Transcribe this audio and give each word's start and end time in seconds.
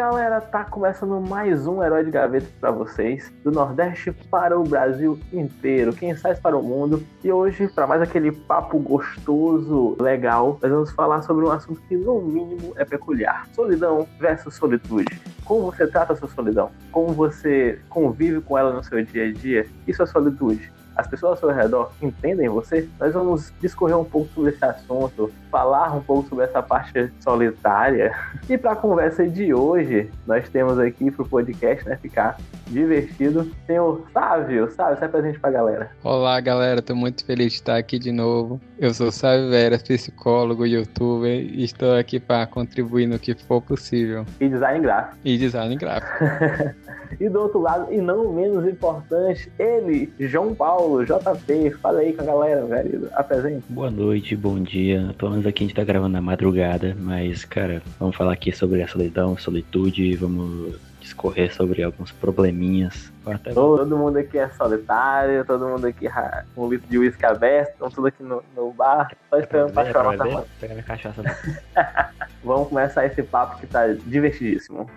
galera, 0.00 0.40
tá 0.40 0.64
começando 0.64 1.20
mais 1.20 1.66
um 1.66 1.84
Herói 1.84 2.02
de 2.02 2.10
Gaveta 2.10 2.46
para 2.58 2.70
vocês, 2.70 3.30
do 3.44 3.52
Nordeste 3.52 4.10
para 4.30 4.58
o 4.58 4.64
Brasil 4.64 5.20
inteiro, 5.30 5.92
quem 5.92 6.16
sai 6.16 6.34
para 6.34 6.56
o 6.56 6.62
mundo. 6.62 7.04
E 7.22 7.30
hoje, 7.30 7.68
para 7.68 7.86
mais 7.86 8.00
aquele 8.00 8.32
papo 8.32 8.78
gostoso, 8.78 9.98
legal, 10.00 10.58
nós 10.62 10.72
vamos 10.72 10.90
falar 10.92 11.20
sobre 11.20 11.44
um 11.44 11.50
assunto 11.50 11.82
que 11.82 11.98
no 11.98 12.18
mínimo 12.22 12.72
é 12.76 12.84
peculiar: 12.86 13.46
solidão 13.52 14.08
versus 14.18 14.54
solitude. 14.54 15.20
Como 15.44 15.70
você 15.70 15.86
trata 15.86 16.14
a 16.14 16.16
sua 16.16 16.28
solidão? 16.28 16.70
Como 16.90 17.08
você 17.08 17.78
convive 17.90 18.40
com 18.40 18.56
ela 18.56 18.72
no 18.72 18.82
seu 18.82 19.04
dia 19.04 19.28
a 19.28 19.32
dia? 19.32 19.66
Isso 19.86 20.02
é 20.02 20.06
solitude 20.06 20.72
as 21.00 21.06
pessoas 21.06 21.32
ao 21.32 21.48
seu 21.48 21.48
redor 21.48 21.92
entendem 22.02 22.48
você, 22.48 22.86
nós 22.98 23.14
vamos 23.14 23.52
discorrer 23.58 23.98
um 23.98 24.04
pouco 24.04 24.28
sobre 24.34 24.50
esse 24.50 24.64
assunto, 24.64 25.32
falar 25.50 25.96
um 25.96 26.02
pouco 26.02 26.28
sobre 26.28 26.44
essa 26.44 26.62
parte 26.62 27.10
solitária. 27.20 28.14
E 28.48 28.58
para 28.58 28.72
a 28.72 28.76
conversa 28.76 29.26
de 29.26 29.54
hoje, 29.54 30.10
nós 30.26 30.48
temos 30.50 30.78
aqui 30.78 31.10
para 31.10 31.22
o 31.22 31.28
podcast, 31.28 31.88
né, 31.88 31.96
ficar 31.96 32.36
divertido, 32.66 33.50
tem 33.66 33.80
o 33.80 34.04
Sávio. 34.12 34.70
Sávio, 34.72 34.98
sai 34.98 35.08
presente 35.08 35.40
para 35.40 35.50
a 35.50 35.52
galera. 35.52 35.90
Olá, 36.04 36.38
galera, 36.40 36.80
estou 36.80 36.94
muito 36.94 37.24
feliz 37.24 37.52
de 37.52 37.58
estar 37.58 37.76
aqui 37.76 37.98
de 37.98 38.12
novo. 38.12 38.60
Eu 38.78 38.92
sou 38.92 39.10
Sávio 39.10 39.50
Vera, 39.50 39.78
psicólogo, 39.78 40.66
youtuber, 40.66 41.30
e 41.30 41.64
estou 41.64 41.96
aqui 41.96 42.20
para 42.20 42.46
contribuir 42.46 43.06
no 43.06 43.18
que 43.18 43.34
for 43.34 43.62
possível. 43.62 44.26
E 44.38 44.48
design 44.48 44.80
gráfico. 44.80 45.16
E 45.24 45.38
design 45.38 45.76
gráfico. 45.76 46.24
e 47.18 47.28
do 47.28 47.40
outro 47.40 47.60
lado, 47.60 47.92
e 47.92 48.00
não 48.00 48.32
menos 48.32 48.66
importante, 48.66 49.50
ele, 49.58 50.12
João 50.18 50.54
Paulo, 50.54 50.89
JP. 50.98 51.70
Fala 51.82 52.00
aí 52.00 52.12
com 52.12 52.22
a 52.22 52.26
galera, 52.26 52.64
velho. 52.66 53.08
Apresente. 53.14 53.64
Boa 53.68 53.90
noite, 53.90 54.36
bom 54.36 54.60
dia. 54.60 55.14
Pelo 55.18 55.32
menos 55.32 55.46
aqui 55.46 55.64
a 55.64 55.66
gente 55.66 55.76
tá 55.76 55.84
gravando 55.84 56.12
na 56.12 56.20
madrugada, 56.20 56.96
mas, 56.98 57.44
cara, 57.44 57.82
vamos 57.98 58.16
falar 58.16 58.32
aqui 58.32 58.52
sobre 58.52 58.82
a 58.82 58.88
solidão, 58.88 59.36
solitude, 59.36 60.16
vamos 60.16 60.76
discorrer 61.00 61.52
sobre 61.54 61.82
alguns 61.82 62.12
probleminhas. 62.12 63.10
Até... 63.26 63.52
Todo 63.52 63.96
mundo 63.96 64.18
aqui 64.18 64.38
é 64.38 64.48
solitário, 64.50 65.44
todo 65.44 65.66
mundo 65.66 65.86
aqui 65.86 66.08
com 66.54 66.66
um 66.66 66.70
litro 66.70 66.88
de 66.88 66.98
uísque 66.98 67.24
aberto, 67.24 67.70
estão 67.70 67.90
tudo 67.90 68.06
aqui 68.06 68.22
no, 68.22 68.42
no 68.56 68.72
bar, 68.72 69.10
só 69.28 69.38
esperando 69.38 69.72
pra 69.72 69.90
chorar. 69.90 70.16
Tá 70.16 70.44
Pegar 70.60 70.74
minha 70.74 70.84
cachaça. 70.84 71.22
Vamos 72.44 72.68
começar 72.68 73.06
esse 73.06 73.22
papo 73.22 73.60
que 73.60 73.66
tá 73.66 73.86
divertidíssimo. 74.06 74.88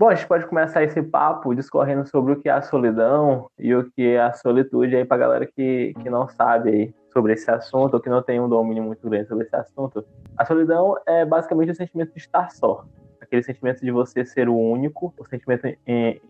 Bom, 0.00 0.08
a 0.08 0.14
gente 0.14 0.26
pode 0.26 0.46
começar 0.46 0.82
esse 0.82 1.02
papo 1.02 1.54
discorrendo 1.54 2.08
sobre 2.08 2.32
o 2.32 2.40
que 2.40 2.48
é 2.48 2.52
a 2.52 2.62
solidão 2.62 3.50
e 3.58 3.74
o 3.74 3.92
que 3.92 4.14
é 4.14 4.22
a 4.22 4.32
solitude 4.32 4.96
aí 4.96 5.04
pra 5.04 5.18
galera 5.18 5.44
que, 5.44 5.92
que 6.00 6.08
não 6.08 6.26
sabe 6.26 6.70
aí 6.70 6.94
sobre 7.12 7.34
esse 7.34 7.50
assunto 7.50 7.92
ou 7.92 8.00
que 8.00 8.08
não 8.08 8.22
tem 8.22 8.40
um 8.40 8.48
domínio 8.48 8.82
muito 8.82 9.06
grande 9.06 9.28
sobre 9.28 9.44
esse 9.44 9.54
assunto. 9.54 10.02
A 10.38 10.46
solidão 10.46 10.96
é 11.06 11.26
basicamente 11.26 11.72
o 11.72 11.74
sentimento 11.74 12.14
de 12.14 12.18
estar 12.18 12.50
só 12.50 12.86
aquele 13.30 13.42
sentimento 13.44 13.80
de 13.80 13.92
você 13.92 14.24
ser 14.24 14.48
o 14.48 14.56
único, 14.56 15.14
o 15.16 15.24
sentimento 15.24 15.62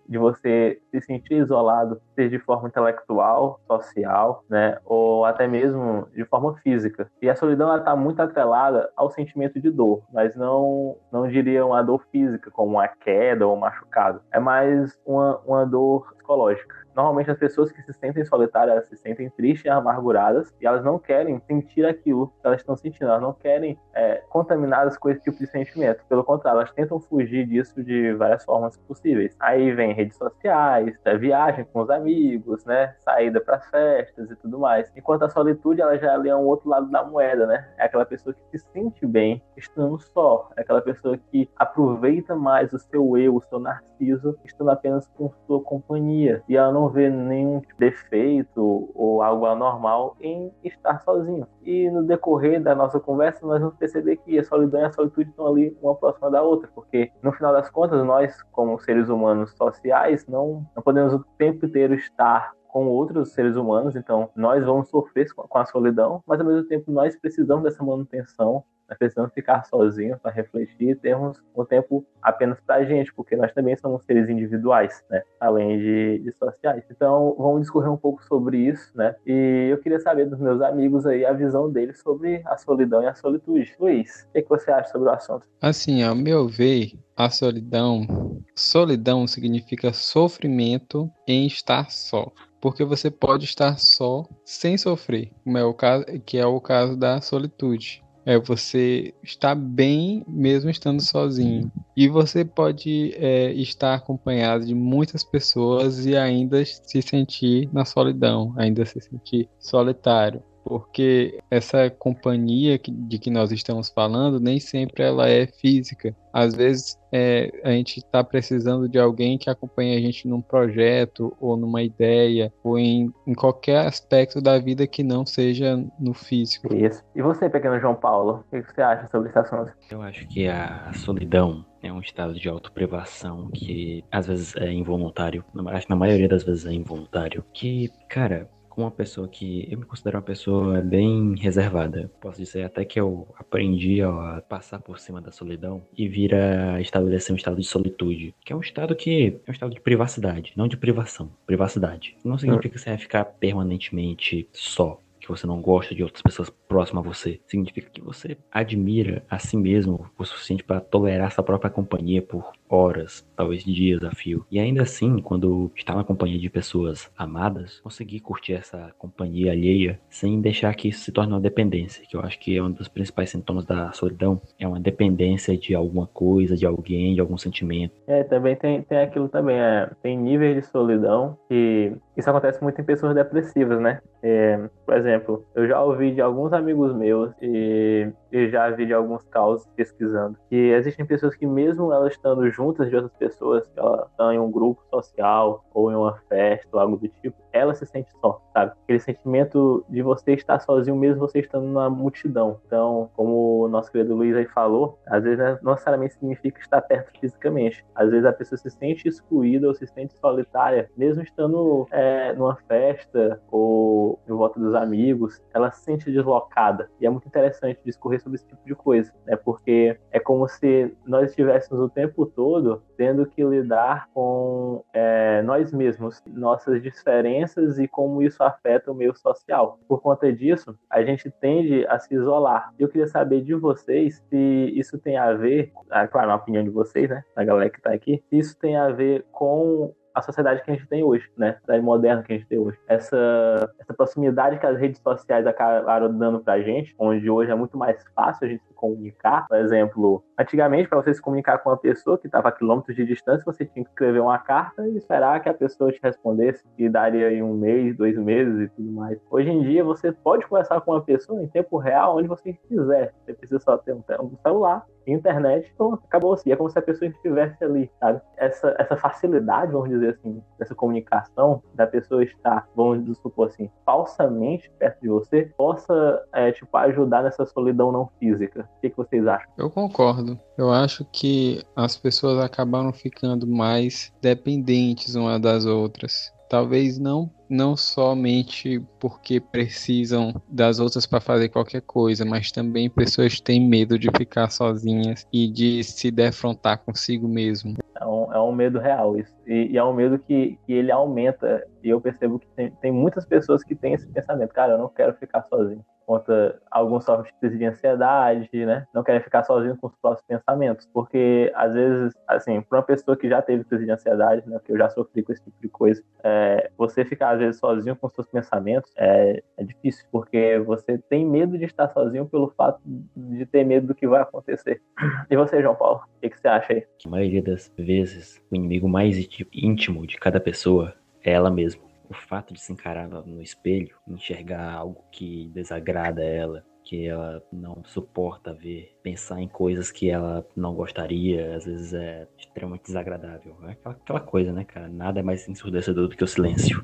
de 0.06 0.18
você 0.18 0.78
se 0.90 1.00
sentir 1.00 1.34
isolado, 1.34 2.00
seja 2.14 2.28
de 2.28 2.38
forma 2.38 2.68
intelectual, 2.68 3.58
social, 3.66 4.44
né, 4.48 4.78
ou 4.84 5.24
até 5.24 5.48
mesmo 5.48 6.06
de 6.14 6.24
forma 6.26 6.54
física. 6.58 7.10
E 7.22 7.30
a 7.30 7.34
solidão 7.34 7.74
está 7.74 7.96
muito 7.96 8.20
atrelada 8.20 8.90
ao 8.94 9.10
sentimento 9.10 9.58
de 9.58 9.70
dor, 9.70 10.02
mas 10.12 10.36
não 10.36 10.96
não 11.10 11.26
diria 11.26 11.64
uma 11.64 11.82
dor 11.82 12.04
física 12.12 12.50
como 12.50 12.72
uma 12.72 12.88
queda 12.88 13.46
ou 13.46 13.56
um 13.56 13.58
machucado. 13.58 14.20
É 14.30 14.38
mais 14.38 14.98
uma, 15.06 15.38
uma 15.46 15.64
dor 15.64 16.14
psicológica. 16.30 16.80
Normalmente 16.94 17.30
as 17.30 17.38
pessoas 17.38 17.70
que 17.70 17.82
se 17.82 17.92
sentem 17.92 18.24
solitárias, 18.24 18.86
se 18.88 18.96
sentem 18.96 19.30
tristes 19.30 19.64
e 19.64 19.68
amarguradas 19.68 20.52
e 20.60 20.66
elas 20.66 20.84
não 20.84 20.98
querem 20.98 21.40
sentir 21.40 21.86
aquilo 21.86 22.28
que 22.28 22.46
elas 22.46 22.60
estão 22.60 22.76
sentindo, 22.76 23.06
elas 23.06 23.22
não 23.22 23.32
querem 23.32 23.78
é, 23.94 24.22
contaminadas 24.28 24.98
com 24.98 25.08
esse 25.08 25.22
tipo 25.22 25.38
de 25.38 25.46
sentimento. 25.46 26.04
Pelo 26.08 26.24
contrário, 26.24 26.58
elas 26.58 26.72
tentam 26.72 27.00
fugir 27.00 27.46
disso 27.46 27.82
de 27.82 28.12
várias 28.14 28.44
formas 28.44 28.76
possíveis. 28.76 29.36
Aí 29.38 29.72
vem 29.72 29.92
redes 29.92 30.16
sociais, 30.16 30.98
é, 31.04 31.16
viagem 31.16 31.64
com 31.64 31.80
os 31.80 31.90
amigos, 31.90 32.64
né, 32.64 32.94
saída 32.98 33.40
para 33.40 33.60
festas 33.60 34.30
e 34.30 34.36
tudo 34.36 34.58
mais. 34.58 34.92
Enquanto 34.96 35.22
a 35.24 35.28
solitude, 35.28 35.80
ela 35.80 35.96
já 35.96 36.12
é 36.12 36.34
um 36.34 36.44
outro 36.44 36.68
lado 36.68 36.90
da 36.90 37.04
moeda, 37.04 37.46
né? 37.46 37.68
É 37.78 37.84
aquela 37.84 38.04
pessoa 38.04 38.34
que 38.34 38.58
se 38.58 38.66
sente 38.72 39.06
bem 39.06 39.42
estando 39.56 39.98
só, 39.98 40.50
é 40.56 40.62
aquela 40.62 40.82
pessoa 40.82 41.16
que 41.30 41.48
aproveita 41.56 42.34
mais 42.34 42.72
o 42.72 42.78
seu 42.78 43.16
eu, 43.16 43.36
o 43.36 43.40
seu 43.42 43.58
narciso, 43.58 44.36
estando 44.44 44.70
apenas 44.70 45.06
com 45.08 45.30
sua 45.46 45.62
companhia. 45.62 46.19
E 46.48 46.56
ela 46.56 46.72
não 46.72 46.88
vê 46.88 47.08
nenhum 47.08 47.62
defeito 47.78 48.90
ou 48.94 49.22
algo 49.22 49.46
anormal 49.46 50.16
em 50.20 50.52
estar 50.64 51.00
sozinho. 51.00 51.46
E 51.62 51.90
no 51.90 52.02
decorrer 52.02 52.62
da 52.62 52.74
nossa 52.74 52.98
conversa, 52.98 53.46
nós 53.46 53.60
vamos 53.60 53.76
perceber 53.76 54.16
que 54.16 54.38
a 54.38 54.44
solidão 54.44 54.80
e 54.80 54.84
a 54.84 54.92
solitude 54.92 55.30
estão 55.30 55.46
ali 55.46 55.76
uma 55.82 55.94
próxima 55.94 56.30
da 56.30 56.42
outra, 56.42 56.68
porque 56.74 57.10
no 57.22 57.32
final 57.32 57.52
das 57.52 57.70
contas, 57.70 58.04
nós, 58.04 58.42
como 58.52 58.78
seres 58.80 59.08
humanos 59.08 59.52
sociais, 59.56 60.26
não, 60.26 60.66
não 60.74 60.82
podemos 60.82 61.14
o 61.14 61.24
tempo 61.38 61.66
inteiro 61.66 61.94
estar 61.94 62.52
com 62.68 62.86
outros 62.86 63.32
seres 63.32 63.56
humanos, 63.56 63.96
então 63.96 64.30
nós 64.34 64.64
vamos 64.64 64.88
sofrer 64.88 65.26
com 65.34 65.58
a 65.58 65.64
solidão, 65.64 66.22
mas 66.26 66.40
ao 66.40 66.46
mesmo 66.46 66.66
tempo 66.68 66.90
nós 66.92 67.16
precisamos 67.16 67.64
dessa 67.64 67.82
manutenção 67.82 68.64
nós 68.90 68.98
precisamos 68.98 69.32
ficar 69.32 69.64
sozinhos 69.66 70.18
para 70.20 70.32
refletir 70.32 70.90
e 70.90 70.94
termos 70.96 71.40
um 71.56 71.64
tempo 71.64 72.04
apenas 72.20 72.58
para 72.60 72.76
a 72.76 72.84
gente, 72.84 73.14
porque 73.14 73.36
nós 73.36 73.52
também 73.52 73.76
somos 73.76 74.04
seres 74.04 74.28
individuais, 74.28 75.04
né? 75.08 75.22
Além 75.38 75.78
de, 75.78 76.18
de, 76.18 76.32
sociais. 76.32 76.82
Então, 76.90 77.36
vamos 77.38 77.60
discorrer 77.60 77.90
um 77.90 77.96
pouco 77.96 78.22
sobre 78.24 78.58
isso, 78.58 78.90
né? 78.96 79.14
E 79.24 79.68
eu 79.70 79.78
queria 79.78 80.00
saber 80.00 80.26
dos 80.26 80.40
meus 80.40 80.60
amigos 80.60 81.06
aí 81.06 81.24
a 81.24 81.32
visão 81.32 81.70
deles 81.70 82.00
sobre 82.00 82.42
a 82.44 82.56
solidão 82.56 83.00
e 83.02 83.06
a 83.06 83.14
solitude. 83.14 83.76
Luiz, 83.78 84.26
o 84.28 84.32
que, 84.32 84.42
que 84.42 84.48
você 84.48 84.72
acha 84.72 84.90
sobre 84.90 85.08
o 85.08 85.12
assunto? 85.12 85.46
Assim, 85.62 86.02
ao 86.02 86.16
meu 86.16 86.48
ver, 86.48 86.92
a 87.16 87.30
solidão, 87.30 88.42
solidão 88.56 89.26
significa 89.28 89.92
sofrimento 89.92 91.08
em 91.28 91.46
estar 91.46 91.90
só 91.90 92.32
porque 92.60 92.84
você 92.84 93.10
pode 93.10 93.44
estar 93.44 93.78
só 93.78 94.28
sem 94.44 94.76
sofrer, 94.76 95.30
como 95.42 95.56
é 95.56 95.64
o 95.64 95.72
caso, 95.72 96.04
que 96.26 96.36
é 96.36 96.44
o 96.44 96.60
caso 96.60 96.94
da 96.94 97.20
solitude. 97.20 98.02
É 98.30 98.38
você 98.38 99.12
estar 99.24 99.56
bem 99.56 100.24
mesmo 100.28 100.70
estando 100.70 101.02
sozinho. 101.02 101.68
E 101.96 102.06
você 102.06 102.44
pode 102.44 103.12
é, 103.16 103.52
estar 103.54 103.96
acompanhado 103.96 104.64
de 104.64 104.72
muitas 104.72 105.24
pessoas 105.24 106.06
e 106.06 106.16
ainda 106.16 106.64
se 106.64 107.02
sentir 107.02 107.68
na 107.72 107.84
solidão, 107.84 108.54
ainda 108.56 108.86
se 108.86 109.00
sentir 109.00 109.48
solitário 109.58 110.40
porque 110.64 111.38
essa 111.50 111.90
companhia 111.90 112.78
de 112.78 113.18
que 113.18 113.30
nós 113.30 113.52
estamos 113.52 113.88
falando 113.88 114.40
nem 114.40 114.60
sempre 114.60 115.02
ela 115.02 115.28
é 115.28 115.46
física. 115.46 116.14
Às 116.32 116.54
vezes 116.54 116.98
é, 117.12 117.50
a 117.64 117.70
gente 117.70 117.98
está 117.98 118.22
precisando 118.22 118.88
de 118.88 118.98
alguém 118.98 119.36
que 119.36 119.50
acompanhe 119.50 119.96
a 119.96 120.00
gente 120.00 120.28
num 120.28 120.40
projeto 120.40 121.36
ou 121.40 121.56
numa 121.56 121.82
ideia 121.82 122.52
ou 122.62 122.78
em, 122.78 123.12
em, 123.26 123.34
qualquer 123.34 123.86
aspecto 123.86 124.40
da 124.40 124.58
vida 124.58 124.86
que 124.86 125.02
não 125.02 125.26
seja 125.26 125.76
no 125.98 126.14
físico. 126.14 126.72
Isso. 126.72 127.02
E 127.14 127.22
você, 127.22 127.48
pequeno 127.48 127.80
João 127.80 127.96
Paulo, 127.96 128.44
o 128.52 128.62
que 128.62 128.72
você 128.72 128.82
acha 128.82 129.08
sobre 129.10 129.28
esse 129.28 129.38
assunto? 129.38 129.72
Eu 129.90 130.02
acho 130.02 130.26
que 130.28 130.46
a 130.46 130.92
solidão 130.94 131.64
é 131.82 131.92
um 131.92 132.00
estado 132.00 132.34
de 132.34 132.48
autoprivação 132.48 133.50
que 133.52 134.04
às 134.10 134.26
vezes 134.26 134.54
é 134.56 134.70
involuntário, 134.72 135.44
acho 135.68 135.86
que 135.86 135.90
na 135.90 135.96
maioria 135.96 136.28
das 136.28 136.44
vezes 136.44 136.66
é 136.66 136.72
involuntário, 136.72 137.44
que, 137.52 137.90
cara, 138.08 138.48
uma 138.82 138.90
pessoa 138.90 139.28
que 139.28 139.66
eu 139.70 139.78
me 139.78 139.84
considero 139.84 140.18
uma 140.18 140.22
pessoa 140.22 140.80
bem 140.80 141.34
reservada. 141.36 142.10
Posso 142.20 142.38
dizer 142.38 142.64
até 142.64 142.84
que 142.84 143.00
eu 143.00 143.28
aprendi 143.38 144.02
a 144.02 144.42
passar 144.48 144.80
por 144.80 144.98
cima 144.98 145.20
da 145.20 145.30
solidão 145.30 145.82
e 145.96 146.08
vir 146.08 146.34
a 146.34 146.80
estabelecer 146.80 147.32
um 147.32 147.36
estado 147.36 147.56
de 147.60 147.66
solitude, 147.66 148.34
que 148.44 148.52
é 148.52 148.56
um 148.56 148.60
estado 148.60 148.94
que 148.94 149.40
é 149.46 149.50
um 149.50 149.52
estado 149.52 149.74
de 149.74 149.80
privacidade, 149.80 150.52
não 150.56 150.68
de 150.68 150.76
privação, 150.76 151.30
privacidade. 151.46 152.16
Não 152.24 152.38
significa 152.38 152.68
que 152.70 152.78
você 152.78 152.90
vai 152.90 152.98
ficar 152.98 153.24
permanentemente 153.24 154.48
só 154.52 155.00
que 155.20 155.28
você 155.28 155.46
não 155.46 155.60
gosta 155.60 155.94
de 155.94 156.02
outras 156.02 156.22
pessoas 156.22 156.50
próximas 156.66 157.04
a 157.04 157.08
você. 157.08 157.40
Significa 157.46 157.90
que 157.90 158.00
você 158.00 158.36
admira 158.50 159.22
a 159.28 159.38
si 159.38 159.56
mesmo 159.56 160.10
o 160.18 160.24
suficiente 160.24 160.64
para 160.64 160.80
tolerar 160.80 161.30
sua 161.30 161.44
própria 161.44 161.70
companhia 161.70 162.22
por 162.22 162.52
horas, 162.70 163.26
talvez 163.36 163.64
dias 163.64 164.02
a 164.04 164.10
fio. 164.12 164.46
E 164.50 164.60
ainda 164.60 164.82
assim, 164.82 165.20
quando 165.20 165.70
está 165.74 165.94
na 165.94 166.04
companhia 166.04 166.38
de 166.38 166.48
pessoas 166.48 167.10
amadas, 167.18 167.80
conseguir 167.80 168.20
curtir 168.20 168.54
essa 168.54 168.94
companhia 168.96 169.52
alheia 169.52 170.00
sem 170.08 170.40
deixar 170.40 170.74
que 170.74 170.88
isso 170.88 171.00
se 171.00 171.12
torne 171.12 171.32
uma 171.32 171.40
dependência, 171.40 172.04
que 172.08 172.16
eu 172.16 172.20
acho 172.20 172.38
que 172.38 172.56
é 172.56 172.62
um 172.62 172.70
dos 172.70 172.88
principais 172.88 173.30
sintomas 173.30 173.66
da 173.66 173.90
solidão, 173.92 174.40
é 174.58 174.66
uma 174.66 174.78
dependência 174.78 175.56
de 175.56 175.74
alguma 175.74 176.06
coisa, 176.06 176.56
de 176.56 176.64
alguém, 176.64 177.14
de 177.14 177.20
algum 177.20 177.36
sentimento. 177.36 177.94
É, 178.06 178.22
também 178.22 178.54
tem, 178.54 178.82
tem 178.82 178.98
aquilo 178.98 179.28
também, 179.28 179.58
é, 179.58 179.90
tem 180.02 180.16
níveis 180.16 180.54
de 180.56 180.62
solidão 180.62 181.36
que 181.48 181.92
isso 182.16 182.30
acontece 182.30 182.62
muito 182.62 182.80
em 182.80 182.84
pessoas 182.84 183.14
depressivas, 183.14 183.80
né? 183.80 184.00
É, 184.22 184.68
por 184.84 184.96
exemplo, 184.96 185.44
eu 185.54 185.66
já 185.66 185.82
ouvi 185.82 186.12
de 186.12 186.20
alguns 186.20 186.52
amigos 186.52 186.94
meus 186.94 187.32
e 187.40 188.12
eu 188.30 188.50
já 188.50 188.70
vi 188.70 188.86
de 188.86 188.92
alguns 188.92 189.22
casos 189.24 189.66
pesquisando 189.74 190.36
que 190.48 190.56
existem 190.56 191.06
pessoas 191.06 191.34
que 191.34 191.46
mesmo 191.46 191.92
elas 191.92 192.12
estando 192.12 192.50
de 192.60 192.96
outras 192.96 193.12
pessoas, 193.18 193.66
que 193.66 193.78
elas 193.78 194.08
estão 194.10 194.32
em 194.32 194.38
um 194.38 194.50
grupo 194.50 194.82
social 194.90 195.64
ou 195.72 195.90
em 195.90 195.94
uma 195.94 196.16
festa 196.28 196.68
ou 196.72 196.80
algo 196.80 196.96
do 196.96 197.08
tipo, 197.08 197.36
ela 197.52 197.74
se 197.74 197.86
sente 197.86 198.10
só, 198.20 198.40
sabe? 198.52 198.72
Aquele 198.84 199.00
sentimento 199.00 199.84
de 199.88 200.02
você 200.02 200.32
estar 200.32 200.60
sozinho 200.60 200.96
mesmo 200.96 201.20
você 201.20 201.40
estando 201.40 201.66
na 201.66 201.90
multidão. 201.90 202.60
Então, 202.66 203.10
como 203.14 203.64
o 203.64 203.68
nosso 203.68 203.90
querido 203.90 204.14
Luiz 204.14 204.36
aí 204.36 204.46
falou, 204.46 204.98
às 205.06 205.22
vezes 205.22 205.38
né, 205.38 205.58
não 205.62 205.72
necessariamente 205.72 206.14
significa 206.14 206.60
estar 206.60 206.80
perto 206.82 207.10
fisicamente. 207.18 207.84
Às 207.94 208.10
vezes 208.10 208.24
a 208.24 208.32
pessoa 208.32 208.58
se 208.58 208.70
sente 208.70 209.08
excluída 209.08 209.66
ou 209.66 209.74
se 209.74 209.86
sente 209.86 210.16
solitária, 210.18 210.88
mesmo 210.96 211.22
estando 211.22 211.86
é, 211.90 212.32
numa 212.32 212.56
festa 212.68 213.40
ou 213.50 214.18
em 214.28 214.32
volta 214.32 214.60
dos 214.60 214.74
amigos, 214.74 215.42
ela 215.52 215.70
se 215.70 215.82
sente 215.82 216.10
deslocada. 216.10 216.88
E 217.00 217.06
é 217.06 217.10
muito 217.10 217.26
interessante 217.26 217.80
discorrer 217.84 218.20
sobre 218.20 218.36
esse 218.36 218.46
tipo 218.46 218.64
de 218.64 218.74
coisa, 218.74 219.12
né? 219.26 219.36
Porque 219.36 219.98
é 220.10 220.20
como 220.20 220.48
se 220.48 220.96
nós 221.04 221.30
estivéssemos 221.30 221.82
o 221.82 221.88
tempo 221.88 222.26
todo 222.26 222.49
tendo 222.96 223.26
que 223.26 223.42
lidar 223.42 224.08
com 224.12 224.84
é, 224.92 225.42
nós 225.42 225.72
mesmos, 225.72 226.22
nossas 226.26 226.82
diferenças 226.82 227.78
e 227.78 227.86
como 227.86 228.22
isso 228.22 228.42
afeta 228.42 228.90
o 228.90 228.94
meio 228.94 229.14
social. 229.14 229.78
Por 229.88 230.00
conta 230.00 230.32
disso, 230.32 230.76
a 230.88 231.02
gente 231.02 231.30
tende 231.30 231.86
a 231.86 231.98
se 231.98 232.14
isolar. 232.14 232.72
Eu 232.78 232.88
queria 232.88 233.06
saber 233.06 233.42
de 233.42 233.54
vocês 233.54 234.22
se 234.28 234.72
isso 234.74 234.98
tem 234.98 235.16
a 235.16 235.32
ver, 235.32 235.72
ah, 235.90 236.06
claro, 236.06 236.28
na 236.28 236.36
opinião 236.36 236.64
de 236.64 236.70
vocês, 236.70 237.08
né, 237.08 237.24
da 237.34 237.44
galera 237.44 237.70
que 237.70 237.78
está 237.78 237.92
aqui, 237.92 238.22
se 238.28 238.38
isso 238.38 238.58
tem 238.58 238.76
a 238.76 238.90
ver 238.90 239.24
com 239.32 239.94
a 240.14 240.22
sociedade 240.22 240.62
que 240.62 240.70
a 240.70 240.74
gente 240.74 240.86
tem 240.86 241.02
hoje, 241.02 241.28
né? 241.36 241.56
Da 241.66 241.80
moderna 241.80 242.22
que 242.22 242.32
a 242.32 242.36
gente 242.36 242.48
tem 242.48 242.58
hoje. 242.58 242.78
Essa, 242.88 243.70
essa 243.78 243.94
proximidade 243.94 244.58
que 244.58 244.66
as 244.66 244.78
redes 244.78 245.00
sociais 245.00 245.46
acabaram 245.46 246.16
dando 246.16 246.40
pra 246.40 246.60
gente, 246.60 246.94
onde 246.98 247.28
hoje 247.28 247.50
é 247.50 247.54
muito 247.54 247.76
mais 247.76 248.02
fácil 248.14 248.46
a 248.46 248.50
gente 248.50 248.64
se 248.66 248.74
comunicar. 248.74 249.46
Por 249.48 249.58
exemplo, 249.58 250.24
antigamente, 250.38 250.88
para 250.88 251.00
você 251.02 251.14
se 251.14 251.20
comunicar 251.20 251.58
com 251.58 251.70
uma 251.70 251.76
pessoa 251.76 252.18
que 252.18 252.26
estava 252.26 252.48
a 252.48 252.52
quilômetros 252.52 252.96
de 252.96 253.04
distância, 253.04 253.44
você 253.44 253.64
tinha 253.64 253.84
que 253.84 253.90
escrever 253.90 254.20
uma 254.20 254.38
carta 254.38 254.86
e 254.88 254.96
esperar 254.96 255.40
que 255.40 255.48
a 255.48 255.54
pessoa 255.54 255.92
te 255.92 256.00
respondesse, 256.02 256.64
e 256.78 256.88
daria 256.88 257.28
aí 257.28 257.42
um 257.42 257.54
mês, 257.54 257.96
dois 257.96 258.16
meses 258.16 258.60
e 258.60 258.68
tudo 258.68 258.90
mais. 258.92 259.18
Hoje 259.30 259.50
em 259.50 259.62
dia, 259.62 259.84
você 259.84 260.12
pode 260.12 260.46
conversar 260.46 260.80
com 260.80 260.92
uma 260.92 261.02
pessoa 261.02 261.42
em 261.42 261.48
tempo 261.48 261.78
real, 261.78 262.16
onde 262.16 262.28
você 262.28 262.52
quiser. 262.52 263.14
Você 263.24 263.34
precisa 263.34 263.60
só 263.60 263.76
ter 263.78 263.94
um 263.94 264.36
celular 264.42 264.84
internet, 265.06 265.72
pronto, 265.76 266.02
acabou 266.04 266.32
assim. 266.32 266.52
É 266.52 266.56
como 266.56 266.70
se 266.70 266.78
a 266.78 266.82
pessoa 266.82 267.10
estivesse 267.10 267.62
ali, 267.64 267.90
sabe? 267.98 268.20
Essa, 268.36 268.74
essa 268.78 268.96
facilidade, 268.96 269.72
vamos 269.72 269.88
dizer 269.88 270.14
assim, 270.14 270.42
dessa 270.58 270.74
comunicação, 270.74 271.62
da 271.74 271.86
pessoa 271.86 272.22
estar, 272.22 272.68
vamos 272.74 273.18
supor 273.18 273.48
assim, 273.48 273.70
falsamente 273.84 274.70
perto 274.78 275.00
de 275.00 275.08
você, 275.08 275.52
possa, 275.56 276.22
é, 276.32 276.52
tipo, 276.52 276.76
ajudar 276.76 277.22
nessa 277.22 277.44
solidão 277.46 277.92
não 277.92 278.10
física. 278.18 278.68
O 278.76 278.80
que, 278.80 278.90
que 278.90 278.96
vocês 278.96 279.26
acham? 279.26 279.50
Eu 279.56 279.70
concordo. 279.70 280.38
Eu 280.56 280.70
acho 280.70 281.04
que 281.12 281.62
as 281.74 281.96
pessoas 281.96 282.42
acabaram 282.42 282.92
ficando 282.92 283.46
mais 283.46 284.12
dependentes 284.20 285.14
uma 285.14 285.38
das 285.38 285.64
outras. 285.64 286.32
Talvez 286.48 286.98
não 286.98 287.30
não 287.50 287.76
somente 287.76 288.80
porque 289.00 289.40
precisam 289.40 290.40
das 290.48 290.78
outras 290.78 291.04
para 291.04 291.20
fazer 291.20 291.48
qualquer 291.48 291.82
coisa, 291.82 292.24
mas 292.24 292.52
também 292.52 292.88
pessoas 292.88 293.40
têm 293.40 293.60
medo 293.60 293.98
de 293.98 294.08
ficar 294.16 294.48
sozinhas 294.50 295.26
e 295.32 295.48
de 295.48 295.82
se 295.82 296.10
defrontar 296.10 296.78
consigo 296.78 297.26
mesmo. 297.26 297.76
É 298.00 298.06
um, 298.06 298.32
é 298.32 298.40
um 298.40 298.52
medo 298.52 298.78
real 298.78 299.18
isso. 299.18 299.34
E, 299.50 299.72
e, 299.72 299.76
é 299.76 299.82
um 299.82 299.92
medo 299.92 300.16
que, 300.16 300.56
que 300.64 300.72
ele 300.72 300.92
aumenta. 300.92 301.66
E 301.82 301.88
eu 301.88 302.00
percebo 302.00 302.38
que 302.38 302.46
tem, 302.54 302.70
tem 302.70 302.92
muitas 302.92 303.26
pessoas 303.26 303.64
que 303.64 303.74
têm 303.74 303.94
esse 303.94 304.06
pensamento, 304.06 304.54
cara, 304.54 304.74
eu 304.74 304.78
não 304.78 304.88
quero 304.88 305.12
ficar 305.14 305.42
sozinho 305.42 305.84
conta 306.10 306.60
alguns 306.68 307.04
sofrem 307.04 307.32
de 307.40 307.64
ansiedade, 307.64 308.66
né? 308.66 308.84
Não 308.92 309.04
querem 309.04 309.20
ficar 309.20 309.44
sozinhos 309.44 309.78
com 309.78 309.86
os 309.86 309.94
próprios 310.02 310.26
pensamentos, 310.26 310.88
porque 310.92 311.52
às 311.54 311.72
vezes, 311.72 312.12
assim, 312.26 312.60
para 312.62 312.78
uma 312.78 312.84
pessoa 312.84 313.16
que 313.16 313.28
já 313.28 313.40
teve 313.40 313.62
crise 313.62 313.84
de 313.84 313.92
ansiedade, 313.92 314.42
né? 314.48 314.58
Que 314.64 314.72
eu 314.72 314.76
já 314.76 314.90
sofri 314.90 315.22
com 315.22 315.32
esse 315.32 315.44
tipo 315.44 315.56
de 315.62 315.68
coisa, 315.68 316.02
é, 316.24 316.68
você 316.76 317.04
ficar 317.04 317.34
às 317.34 317.38
vezes 317.38 317.60
sozinho 317.60 317.94
com 317.94 318.08
os 318.08 318.12
seus 318.12 318.26
pensamentos 318.26 318.90
é, 318.96 319.40
é 319.56 319.62
difícil, 319.62 320.04
porque 320.10 320.58
você 320.58 320.98
tem 320.98 321.24
medo 321.24 321.56
de 321.56 321.64
estar 321.64 321.88
sozinho 321.90 322.26
pelo 322.26 322.48
fato 322.56 322.80
de 322.84 323.46
ter 323.46 323.62
medo 323.62 323.86
do 323.86 323.94
que 323.94 324.08
vai 324.08 324.20
acontecer. 324.20 324.82
E 325.30 325.36
você, 325.36 325.62
João 325.62 325.76
Paulo, 325.76 326.00
o 326.16 326.20
que, 326.20 326.30
que 326.30 326.40
você 326.40 326.48
acha 326.48 326.72
aí? 326.72 326.84
A 327.06 327.08
maioria 327.08 327.40
das 327.40 327.72
vezes, 327.78 328.42
o 328.50 328.56
inimigo 328.56 328.88
mais 328.88 329.16
íntimo 329.52 330.06
de 330.06 330.16
cada 330.16 330.40
pessoa 330.40 330.94
é 331.22 331.32
ela 331.32 331.50
mesma 331.50 331.90
o 332.10 332.14
fato 332.14 332.52
de 332.52 332.60
se 332.60 332.72
encarar 332.72 333.08
no 333.08 333.40
espelho, 333.40 333.94
enxergar 334.08 334.72
algo 334.72 335.04
que 335.12 335.48
desagrada 335.54 336.24
ela, 336.24 336.64
que 336.82 337.06
ela 337.06 337.40
não 337.52 337.84
suporta 337.84 338.52
ver, 338.52 338.98
pensar 339.00 339.40
em 339.40 339.46
coisas 339.46 339.92
que 339.92 340.10
ela 340.10 340.44
não 340.56 340.74
gostaria, 340.74 341.54
às 341.54 341.64
vezes 341.66 341.94
é 341.94 342.26
extremamente 342.36 342.86
desagradável. 342.86 343.56
É 343.62 343.70
aquela, 343.70 343.94
aquela 343.94 344.20
coisa, 344.20 344.52
né, 344.52 344.64
cara? 344.64 344.88
Nada 344.88 345.20
é 345.20 345.22
mais 345.22 345.48
ensurdecedor 345.48 346.08
do 346.08 346.16
que 346.16 346.24
o 346.24 346.26
silêncio. 346.26 346.82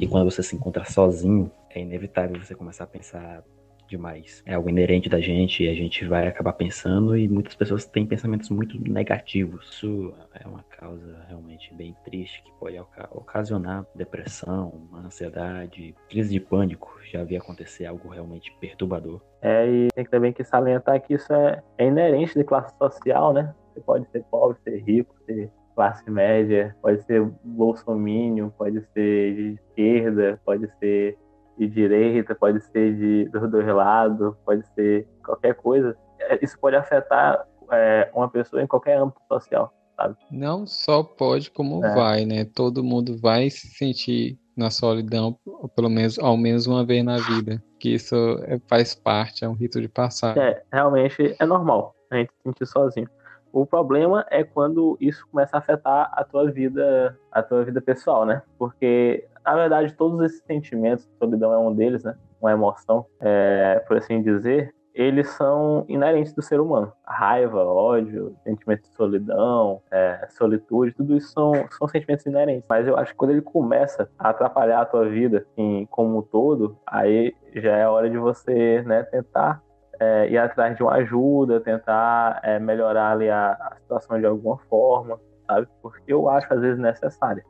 E 0.00 0.08
quando 0.08 0.28
você 0.28 0.42
se 0.42 0.56
encontra 0.56 0.84
sozinho, 0.84 1.48
é 1.70 1.80
inevitável 1.80 2.36
você 2.44 2.56
começar 2.56 2.82
a 2.82 2.88
pensar 2.88 3.44
demais. 3.92 4.42
É 4.46 4.54
algo 4.54 4.68
inerente 4.68 5.08
da 5.08 5.20
gente 5.20 5.62
e 5.62 5.68
a 5.68 5.74
gente 5.74 6.04
vai 6.06 6.26
acabar 6.26 6.52
pensando 6.54 7.16
e 7.16 7.28
muitas 7.28 7.54
pessoas 7.54 7.84
têm 7.84 8.06
pensamentos 8.06 8.48
muito 8.50 8.80
negativos. 8.90 9.70
Isso 9.70 10.14
é 10.34 10.46
uma 10.46 10.64
causa 10.64 11.24
realmente 11.28 11.72
bem 11.74 11.94
triste 12.04 12.42
que 12.42 12.52
pode 12.58 12.78
ocasionar 13.10 13.86
depressão, 13.94 14.88
ansiedade, 15.04 15.94
crise 16.08 16.30
de 16.30 16.40
pânico. 16.40 16.98
Já 17.10 17.22
vi 17.22 17.36
acontecer 17.36 17.86
algo 17.86 18.08
realmente 18.08 18.54
perturbador. 18.60 19.20
É, 19.42 19.66
e 19.68 19.88
tem 19.94 20.04
também 20.04 20.32
que 20.32 20.42
salientar 20.42 21.00
que 21.02 21.14
isso 21.14 21.32
é, 21.32 21.62
é 21.78 21.86
inerente 21.86 22.34
de 22.38 22.44
classe 22.44 22.76
social, 22.78 23.32
né? 23.32 23.54
Você 23.74 23.80
pode 23.80 24.08
ser 24.10 24.24
pobre, 24.30 24.58
ser 24.64 24.82
rico, 24.82 25.14
ser 25.26 25.50
classe 25.74 26.10
média, 26.10 26.76
pode 26.82 27.02
ser 27.04 27.22
bolsomínio, 27.42 28.52
pode 28.56 28.80
ser 28.92 29.34
de 29.34 29.54
esquerda, 29.54 30.40
pode 30.44 30.70
ser 30.78 31.18
de 31.58 31.68
direita, 31.68 32.34
pode 32.34 32.60
ser 32.60 32.96
de, 32.96 33.28
do, 33.28 33.48
do 33.48 33.74
lado, 33.74 34.36
pode 34.44 34.66
ser 34.74 35.06
qualquer 35.24 35.54
coisa. 35.54 35.96
É, 36.18 36.38
isso 36.42 36.58
pode 36.58 36.76
afetar 36.76 37.46
é, 37.70 38.10
uma 38.14 38.28
pessoa 38.28 38.62
em 38.62 38.66
qualquer 38.66 38.98
âmbito 38.98 39.20
social, 39.28 39.72
sabe? 39.96 40.16
Não 40.30 40.66
só 40.66 41.02
pode, 41.02 41.50
como 41.50 41.84
é. 41.84 41.94
vai, 41.94 42.24
né? 42.24 42.44
Todo 42.44 42.84
mundo 42.84 43.18
vai 43.18 43.50
se 43.50 43.68
sentir 43.68 44.38
na 44.56 44.70
solidão, 44.70 45.38
pelo 45.74 45.88
menos 45.88 46.18
ao 46.18 46.36
menos 46.36 46.66
uma 46.66 46.84
vez 46.84 47.04
na 47.04 47.16
vida. 47.18 47.62
Que 47.78 47.94
isso 47.94 48.14
é, 48.44 48.60
faz 48.68 48.94
parte, 48.94 49.44
é 49.44 49.48
um 49.48 49.54
rito 49.54 49.80
de 49.80 49.88
passar. 49.88 50.36
É, 50.36 50.62
realmente 50.72 51.34
é 51.38 51.46
normal 51.46 51.94
a 52.10 52.16
gente 52.16 52.30
se 52.32 52.42
sentir 52.42 52.66
sozinho. 52.66 53.08
O 53.52 53.66
problema 53.66 54.24
é 54.30 54.42
quando 54.42 54.96
isso 55.00 55.26
começa 55.30 55.56
a 55.56 55.58
afetar 55.58 56.10
a 56.12 56.24
tua 56.24 56.50
vida, 56.50 57.18
a 57.30 57.42
tua 57.42 57.64
vida 57.64 57.82
pessoal, 57.82 58.24
né? 58.24 58.42
Porque 58.58 59.26
na 59.44 59.54
verdade, 59.54 59.94
todos 59.94 60.20
esses 60.22 60.42
sentimentos, 60.44 61.08
solidão 61.18 61.52
é 61.52 61.58
um 61.58 61.74
deles, 61.74 62.04
né? 62.04 62.14
Uma 62.40 62.52
emoção, 62.52 63.06
é, 63.20 63.82
por 63.86 63.96
assim 63.96 64.22
dizer, 64.22 64.74
eles 64.94 65.28
são 65.30 65.84
inerentes 65.88 66.34
do 66.34 66.42
ser 66.42 66.60
humano. 66.60 66.92
Raiva, 67.04 67.64
ódio, 67.64 68.36
sentimento 68.44 68.82
de 68.82 68.88
solidão, 68.94 69.80
é, 69.90 70.26
solitude, 70.30 70.92
tudo 70.92 71.16
isso 71.16 71.32
são, 71.32 71.52
são 71.70 71.88
sentimentos 71.88 72.26
inerentes. 72.26 72.66
Mas 72.68 72.86
eu 72.86 72.96
acho 72.96 73.12
que 73.12 73.16
quando 73.16 73.30
ele 73.30 73.42
começa 73.42 74.08
a 74.18 74.30
atrapalhar 74.30 74.82
a 74.82 74.86
tua 74.86 75.08
vida 75.08 75.38
assim, 75.38 75.86
como 75.90 76.18
um 76.18 76.22
todo, 76.22 76.76
aí 76.86 77.34
já 77.54 77.76
é 77.76 77.86
hora 77.88 78.10
de 78.10 78.18
você 78.18 78.82
né, 78.82 79.02
tentar 79.04 79.62
é, 79.98 80.28
ir 80.28 80.38
atrás 80.38 80.76
de 80.76 80.82
uma 80.82 80.92
ajuda, 80.94 81.60
tentar 81.60 82.40
é, 82.42 82.58
melhorar 82.58 83.12
ali 83.12 83.30
a, 83.30 83.52
a 83.52 83.76
situação 83.80 84.18
de 84.18 84.26
alguma 84.26 84.58
forma, 84.68 85.18
sabe? 85.46 85.66
Porque 85.80 86.12
eu 86.12 86.28
acho 86.28 86.52
às 86.52 86.60
vezes 86.60 86.78
necessário 86.78 87.42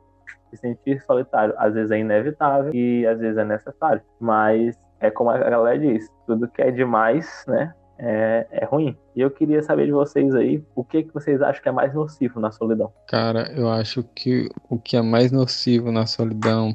se 0.49 0.57
sentir 0.57 1.01
solitário 1.01 1.53
às 1.57 1.73
vezes 1.73 1.91
é 1.91 1.99
inevitável 1.99 2.73
e 2.73 3.05
às 3.05 3.19
vezes 3.19 3.37
é 3.37 3.45
necessário. 3.45 4.01
Mas 4.19 4.77
é 4.99 5.11
como 5.11 5.29
a 5.29 5.37
galera 5.37 5.77
diz, 5.77 6.09
tudo 6.25 6.47
que 6.47 6.61
é 6.61 6.71
demais, 6.71 7.43
né? 7.47 7.73
É, 7.97 8.47
é, 8.51 8.65
ruim. 8.65 8.97
E 9.15 9.21
eu 9.21 9.29
queria 9.29 9.61
saber 9.61 9.85
de 9.85 9.91
vocês 9.91 10.33
aí, 10.33 10.63
o 10.75 10.83
que, 10.83 11.03
que 11.03 11.13
vocês 11.13 11.41
acham 11.41 11.61
que 11.61 11.69
é 11.69 11.71
mais 11.71 11.93
nocivo 11.93 12.39
na 12.39 12.51
solidão? 12.51 12.91
Cara, 13.07 13.51
eu 13.55 13.69
acho 13.69 14.03
que 14.15 14.49
o 14.69 14.79
que 14.79 14.97
é 14.97 15.01
mais 15.01 15.31
nocivo 15.31 15.91
na 15.91 16.05
solidão 16.05 16.73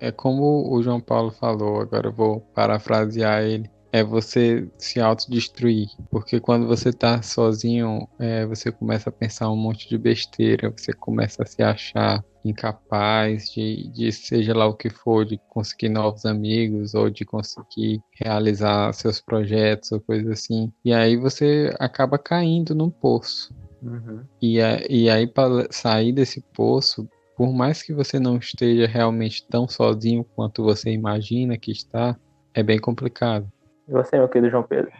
é 0.00 0.10
como 0.10 0.72
o 0.72 0.82
João 0.82 1.00
Paulo 1.00 1.30
falou, 1.30 1.80
agora 1.80 2.08
eu 2.08 2.12
vou 2.12 2.40
parafrasear 2.54 3.42
ele, 3.42 3.70
é 3.92 4.02
você 4.02 4.68
se 4.76 5.00
autodestruir. 5.00 5.88
Porque 6.10 6.40
quando 6.40 6.66
você 6.66 6.92
tá 6.92 7.22
sozinho, 7.22 8.06
é, 8.18 8.46
você 8.46 8.70
começa 8.70 9.10
a 9.10 9.12
pensar 9.12 9.50
um 9.50 9.56
monte 9.56 9.88
de 9.88 9.98
besteira, 9.98 10.72
você 10.76 10.92
começa 10.92 11.42
a 11.42 11.46
se 11.46 11.62
achar 11.62 12.24
incapaz 12.44 13.50
de, 13.50 13.88
de, 13.90 14.12
seja 14.12 14.54
lá 14.54 14.66
o 14.66 14.74
que 14.74 14.88
for, 14.88 15.24
de 15.24 15.38
conseguir 15.48 15.88
novos 15.88 16.24
amigos 16.24 16.94
ou 16.94 17.10
de 17.10 17.24
conseguir 17.24 18.00
realizar 18.20 18.92
seus 18.92 19.20
projetos 19.20 19.92
ou 19.92 20.00
coisa 20.00 20.32
assim. 20.32 20.72
E 20.84 20.92
aí 20.92 21.16
você 21.16 21.74
acaba 21.78 22.18
caindo 22.18 22.74
num 22.74 22.90
poço. 22.90 23.54
Uhum. 23.82 24.24
E, 24.40 24.60
a, 24.60 24.80
e 24.88 25.08
aí, 25.08 25.26
para 25.26 25.68
sair 25.70 26.12
desse 26.12 26.40
poço, 26.54 27.08
por 27.36 27.52
mais 27.52 27.82
que 27.82 27.92
você 27.92 28.18
não 28.18 28.36
esteja 28.36 28.86
realmente 28.86 29.46
tão 29.48 29.68
sozinho 29.68 30.24
quanto 30.34 30.62
você 30.62 30.90
imagina 30.90 31.56
que 31.56 31.70
está, 31.70 32.16
é 32.52 32.62
bem 32.62 32.78
complicado. 32.78 33.50
E 33.88 33.92
você, 33.92 34.18
meu 34.18 34.28
querido 34.28 34.50
João 34.50 34.62
Pedro? 34.62 34.90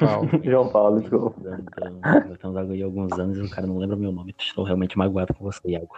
Paulo. 0.00 0.28
João 0.42 0.68
Paulo, 0.70 1.00
desculpa. 1.00 1.40
Estamos 2.32 2.56
aí 2.56 2.82
há 2.82 2.86
alguns 2.86 3.12
anos 3.18 3.38
e 3.38 3.42
o 3.42 3.50
cara 3.50 3.66
não 3.66 3.78
lembra 3.78 3.96
meu 3.96 4.12
nome. 4.12 4.34
Estou 4.38 4.64
realmente 4.64 4.98
magoado 4.98 5.34
com 5.34 5.44
você, 5.44 5.68
Iago. 5.68 5.96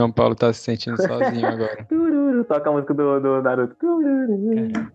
João 0.00 0.12
Paulo 0.12 0.34
tá 0.34 0.52
se 0.52 0.60
sentindo 0.60 0.96
sozinho 1.00 1.46
agora. 1.46 1.84
Tururu, 1.84 2.44
toca 2.44 2.68
a 2.68 2.72
música 2.72 2.94
do, 2.94 3.20
do 3.20 3.42
Naruto. 3.42 3.74
Tururu, 3.76 4.72
Cara, 4.72 4.92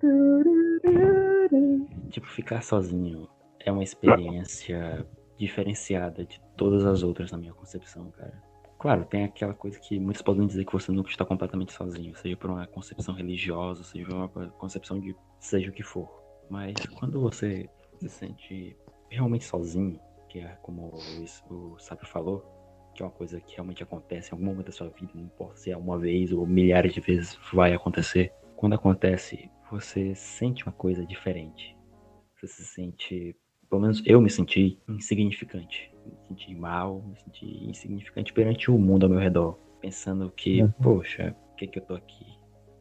tururu. 0.00 1.86
tipo, 2.10 2.26
ficar 2.26 2.62
sozinho 2.62 3.28
é 3.64 3.70
uma 3.70 3.82
experiência 3.84 5.06
diferenciada 5.38 6.24
de 6.24 6.40
todas 6.56 6.84
as 6.84 7.02
outras 7.02 7.30
na 7.32 7.38
minha 7.38 7.52
concepção, 7.54 8.10
cara. 8.10 8.32
Claro, 8.80 9.04
tem 9.04 9.24
aquela 9.24 9.52
coisa 9.52 9.78
que 9.78 10.00
muitos 10.00 10.22
podem 10.22 10.46
dizer 10.46 10.64
que 10.64 10.72
você 10.72 10.90
nunca 10.90 11.10
está 11.10 11.22
completamente 11.22 11.70
sozinho, 11.70 12.16
seja 12.16 12.34
por 12.34 12.48
uma 12.48 12.66
concepção 12.66 13.14
religiosa, 13.14 13.84
seja 13.84 14.06
por 14.06 14.14
uma 14.16 14.28
concepção 14.52 14.98
de 14.98 15.14
seja 15.38 15.68
o 15.68 15.72
que 15.72 15.82
for. 15.82 16.08
Mas 16.48 16.74
quando 16.98 17.20
você 17.20 17.68
se 17.98 18.08
sente 18.08 18.74
realmente 19.10 19.44
sozinho, 19.44 20.00
que 20.30 20.38
é 20.38 20.56
como 20.62 20.94
o, 21.50 21.78
Sábio 21.78 22.06
falou, 22.06 22.42
que 22.94 23.02
é 23.02 23.04
uma 23.04 23.12
coisa 23.12 23.38
que 23.38 23.54
realmente 23.54 23.82
acontece 23.82 24.30
em 24.30 24.32
algum 24.32 24.46
momento 24.46 24.66
da 24.66 24.72
sua 24.72 24.88
vida, 24.88 25.12
não 25.14 25.24
importa 25.24 25.56
se 25.56 25.70
é 25.70 25.76
uma 25.76 25.98
vez 25.98 26.32
ou 26.32 26.46
milhares 26.46 26.94
de 26.94 27.00
vezes 27.00 27.38
vai 27.52 27.74
acontecer. 27.74 28.32
Quando 28.56 28.76
acontece, 28.76 29.50
você 29.70 30.14
sente 30.14 30.64
uma 30.64 30.72
coisa 30.72 31.04
diferente. 31.04 31.76
Você 32.34 32.46
se 32.46 32.64
sente, 32.64 33.36
pelo 33.68 33.82
menos 33.82 34.02
eu 34.06 34.22
me 34.22 34.30
senti 34.30 34.80
insignificante. 34.88 35.92
Me 36.10 36.26
senti 36.28 36.54
mal, 36.54 37.02
me 37.02 37.16
senti 37.16 37.64
insignificante 37.68 38.32
perante 38.32 38.70
o 38.70 38.78
mundo 38.78 39.04
ao 39.04 39.10
meu 39.10 39.18
redor. 39.18 39.58
Pensando 39.80 40.30
que, 40.30 40.62
Uhum. 40.62 40.72
poxa, 40.82 41.34
por 41.48 41.56
que, 41.56 41.66
que 41.66 41.78
eu 41.78 41.84
tô 41.84 41.94
aqui? 41.94 42.26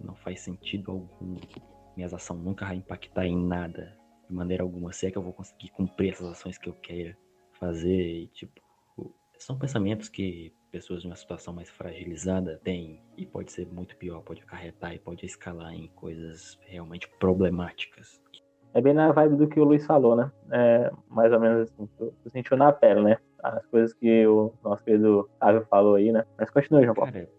Não 0.02 0.16
faz 0.16 0.42
sentido 0.42 0.92
algum. 0.92 1.36
Minhas 1.96 2.14
ações 2.14 2.42
nunca 2.42 2.66
vai 2.66 2.76
impactar 2.76 3.26
em 3.26 3.38
nada, 3.38 3.98
de 4.28 4.34
maneira 4.34 4.64
alguma. 4.64 4.92
Se 4.94 5.08
é 5.08 5.12
que 5.12 5.18
eu 5.18 5.22
vou 5.22 5.34
conseguir 5.34 5.70
cumprir 5.70 6.12
essas 6.14 6.28
ações 6.28 6.58
que 6.58 6.70
eu 6.70 6.74
queira 6.74 7.18
fazer, 7.60 8.24
e, 8.24 8.28
tipo, 8.28 8.62
são 9.38 9.58
pensamentos 9.58 10.10
que 10.10 10.54
pessoas 10.72 11.04
numa 11.04 11.16
situação 11.16 11.54
mais 11.54 11.70
fragilizada 11.70 12.60
têm 12.64 13.02
e 13.18 13.26
pode 13.26 13.52
ser 13.52 13.66
muito 13.68 13.96
pior, 13.98 14.22
pode 14.22 14.42
acarretar 14.42 14.94
e 14.94 15.00
pode 15.00 15.26
escalar 15.26 15.74
em 15.74 15.88
coisas 15.90 16.60
realmente 16.68 17.08
problemáticas. 17.20 18.22
É 18.74 18.82
bem 18.82 18.94
na 18.94 19.12
vibe 19.12 19.36
do 19.36 19.48
que 19.48 19.60
o 19.60 19.64
Luiz 19.64 19.86
falou, 19.86 20.16
né? 20.16 20.32
É, 20.52 20.92
mais 21.10 21.32
ou 21.34 21.40
menos 21.40 21.70
assim, 21.70 21.88
tu, 21.98 22.14
tu 22.24 22.30
sentiu 22.30 22.56
na 22.56 22.72
pele, 22.72 23.02
né? 23.02 23.18
As 23.42 23.66
coisas 23.68 23.94
que 23.94 24.28
o 24.28 24.54
nosso 24.64 24.84
querido 24.84 25.30
Sávio 25.40 25.66
falou 25.70 25.96
aí, 25.96 26.12
né? 26.12 26.24
Mas 26.38 26.50
continua, 26.50 26.84
João 26.84 26.94
Paulo. 26.94 27.12
Cara, 27.12 27.30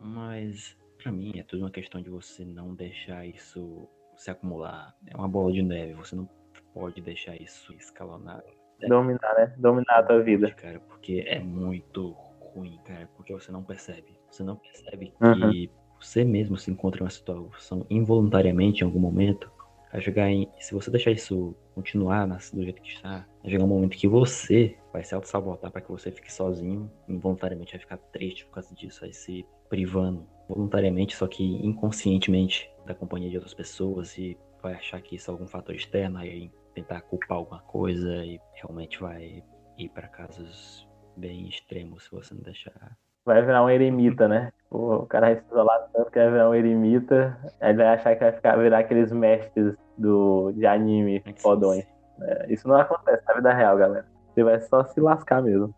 mas 0.00 0.76
pra 1.02 1.10
mim 1.10 1.32
é 1.38 1.42
tudo 1.42 1.60
uma 1.64 1.70
questão 1.70 2.00
de 2.00 2.10
você 2.10 2.44
não 2.44 2.74
deixar 2.74 3.26
isso 3.26 3.88
se 4.16 4.30
acumular. 4.30 4.94
É 5.06 5.16
uma 5.16 5.28
bola 5.28 5.52
de 5.52 5.62
neve, 5.62 5.94
você 5.94 6.14
não 6.14 6.28
pode 6.72 7.00
deixar 7.00 7.34
isso 7.40 7.72
escalonar. 7.74 8.42
Dominar, 8.86 9.34
né? 9.36 9.54
Dominar 9.56 9.98
a 9.98 10.02
tua 10.02 10.20
vida. 10.22 10.50
Cara, 10.52 10.78
porque 10.80 11.24
é 11.26 11.38
muito 11.40 12.10
ruim, 12.54 12.78
cara, 12.84 13.08
porque 13.16 13.32
você 13.32 13.50
não 13.50 13.62
percebe. 13.62 14.18
Você 14.30 14.42
não 14.42 14.56
percebe 14.56 15.12
Uhum. 15.20 15.50
que 15.50 15.70
você 15.98 16.22
mesmo 16.24 16.58
se 16.58 16.70
encontra 16.70 17.00
em 17.00 17.04
uma 17.04 17.10
situação 17.10 17.86
involuntariamente 17.88 18.82
em 18.82 18.84
algum 18.86 19.00
momento. 19.00 19.50
Vai 19.96 20.02
chegar 20.02 20.28
em. 20.28 20.46
Se 20.58 20.74
você 20.74 20.90
deixar 20.90 21.10
isso 21.10 21.56
continuar 21.74 22.26
do 22.26 22.62
jeito 22.62 22.82
que 22.82 22.90
está, 22.90 23.24
vai 23.40 23.50
chegar 23.50 23.64
um 23.64 23.66
momento 23.66 23.96
que 23.96 24.06
você 24.06 24.76
vai 24.92 25.02
se 25.02 25.14
auto-sabotar 25.14 25.70
para 25.70 25.80
que 25.80 25.90
você 25.90 26.10
fique 26.10 26.30
sozinho, 26.30 26.92
involuntariamente 27.08 27.72
vai 27.72 27.80
ficar 27.80 27.96
triste 28.12 28.44
por 28.44 28.52
causa 28.52 28.74
disso, 28.74 29.00
vai 29.00 29.12
se 29.14 29.46
privando 29.70 30.26
voluntariamente, 30.50 31.16
só 31.16 31.26
que 31.26 31.42
inconscientemente 31.42 32.70
da 32.84 32.94
companhia 32.94 33.30
de 33.30 33.36
outras 33.36 33.54
pessoas 33.54 34.18
e 34.18 34.36
vai 34.62 34.74
achar 34.74 35.00
que 35.00 35.16
isso 35.16 35.30
é 35.30 35.32
algum 35.32 35.46
fator 35.46 35.74
externo, 35.74 36.18
aí 36.18 36.50
tentar 36.74 37.00
culpar 37.00 37.38
alguma 37.38 37.60
coisa 37.62 38.16
e 38.16 38.38
realmente 38.52 39.00
vai 39.00 39.42
ir 39.78 39.88
para 39.88 40.08
casos 40.08 40.86
bem 41.16 41.48
extremos 41.48 42.04
se 42.04 42.10
você 42.10 42.34
não 42.34 42.42
deixar. 42.42 42.98
Vai 43.24 43.40
virar 43.40 43.64
um 43.64 43.70
eremita, 43.70 44.28
né? 44.28 44.52
Tipo, 44.58 44.96
o 44.96 45.06
cara 45.06 45.28
vai 45.28 45.36
se 45.36 45.46
isolar 45.50 45.88
tanto 45.90 46.10
que 46.10 46.18
vai 46.18 46.30
virar 46.30 46.50
um 46.50 46.54
eremita. 46.54 47.36
Aí 47.62 47.72
vai 47.72 47.86
achar 47.86 48.14
que 48.14 48.22
vai 48.22 48.32
ficar, 48.32 48.56
virar 48.56 48.80
aqueles 48.80 49.10
mestres 49.10 49.74
do, 49.96 50.52
de 50.52 50.66
anime 50.66 51.22
fodões. 51.38 51.84
É, 52.20 52.52
isso 52.52 52.66
não 52.68 52.76
acontece 52.76 53.22
na 53.26 53.34
vida 53.34 53.52
real, 53.52 53.76
galera. 53.76 54.06
Você 54.34 54.42
vai 54.44 54.60
só 54.60 54.84
se 54.84 55.00
lascar 55.00 55.42
mesmo. 55.42 55.74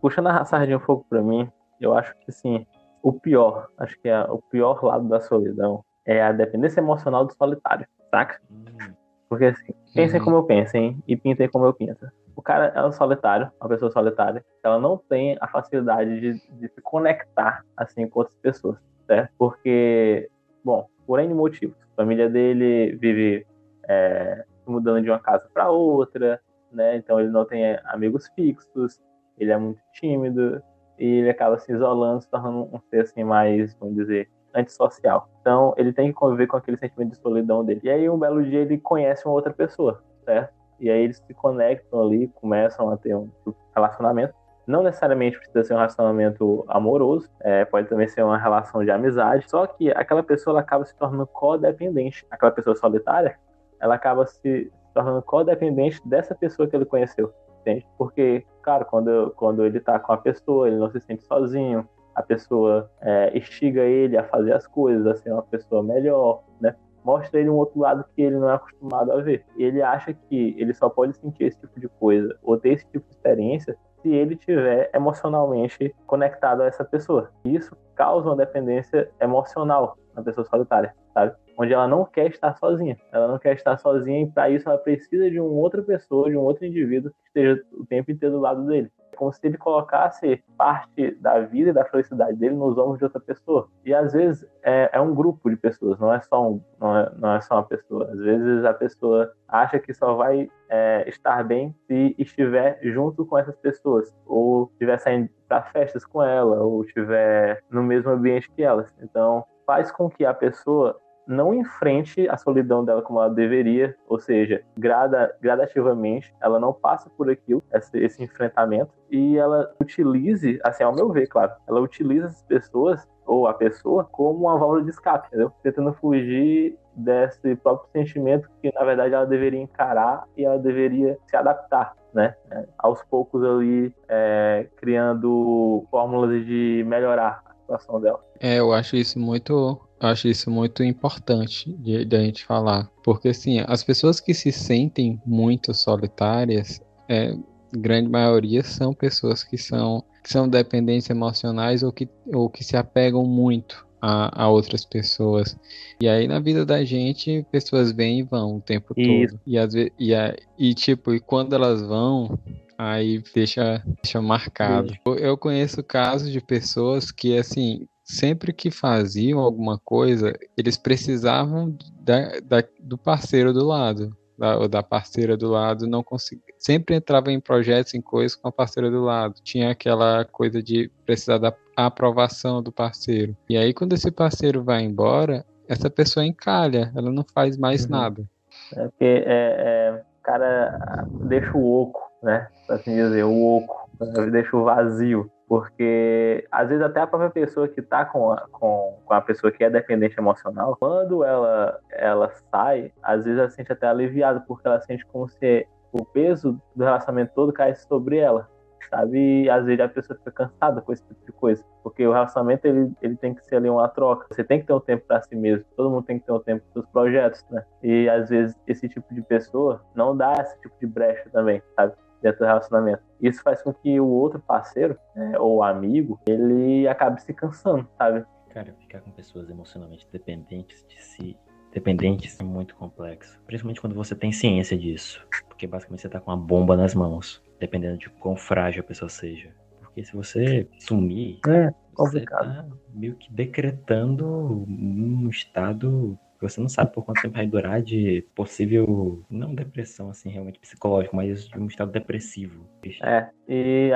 Puxando 0.00 0.28
a 0.28 0.44
sardinha 0.44 0.76
um 0.76 0.80
pouco 0.80 1.04
pra 1.08 1.22
mim, 1.22 1.48
eu 1.80 1.94
acho 1.94 2.14
que 2.20 2.32
sim, 2.32 2.66
o 3.02 3.12
pior, 3.12 3.68
acho 3.78 3.98
que 4.00 4.08
é 4.08 4.20
o 4.24 4.38
pior 4.50 4.82
lado 4.84 5.08
da 5.08 5.20
solidão 5.20 5.84
é 6.04 6.22
a 6.22 6.30
dependência 6.32 6.80
emocional 6.80 7.24
do 7.24 7.32
solitário, 7.34 7.86
saca? 8.10 8.40
Hum, 8.50 8.94
Porque 9.28 9.46
assim, 9.46 9.72
pensem 9.92 10.20
Uhum. 10.20 10.24
como 10.24 10.36
eu 10.36 10.42
penso, 10.44 10.76
hein? 10.76 10.96
E 11.06 11.16
pintem 11.16 11.48
como 11.48 11.64
eu 11.64 11.74
penso. 11.74 12.06
O 12.36 12.42
cara 12.42 12.66
é 12.66 12.84
um 12.86 12.92
solitário, 12.92 13.50
uma 13.60 13.68
pessoa 13.68 13.90
solitária, 13.90 14.44
ela 14.62 14.78
não 14.78 14.96
tem 14.96 15.36
a 15.40 15.48
facilidade 15.48 16.20
de, 16.20 16.32
de 16.34 16.68
se 16.68 16.80
conectar 16.80 17.64
assim 17.76 18.08
com 18.08 18.20
outras 18.20 18.38
pessoas, 18.38 18.78
certo? 19.06 19.32
Porque, 19.36 20.28
bom, 20.64 20.86
por 21.06 21.18
N 21.18 21.34
motivos. 21.34 21.76
A 21.94 22.02
família 22.02 22.28
dele 22.28 22.96
vive 23.00 23.44
é, 23.88 24.44
mudando 24.66 25.02
de 25.02 25.10
uma 25.10 25.18
casa 25.18 25.48
para 25.52 25.70
outra, 25.70 26.40
né? 26.72 26.96
Então 26.96 27.18
ele 27.20 27.30
não 27.30 27.44
tem 27.44 27.78
amigos 27.86 28.28
fixos, 28.34 29.00
ele 29.38 29.52
é 29.52 29.56
muito 29.56 29.80
tímido 29.92 30.62
e 30.98 31.06
ele 31.06 31.30
acaba 31.30 31.58
se 31.58 31.72
isolando, 31.72 32.22
se 32.22 32.30
tornando 32.30 32.68
um 32.72 32.80
ser 32.90 33.02
assim 33.02 33.24
mais, 33.24 33.74
vamos 33.74 33.96
dizer, 33.96 34.28
antissocial. 34.54 35.28
Então 35.40 35.74
ele 35.76 35.92
tem 35.92 36.08
que 36.08 36.14
conviver 36.14 36.46
com 36.46 36.56
aquele 36.56 36.76
sentimento 36.76 37.12
de 37.12 37.18
solidão 37.18 37.64
dele. 37.64 37.80
E 37.84 37.90
aí 37.90 38.08
um 38.08 38.18
belo 38.18 38.42
dia 38.42 38.60
ele 38.60 38.78
conhece 38.78 39.26
uma 39.26 39.34
outra 39.34 39.52
pessoa, 39.52 40.02
certo? 40.24 40.54
E 40.78 40.90
aí 40.90 41.02
eles 41.02 41.18
se 41.18 41.34
conectam 41.34 42.02
ali, 42.02 42.28
começam 42.28 42.90
a 42.90 42.96
ter 42.96 43.14
um 43.14 43.30
relacionamento. 43.74 44.34
Não 44.66 44.82
necessariamente 44.82 45.38
precisa 45.38 45.62
ser 45.62 45.74
um 45.74 45.76
relacionamento 45.76 46.64
amoroso, 46.66 47.30
é, 47.40 47.64
pode 47.64 47.88
também 47.88 48.08
ser 48.08 48.22
uma 48.24 48.36
relação 48.36 48.84
de 48.84 48.90
amizade. 48.90 49.48
Só 49.48 49.66
que 49.66 49.90
aquela 49.92 50.22
pessoa 50.22 50.58
acaba 50.58 50.84
se 50.84 50.94
tornando 50.96 51.26
codependente. 51.26 52.26
Aquela 52.30 52.50
pessoa 52.50 52.74
solitária, 52.74 53.38
ela 53.80 53.94
acaba 53.94 54.26
se 54.26 54.72
tornando 54.94 55.22
codependente 55.22 56.00
dessa 56.06 56.34
pessoa 56.34 56.68
que 56.68 56.74
ele 56.74 56.86
conheceu, 56.86 57.32
entende? 57.60 57.86
Porque, 57.98 58.44
claro, 58.62 58.84
quando, 58.86 59.32
quando 59.36 59.64
ele 59.64 59.80
tá 59.80 59.98
com 59.98 60.12
a 60.12 60.16
pessoa, 60.16 60.68
ele 60.68 60.78
não 60.78 60.90
se 60.90 61.00
sente 61.00 61.22
sozinho, 61.24 61.86
a 62.14 62.22
pessoa 62.22 62.90
é, 63.02 63.36
instiga 63.36 63.82
ele 63.82 64.16
a 64.16 64.24
fazer 64.24 64.54
as 64.54 64.66
coisas, 64.66 65.06
a 65.06 65.14
ser 65.14 65.32
uma 65.32 65.42
pessoa 65.42 65.82
melhor, 65.82 66.42
né? 66.58 66.74
Mostra 67.04 67.38
ele 67.38 67.50
um 67.50 67.54
outro 67.54 67.78
lado 67.78 68.04
que 68.16 68.22
ele 68.22 68.36
não 68.36 68.50
é 68.50 68.54
acostumado 68.54 69.12
a 69.12 69.20
ver. 69.20 69.44
E 69.56 69.62
ele 69.62 69.80
acha 69.80 70.12
que 70.12 70.56
ele 70.58 70.74
só 70.74 70.88
pode 70.88 71.16
sentir 71.16 71.44
esse 71.44 71.60
tipo 71.60 71.78
de 71.78 71.88
coisa 71.88 72.36
ou 72.42 72.58
ter 72.58 72.70
esse 72.70 72.86
tipo 72.86 73.06
de 73.06 73.14
experiência 73.14 73.76
se 74.02 74.08
ele 74.08 74.34
tiver 74.34 74.90
emocionalmente 74.94 75.94
conectado 76.06 76.62
a 76.62 76.66
essa 76.66 76.84
pessoa. 76.84 77.30
Isso 77.44 77.76
causa 77.94 78.28
uma 78.28 78.36
dependência 78.36 79.08
emocional 79.20 79.96
na 80.14 80.22
pessoa 80.22 80.44
solitária, 80.46 80.94
sabe? 81.12 81.36
Onde 81.56 81.72
ela 81.72 81.88
não 81.88 82.04
quer 82.04 82.30
estar 82.30 82.54
sozinha. 82.56 82.96
Ela 83.10 83.28
não 83.28 83.38
quer 83.38 83.54
estar 83.54 83.78
sozinha 83.78 84.22
e 84.22 84.30
para 84.30 84.50
isso 84.50 84.68
ela 84.68 84.78
precisa 84.78 85.30
de 85.30 85.40
uma 85.40 85.50
outra 85.50 85.82
pessoa, 85.82 86.28
de 86.28 86.36
um 86.36 86.42
outro 86.42 86.66
indivíduo 86.66 87.10
que 87.10 87.28
esteja 87.28 87.62
o 87.72 87.86
tempo 87.86 88.10
inteiro 88.10 88.34
do 88.34 88.40
lado 88.40 88.66
dele. 88.66 88.90
É 89.12 89.16
como 89.16 89.32
se 89.32 89.40
ele 89.42 89.56
colocasse 89.56 90.42
parte 90.58 91.12
da 91.12 91.40
vida 91.40 91.70
e 91.70 91.72
da 91.72 91.84
felicidade 91.84 92.36
dele 92.36 92.54
nos 92.54 92.76
ombros 92.76 92.98
de 92.98 93.04
outra 93.04 93.20
pessoa. 93.20 93.68
E 93.84 93.94
às 93.94 94.12
vezes 94.12 94.46
é, 94.62 94.90
é 94.92 95.00
um 95.00 95.14
grupo 95.14 95.48
de 95.48 95.56
pessoas, 95.56 95.98
não 95.98 96.12
é 96.12 96.20
só 96.20 96.46
um, 96.46 96.60
não 96.78 96.96
é, 96.96 97.12
não 97.16 97.34
é 97.34 97.40
só 97.40 97.54
uma 97.54 97.64
pessoa. 97.64 98.10
Às 98.12 98.18
vezes 98.18 98.64
a 98.64 98.74
pessoa 98.74 99.32
acha 99.48 99.78
que 99.78 99.94
só 99.94 100.14
vai 100.14 100.50
é, 100.68 101.08
estar 101.08 101.42
bem 101.42 101.74
se 101.86 102.14
estiver 102.18 102.78
junto 102.82 103.24
com 103.24 103.38
essas 103.38 103.56
pessoas, 103.56 104.14
ou 104.26 104.68
estiver 104.72 104.98
saindo 104.98 105.30
para 105.48 105.62
festas 105.62 106.04
com 106.04 106.22
ela, 106.22 106.62
ou 106.62 106.84
estiver 106.84 107.62
no 107.70 107.82
mesmo 107.82 108.10
ambiente 108.10 108.50
que 108.50 108.62
elas. 108.62 108.92
Então 109.00 109.44
faz 109.66 109.90
com 109.90 110.08
que 110.08 110.24
a 110.24 110.34
pessoa 110.34 110.98
não 111.26 111.54
enfrente 111.54 112.28
a 112.28 112.36
solidão 112.36 112.84
dela 112.84 113.02
como 113.02 113.20
ela 113.20 113.32
deveria, 113.32 113.94
ou 114.06 114.18
seja, 114.18 114.62
grada, 114.76 115.34
gradativamente, 115.40 116.32
ela 116.40 116.60
não 116.60 116.72
passa 116.72 117.10
por 117.10 117.30
aquilo, 117.30 117.62
esse, 117.72 117.98
esse 117.98 118.22
enfrentamento, 118.22 118.92
e 119.10 119.36
ela 119.36 119.72
utilize, 119.80 120.58
assim, 120.62 120.84
ao 120.84 120.94
meu 120.94 121.10
ver, 121.10 121.26
claro, 121.26 121.52
ela 121.66 121.80
utiliza 121.80 122.26
as 122.26 122.42
pessoas 122.42 123.06
ou 123.26 123.46
a 123.46 123.54
pessoa 123.54 124.04
como 124.04 124.46
uma 124.46 124.58
válvula 124.58 124.82
de 124.82 124.90
escape, 124.90 125.26
entendeu? 125.28 125.52
Tentando 125.62 125.92
fugir 125.94 126.78
desse 126.94 127.56
próprio 127.56 127.90
sentimento 127.92 128.48
que, 128.62 128.72
na 128.72 128.84
verdade, 128.84 129.14
ela 129.14 129.26
deveria 129.26 129.60
encarar 129.60 130.24
e 130.36 130.44
ela 130.44 130.58
deveria 130.58 131.18
se 131.26 131.36
adaptar, 131.36 131.94
né? 132.14 132.34
Aos 132.78 133.02
poucos 133.04 133.42
ali, 133.42 133.92
é, 134.08 134.68
criando 134.76 135.84
fórmulas 135.90 136.46
de 136.46 136.84
melhorar 136.86 137.42
a 137.46 137.54
situação 137.54 138.00
dela. 138.00 138.20
É, 138.40 138.58
eu 138.60 138.72
acho 138.72 138.96
isso 138.96 139.18
muito, 139.18 139.80
eu 140.00 140.08
acho 140.08 140.28
isso 140.28 140.50
muito 140.50 140.82
importante 140.82 141.72
de, 141.72 142.04
de 142.04 142.16
a 142.16 142.20
gente 142.20 142.44
falar, 142.44 142.90
porque 143.02 143.28
assim, 143.28 143.60
as 143.66 143.82
pessoas 143.82 144.20
que 144.20 144.34
se 144.34 144.52
sentem 144.52 145.20
muito 145.24 145.72
solitárias, 145.72 146.80
é, 147.08 147.36
grande 147.72 148.08
maioria 148.08 148.62
são 148.62 148.92
pessoas 148.92 149.42
que 149.42 149.56
são 149.56 150.04
que 150.22 150.32
são 150.32 150.48
dependentes 150.48 151.08
emocionais 151.08 151.84
ou 151.84 151.92
que, 151.92 152.08
ou 152.34 152.50
que 152.50 152.64
se 152.64 152.76
apegam 152.76 153.24
muito 153.24 153.86
a, 154.02 154.42
a, 154.42 154.48
outras 154.48 154.84
pessoas. 154.84 155.56
E 156.00 156.08
aí 156.08 156.26
na 156.26 156.40
vida 156.40 156.66
da 156.66 156.84
gente, 156.84 157.46
pessoas 157.52 157.92
vêm 157.92 158.18
e 158.18 158.22
vão 158.24 158.56
o 158.56 158.60
tempo 158.60 158.92
Isso. 158.96 159.30
todo. 159.30 159.40
E, 159.46 159.56
às 159.56 159.72
vezes, 159.72 159.92
e, 159.96 160.12
a, 160.12 160.36
e 160.58 160.74
tipo, 160.74 161.14
e 161.14 161.20
quando 161.20 161.54
elas 161.54 161.80
vão, 161.80 162.36
aí 162.76 163.22
deixa, 163.32 163.80
deixa 164.02 164.20
marcado. 164.20 164.92
Eu 165.16 165.38
conheço 165.38 165.80
casos 165.80 166.32
de 166.32 166.40
pessoas 166.40 167.12
que, 167.12 167.38
assim, 167.38 167.86
sempre 168.06 168.52
que 168.52 168.70
faziam 168.70 169.40
alguma 169.40 169.78
coisa, 169.78 170.32
eles 170.56 170.76
precisavam 170.76 171.76
da, 172.00 172.38
da, 172.40 172.64
do 172.80 172.96
parceiro 172.96 173.52
do 173.52 173.66
lado. 173.66 174.16
Da, 174.38 174.58
ou 174.58 174.68
da 174.68 174.82
parceira 174.82 175.34
do 175.34 175.48
lado, 175.48 175.86
não 175.86 176.02
conseguia. 176.02 176.44
Sempre 176.58 176.94
entrava 176.94 177.32
em 177.32 177.40
projetos, 177.40 177.94
em 177.94 178.02
coisas 178.02 178.36
com 178.36 178.46
a 178.46 178.52
parceira 178.52 178.90
do 178.90 179.02
lado. 179.02 179.36
Tinha 179.42 179.70
aquela 179.70 180.26
coisa 180.26 180.62
de 180.62 180.90
precisar 181.06 181.38
da 181.38 181.54
aprovação 181.74 182.62
do 182.62 182.70
parceiro. 182.70 183.34
E 183.48 183.56
aí, 183.56 183.72
quando 183.72 183.94
esse 183.94 184.10
parceiro 184.10 184.62
vai 184.62 184.82
embora, 184.82 185.42
essa 185.66 185.88
pessoa 185.88 186.24
encalha, 186.24 186.92
ela 186.94 187.10
não 187.10 187.24
faz 187.24 187.56
mais 187.56 187.84
uhum. 187.84 187.90
nada. 187.90 188.28
É 188.74 188.84
porque 188.88 189.04
é, 189.04 189.24
é, 189.26 190.02
o 190.20 190.22
cara 190.22 191.06
deixa 191.24 191.56
o 191.56 191.82
oco, 191.82 192.00
né? 192.22 192.46
Pra 192.66 192.76
assim 192.76 192.94
dizer, 192.94 193.24
o 193.24 193.56
oco, 193.56 193.90
deixa 194.30 194.54
o 194.54 194.64
vazio. 194.64 195.30
Porque 195.48 196.46
às 196.50 196.68
vezes 196.68 196.82
até 196.82 197.00
a 197.00 197.06
própria 197.06 197.30
pessoa 197.30 197.68
que 197.68 197.80
está 197.80 198.04
com 198.04 198.32
a, 198.32 198.48
com, 198.50 198.98
com 199.04 199.14
a 199.14 199.20
pessoa 199.20 199.52
que 199.52 199.62
é 199.62 199.70
dependente 199.70 200.18
emocional, 200.18 200.76
quando 200.78 201.22
ela, 201.22 201.78
ela 201.90 202.32
sai, 202.50 202.92
às 203.02 203.24
vezes 203.24 203.38
ela 203.38 203.48
se 203.48 203.56
sente 203.56 203.72
até 203.72 203.86
aliviada, 203.86 204.40
porque 204.40 204.66
ela 204.66 204.80
sente 204.80 205.06
como 205.06 205.28
se 205.28 205.66
o 205.92 206.04
peso 206.04 206.60
do 206.74 206.84
relacionamento 206.84 207.32
todo 207.34 207.52
caísse 207.52 207.86
sobre 207.86 208.18
ela, 208.18 208.48
sabe? 208.90 209.44
E 209.44 209.50
às 209.50 209.64
vezes 209.64 209.80
a 209.80 209.88
pessoa 209.88 210.18
fica 210.18 210.32
cansada 210.32 210.80
com 210.80 210.92
esse 210.92 211.04
tipo 211.04 211.24
de 211.24 211.32
coisa, 211.32 211.64
porque 211.82 212.06
o 212.06 212.12
relacionamento 212.12 212.66
ele, 212.66 212.92
ele 213.00 213.16
tem 213.16 213.32
que 213.32 213.44
ser 213.44 213.56
ali 213.56 213.70
uma 213.70 213.88
troca. 213.88 214.26
Você 214.30 214.42
tem 214.42 214.60
que 214.60 214.66
ter 214.66 214.72
um 214.72 214.80
tempo 214.80 215.04
para 215.06 215.22
si 215.22 215.36
mesmo, 215.36 215.64
todo 215.76 215.90
mundo 215.90 216.04
tem 216.04 216.18
que 216.18 216.26
ter 216.26 216.32
um 216.32 216.40
tempo 216.40 216.64
para 216.72 216.80
os 216.80 216.86
projetos, 216.88 217.44
né? 217.50 217.64
E 217.82 218.08
às 218.08 218.28
vezes 218.28 218.56
esse 218.66 218.88
tipo 218.88 219.14
de 219.14 219.22
pessoa 219.22 219.80
não 219.94 220.16
dá 220.16 220.34
esse 220.40 220.60
tipo 220.60 220.74
de 220.80 220.86
brecha 220.86 221.28
também, 221.30 221.62
sabe? 221.76 221.94
Dentro 222.22 222.40
do 222.40 222.46
relacionamento. 222.46 223.02
Isso 223.20 223.42
faz 223.42 223.62
com 223.62 223.72
que 223.72 224.00
o 224.00 224.06
outro 224.06 224.40
parceiro, 224.40 224.98
né, 225.14 225.38
ou 225.38 225.62
amigo, 225.62 226.20
ele 226.26 226.86
acabe 226.88 227.22
se 227.22 227.32
cansando, 227.32 227.88
sabe? 227.98 228.24
Cara, 228.50 228.74
ficar 228.80 229.00
com 229.00 229.10
pessoas 229.10 229.50
emocionalmente 229.50 230.08
dependentes 230.10 230.84
de 230.86 231.00
si, 231.00 231.36
dependentes 231.72 232.40
é 232.40 232.44
muito 232.44 232.74
complexo. 232.74 233.38
Principalmente 233.46 233.80
quando 233.80 233.94
você 233.94 234.14
tem 234.14 234.32
ciência 234.32 234.76
disso. 234.76 235.26
Porque 235.46 235.66
basicamente 235.66 236.02
você 236.02 236.08
tá 236.08 236.20
com 236.20 236.30
uma 236.30 236.36
bomba 236.36 236.76
nas 236.76 236.94
mãos, 236.94 237.42
dependendo 237.60 237.98
de 237.98 238.08
quão 238.08 238.36
frágil 238.36 238.80
a 238.80 238.86
pessoa 238.86 239.08
seja. 239.08 239.50
Porque 239.80 240.04
se 240.04 240.14
você 240.14 240.68
sumir, 240.78 241.40
é, 241.48 241.72
você 241.96 242.20
tá 242.22 242.66
meio 242.94 243.14
que 243.16 243.32
decretando 243.32 244.26
um 244.68 245.28
estado 245.28 246.18
você 246.40 246.60
não 246.60 246.68
sabe 246.68 246.92
por 246.92 247.04
quanto 247.04 247.22
tempo 247.22 247.34
vai 247.34 247.46
durar 247.46 247.82
de 247.82 248.24
possível, 248.34 249.22
não 249.30 249.54
depressão 249.54 250.10
assim, 250.10 250.28
realmente 250.28 250.58
psicológico, 250.58 251.16
mas 251.16 251.48
de 251.48 251.58
um 251.58 251.66
estado 251.66 251.92
depressivo. 251.92 252.68
É, 253.02 253.28
e, 253.48 253.90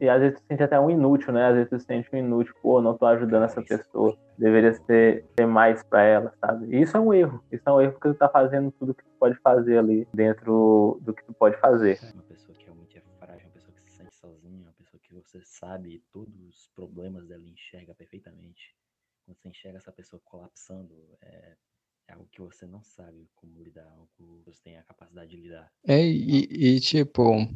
e 0.00 0.08
às 0.08 0.20
vezes 0.20 0.40
tu 0.40 0.44
sente 0.46 0.62
até 0.62 0.78
um 0.78 0.90
inútil, 0.90 1.32
né? 1.32 1.46
Às 1.46 1.54
vezes 1.54 1.70
tu 1.70 1.78
sente 1.78 2.08
um 2.12 2.18
inútil, 2.18 2.54
pô, 2.60 2.82
não 2.82 2.96
tô 2.96 3.06
ajudando 3.06 3.44
essa 3.44 3.62
pessoa. 3.62 4.16
Deveria 4.36 4.74
ser, 4.74 5.24
ser 5.38 5.46
mais 5.46 5.82
para 5.84 6.02
ela, 6.02 6.34
sabe? 6.40 6.74
E 6.74 6.82
isso 6.82 6.96
é 6.96 7.00
um 7.00 7.14
erro. 7.14 7.42
Isso 7.50 7.62
é 7.66 7.72
um 7.72 7.80
erro 7.80 7.92
porque 7.92 8.08
tu 8.08 8.14
tá 8.14 8.28
fazendo 8.28 8.72
tudo 8.72 8.94
que 8.94 9.04
tu 9.04 9.10
pode 9.18 9.36
fazer 9.36 9.78
ali 9.78 10.06
dentro 10.12 10.98
do 11.00 11.14
que 11.14 11.24
tu 11.24 11.32
pode 11.32 11.56
fazer. 11.58 11.98
Uma 12.12 12.22
pessoa 12.24 12.56
que 12.58 12.64
realmente 12.64 12.98
é 12.98 13.02
frágil, 13.18 13.46
uma 13.46 13.52
pessoa 13.52 13.72
que 13.74 13.82
se 13.90 13.96
sente 13.96 14.14
sozinha, 14.16 14.62
uma 14.62 14.72
pessoa 14.72 15.00
que 15.00 15.14
você 15.14 15.40
sabe 15.44 16.02
todos 16.12 16.34
os 16.48 16.68
problemas 16.74 17.26
dela 17.28 17.44
enxerga 17.46 17.94
perfeitamente. 17.94 18.74
Quando 19.24 19.38
você 19.38 19.48
enxerga 19.48 19.78
essa 19.78 19.92
pessoa 19.92 20.20
colapsando, 20.24 20.92
é, 21.22 21.54
é 22.08 22.12
algo 22.12 22.28
que 22.30 22.40
você 22.40 22.66
não 22.66 22.82
sabe 22.82 23.28
como 23.34 23.62
lidar, 23.62 23.86
algo 23.92 24.08
que 24.16 24.22
você 24.44 24.60
tem 24.62 24.78
a 24.78 24.82
capacidade 24.82 25.30
de 25.30 25.36
lidar. 25.36 25.70
É, 25.86 26.00
e, 26.04 26.76
e 26.76 26.80
tipo, 26.80 27.48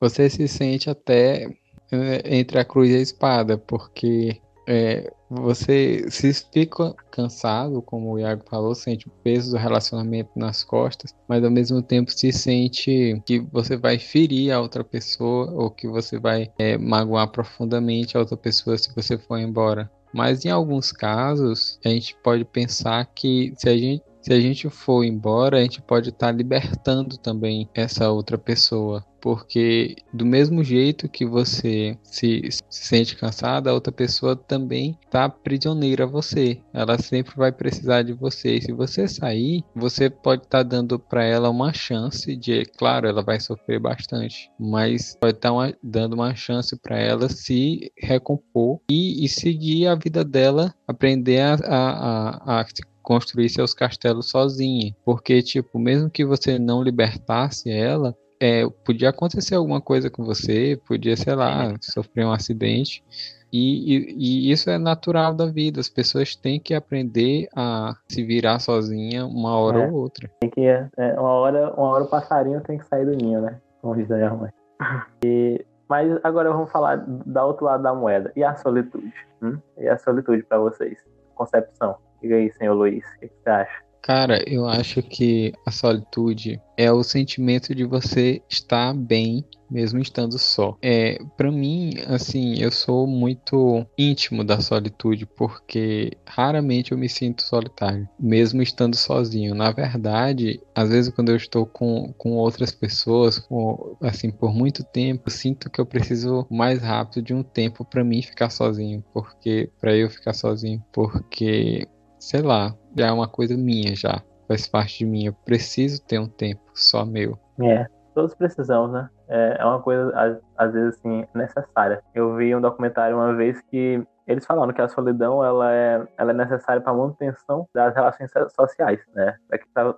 você 0.00 0.28
se 0.30 0.46
sente 0.48 0.88
até 0.90 1.46
é, 1.90 2.36
entre 2.36 2.58
a 2.58 2.64
cruz 2.64 2.90
e 2.90 2.96
a 2.96 3.00
espada, 3.00 3.58
porque 3.58 4.40
é, 4.68 5.12
você 5.30 6.10
se 6.10 6.32
fica 6.52 6.92
cansado, 7.10 7.80
como 7.82 8.12
o 8.12 8.18
Iago 8.18 8.44
falou, 8.48 8.74
sente 8.74 9.06
o 9.06 9.10
peso 9.22 9.52
do 9.52 9.56
relacionamento 9.56 10.30
nas 10.36 10.64
costas, 10.64 11.14
mas 11.28 11.44
ao 11.44 11.50
mesmo 11.50 11.80
tempo 11.80 12.10
se 12.10 12.32
sente 12.32 13.20
que 13.24 13.38
você 13.38 13.76
vai 13.76 13.98
ferir 13.98 14.52
a 14.52 14.60
outra 14.60 14.82
pessoa 14.82 15.50
ou 15.52 15.70
que 15.70 15.86
você 15.86 16.18
vai 16.18 16.52
é, 16.58 16.76
magoar 16.76 17.28
profundamente 17.28 18.16
a 18.16 18.20
outra 18.20 18.36
pessoa 18.36 18.76
se 18.76 18.92
você 18.94 19.16
for 19.16 19.38
embora. 19.38 19.90
Mas 20.16 20.46
em 20.46 20.48
alguns 20.48 20.92
casos, 20.92 21.78
a 21.84 21.90
gente 21.90 22.16
pode 22.22 22.42
pensar 22.42 23.04
que 23.14 23.52
se 23.54 23.68
a 23.68 23.76
gente 23.76 24.02
se 24.26 24.32
a 24.32 24.40
gente 24.40 24.68
for 24.68 25.04
embora, 25.04 25.58
a 25.58 25.62
gente 25.62 25.80
pode 25.80 26.08
estar 26.08 26.26
tá 26.26 26.32
libertando 26.32 27.16
também 27.16 27.68
essa 27.72 28.10
outra 28.10 28.36
pessoa. 28.36 29.04
Porque 29.20 29.96
do 30.12 30.26
mesmo 30.26 30.64
jeito 30.64 31.08
que 31.08 31.24
você 31.24 31.96
se, 32.02 32.42
se 32.50 32.62
sente 32.68 33.16
cansada, 33.16 33.70
a 33.70 33.72
outra 33.72 33.92
pessoa 33.92 34.34
também 34.34 34.98
está 35.04 35.28
prisioneira 35.28 36.04
a 36.04 36.08
você. 36.08 36.60
Ela 36.72 36.98
sempre 36.98 37.36
vai 37.36 37.52
precisar 37.52 38.02
de 38.02 38.12
você. 38.12 38.56
E 38.56 38.62
se 38.62 38.72
você 38.72 39.06
sair, 39.06 39.62
você 39.74 40.10
pode 40.10 40.42
estar 40.42 40.58
tá 40.58 40.62
dando 40.62 40.98
para 40.98 41.24
ela 41.24 41.48
uma 41.48 41.72
chance 41.72 42.36
de, 42.36 42.64
claro, 42.76 43.08
ela 43.08 43.22
vai 43.22 43.38
sofrer 43.38 43.78
bastante, 43.78 44.50
mas 44.58 45.16
pode 45.20 45.36
estar 45.36 45.52
tá 45.52 45.72
dando 45.82 46.14
uma 46.14 46.34
chance 46.34 46.76
para 46.76 46.98
ela 46.98 47.28
se 47.28 47.92
recompor 47.96 48.80
e, 48.90 49.24
e, 49.24 49.28
seguir 49.28 49.86
a 49.86 49.94
vida 49.94 50.24
dela, 50.24 50.74
aprender 50.86 51.40
a, 51.40 51.54
a, 51.54 52.58
a, 52.58 52.60
a 52.60 52.64
construir 53.06 53.48
seus 53.48 53.72
castelos 53.72 54.28
sozinha. 54.28 54.92
Porque, 55.04 55.40
tipo, 55.40 55.78
mesmo 55.78 56.10
que 56.10 56.24
você 56.24 56.58
não 56.58 56.82
libertasse 56.82 57.70
ela, 57.70 58.16
é, 58.40 58.68
podia 58.84 59.10
acontecer 59.10 59.54
alguma 59.54 59.80
coisa 59.80 60.10
com 60.10 60.24
você, 60.24 60.78
podia, 60.84 61.16
sei 61.16 61.36
lá, 61.36 61.72
sofrer 61.80 62.26
um 62.26 62.32
acidente. 62.32 63.04
E, 63.52 63.94
e, 63.94 64.48
e, 64.48 64.50
isso 64.50 64.68
é 64.68 64.76
natural 64.76 65.32
da 65.32 65.46
vida. 65.46 65.78
As 65.78 65.88
pessoas 65.88 66.34
têm 66.34 66.58
que 66.58 66.74
aprender 66.74 67.46
a 67.54 67.94
se 68.08 68.24
virar 68.24 68.58
sozinha 68.58 69.24
uma 69.24 69.56
hora 69.56 69.84
é, 69.84 69.86
ou 69.88 69.94
outra. 69.94 70.28
Tem 70.40 70.50
que, 70.50 70.66
é, 70.66 70.90
uma, 71.16 71.30
hora, 71.30 71.72
uma 71.74 71.86
hora 71.90 72.04
o 72.04 72.08
passarinho 72.08 72.60
tem 72.60 72.76
que 72.76 72.86
sair 72.86 73.06
do 73.06 73.12
ninho, 73.12 73.40
né? 73.40 73.60
Como 73.80 73.94
diz 73.94 74.10
a 74.10 74.16
minha 74.16 74.34
mãe. 74.34 74.50
E, 75.24 75.64
mas 75.88 76.18
agora 76.24 76.52
vamos 76.52 76.70
falar 76.70 76.96
da 77.06 77.46
outro 77.46 77.64
lado 77.64 77.84
da 77.84 77.94
moeda. 77.94 78.32
E 78.34 78.42
a 78.42 78.56
solitude? 78.56 79.14
Hum? 79.40 79.58
E 79.78 79.88
a 79.88 79.96
solitude 79.96 80.42
para 80.42 80.58
vocês? 80.58 80.98
Concepção. 81.34 81.96
Diga 82.20 82.36
aí, 82.36 82.52
senhor 82.52 82.74
Luiz, 82.74 83.04
o 83.16 83.20
que 83.20 83.30
você 83.42 83.50
acha? 83.50 83.86
Cara, 84.06 84.40
eu 84.46 84.68
acho 84.68 85.02
que 85.02 85.52
a 85.66 85.72
solitude 85.72 86.60
é 86.76 86.92
o 86.92 87.02
sentimento 87.02 87.74
de 87.74 87.84
você 87.84 88.40
estar 88.48 88.94
bem 88.94 89.44
mesmo 89.68 89.98
estando 89.98 90.38
só. 90.38 90.76
É, 90.80 91.18
para 91.36 91.50
mim, 91.50 91.90
assim, 92.06 92.54
eu 92.60 92.70
sou 92.70 93.04
muito 93.04 93.84
íntimo 93.98 94.44
da 94.44 94.60
solitude 94.60 95.26
porque 95.26 96.12
raramente 96.24 96.92
eu 96.92 96.98
me 96.98 97.08
sinto 97.08 97.42
solitário, 97.42 98.08
mesmo 98.16 98.62
estando 98.62 98.94
sozinho. 98.94 99.56
Na 99.56 99.72
verdade, 99.72 100.60
às 100.72 100.88
vezes 100.88 101.12
quando 101.12 101.30
eu 101.30 101.36
estou 101.36 101.66
com, 101.66 102.12
com 102.16 102.36
outras 102.36 102.70
pessoas, 102.70 103.40
com, 103.40 103.96
assim, 104.00 104.30
por 104.30 104.54
muito 104.54 104.84
tempo, 104.84 105.30
sinto 105.30 105.68
que 105.68 105.80
eu 105.80 105.86
preciso 105.86 106.46
mais 106.48 106.80
rápido 106.80 107.22
de 107.22 107.34
um 107.34 107.42
tempo 107.42 107.84
para 107.84 108.04
mim 108.04 108.22
ficar 108.22 108.50
sozinho, 108.50 109.04
porque 109.12 109.68
para 109.80 109.96
eu 109.96 110.08
ficar 110.08 110.32
sozinho, 110.32 110.80
porque 110.92 111.88
sei 112.26 112.42
lá, 112.42 112.74
já 112.96 113.06
é 113.06 113.12
uma 113.12 113.28
coisa 113.28 113.56
minha 113.56 113.94
já. 113.94 114.20
Faz 114.48 114.66
parte 114.66 114.98
de 114.98 115.06
mim. 115.06 115.26
Eu 115.26 115.32
preciso 115.32 116.04
ter 116.04 116.18
um 116.18 116.26
tempo 116.26 116.60
só 116.74 117.04
meu. 117.04 117.38
É, 117.62 117.86
todos 118.14 118.34
precisamos, 118.34 118.92
né? 118.92 119.08
É, 119.28 119.58
é 119.60 119.64
uma 119.64 119.80
coisa, 119.80 120.40
às, 120.56 120.72
vezes, 120.72 120.98
assim, 120.98 121.24
necessária. 121.32 122.02
Eu 122.12 122.34
vi 122.34 122.54
um 122.54 122.60
documentário 122.60 123.16
uma 123.16 123.32
vez 123.34 123.60
que 123.70 124.04
eles 124.26 124.44
falaram 124.44 124.72
que 124.72 124.82
a 124.82 124.88
solidão 124.88 125.44
ela 125.44 125.72
é, 125.72 126.04
ela 126.18 126.32
é 126.32 126.34
necessária 126.34 126.82
para 126.82 126.90
a 126.90 126.96
manutenção 126.96 127.68
das 127.72 127.94
relações 127.94 128.30
sociais, 128.52 129.00
né? 129.14 129.36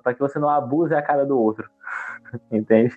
Para 0.03 0.13
que 0.13 0.21
você 0.21 0.39
não 0.39 0.51
abuse 0.51 0.95
a 0.95 1.01
cara 1.01 1.25
do 1.25 1.39
outro, 1.39 1.67
entende? 2.53 2.95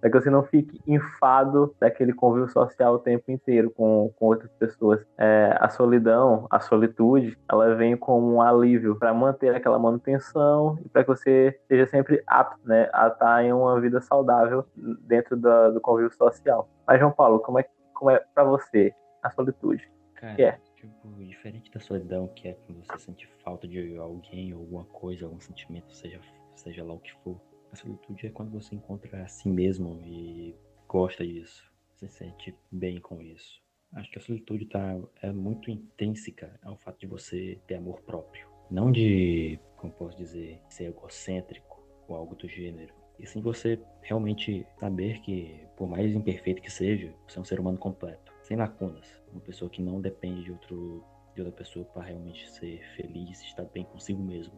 Para 0.00 0.10
que 0.10 0.20
você 0.20 0.30
não 0.30 0.42
fique 0.42 0.80
enfado 0.86 1.74
daquele 1.80 2.12
convívio 2.12 2.48
social 2.48 2.94
o 2.94 2.98
tempo 2.98 3.30
inteiro 3.30 3.70
com, 3.70 4.12
com 4.16 4.26
outras 4.26 4.50
pessoas. 4.52 5.04
É, 5.16 5.56
a 5.58 5.68
solidão, 5.68 6.46
a 6.50 6.60
solitude, 6.60 7.38
ela 7.48 7.74
vem 7.74 7.96
como 7.96 8.34
um 8.34 8.42
alívio 8.42 8.96
para 8.96 9.12
manter 9.12 9.54
aquela 9.54 9.78
manutenção 9.78 10.78
e 10.84 10.88
para 10.88 11.02
que 11.02 11.08
você 11.08 11.48
esteja 11.62 11.86
sempre 11.86 12.22
apto 12.26 12.58
né, 12.64 12.88
a 12.92 13.08
estar 13.08 13.44
em 13.44 13.52
uma 13.52 13.80
vida 13.80 14.00
saudável 14.00 14.64
dentro 14.76 15.36
da, 15.36 15.70
do 15.70 15.80
convívio 15.80 16.12
social. 16.14 16.68
Mas, 16.86 16.98
João 16.98 17.12
Paulo, 17.12 17.40
como 17.40 17.58
é, 17.58 17.64
como 17.94 18.10
é 18.10 18.22
para 18.34 18.44
você 18.44 18.92
a 19.22 19.30
solitude? 19.30 19.90
Cara, 20.14 20.34
que 20.34 20.42
é? 20.42 20.58
tipo, 20.74 21.24
diferente 21.24 21.70
da 21.70 21.80
solidão, 21.80 22.28
que 22.28 22.48
é 22.48 22.52
quando 22.52 22.84
você 22.84 22.98
sente 22.98 23.26
falta 23.42 23.66
de 23.66 23.96
alguém, 23.96 24.52
alguma 24.52 24.84
coisa, 24.84 25.24
algum 25.24 25.40
sentimento, 25.40 25.92
seja, 25.94 26.20
seja 26.54 26.84
lá 26.84 26.94
o 26.94 27.00
que 27.00 27.12
for 27.24 27.40
a 27.72 27.76
solitude 27.76 28.26
é 28.26 28.30
quando 28.30 28.50
você 28.50 28.74
encontra 28.74 29.22
a 29.22 29.28
si 29.28 29.48
mesmo 29.48 30.00
e 30.04 30.54
gosta 30.86 31.26
disso. 31.26 31.70
Se 31.96 32.08
sente 32.08 32.54
bem 32.70 33.00
com 33.00 33.20
isso. 33.20 33.60
Acho 33.92 34.10
que 34.10 34.18
a 34.18 34.22
solitude 34.22 34.66
tá, 34.66 34.96
é 35.22 35.32
muito 35.32 35.70
intrínseca 35.70 36.58
ao 36.62 36.76
fato 36.76 37.00
de 37.00 37.06
você 37.06 37.58
ter 37.66 37.76
amor 37.76 38.00
próprio. 38.02 38.48
Não 38.70 38.92
de, 38.92 39.58
como 39.76 39.92
posso 39.92 40.16
dizer, 40.16 40.60
ser 40.68 40.84
egocêntrico 40.84 41.82
ou 42.06 42.16
algo 42.16 42.34
do 42.36 42.48
gênero. 42.48 42.94
E 43.18 43.26
sim 43.26 43.40
você 43.40 43.80
realmente 44.02 44.64
saber 44.78 45.20
que, 45.22 45.66
por 45.76 45.88
mais 45.88 46.14
imperfeito 46.14 46.62
que 46.62 46.70
seja, 46.70 47.12
você 47.26 47.38
é 47.38 47.40
um 47.40 47.44
ser 47.44 47.58
humano 47.58 47.78
completo, 47.78 48.32
sem 48.42 48.56
lacunas. 48.56 49.20
Uma 49.32 49.40
pessoa 49.40 49.70
que 49.70 49.82
não 49.82 50.00
depende 50.00 50.44
de, 50.44 50.52
outro, 50.52 51.04
de 51.34 51.40
outra 51.40 51.56
pessoa 51.56 51.84
para 51.86 52.04
realmente 52.04 52.48
ser 52.48 52.80
feliz, 52.94 53.42
estar 53.42 53.64
bem 53.64 53.84
consigo 53.84 54.22
mesmo 54.22 54.54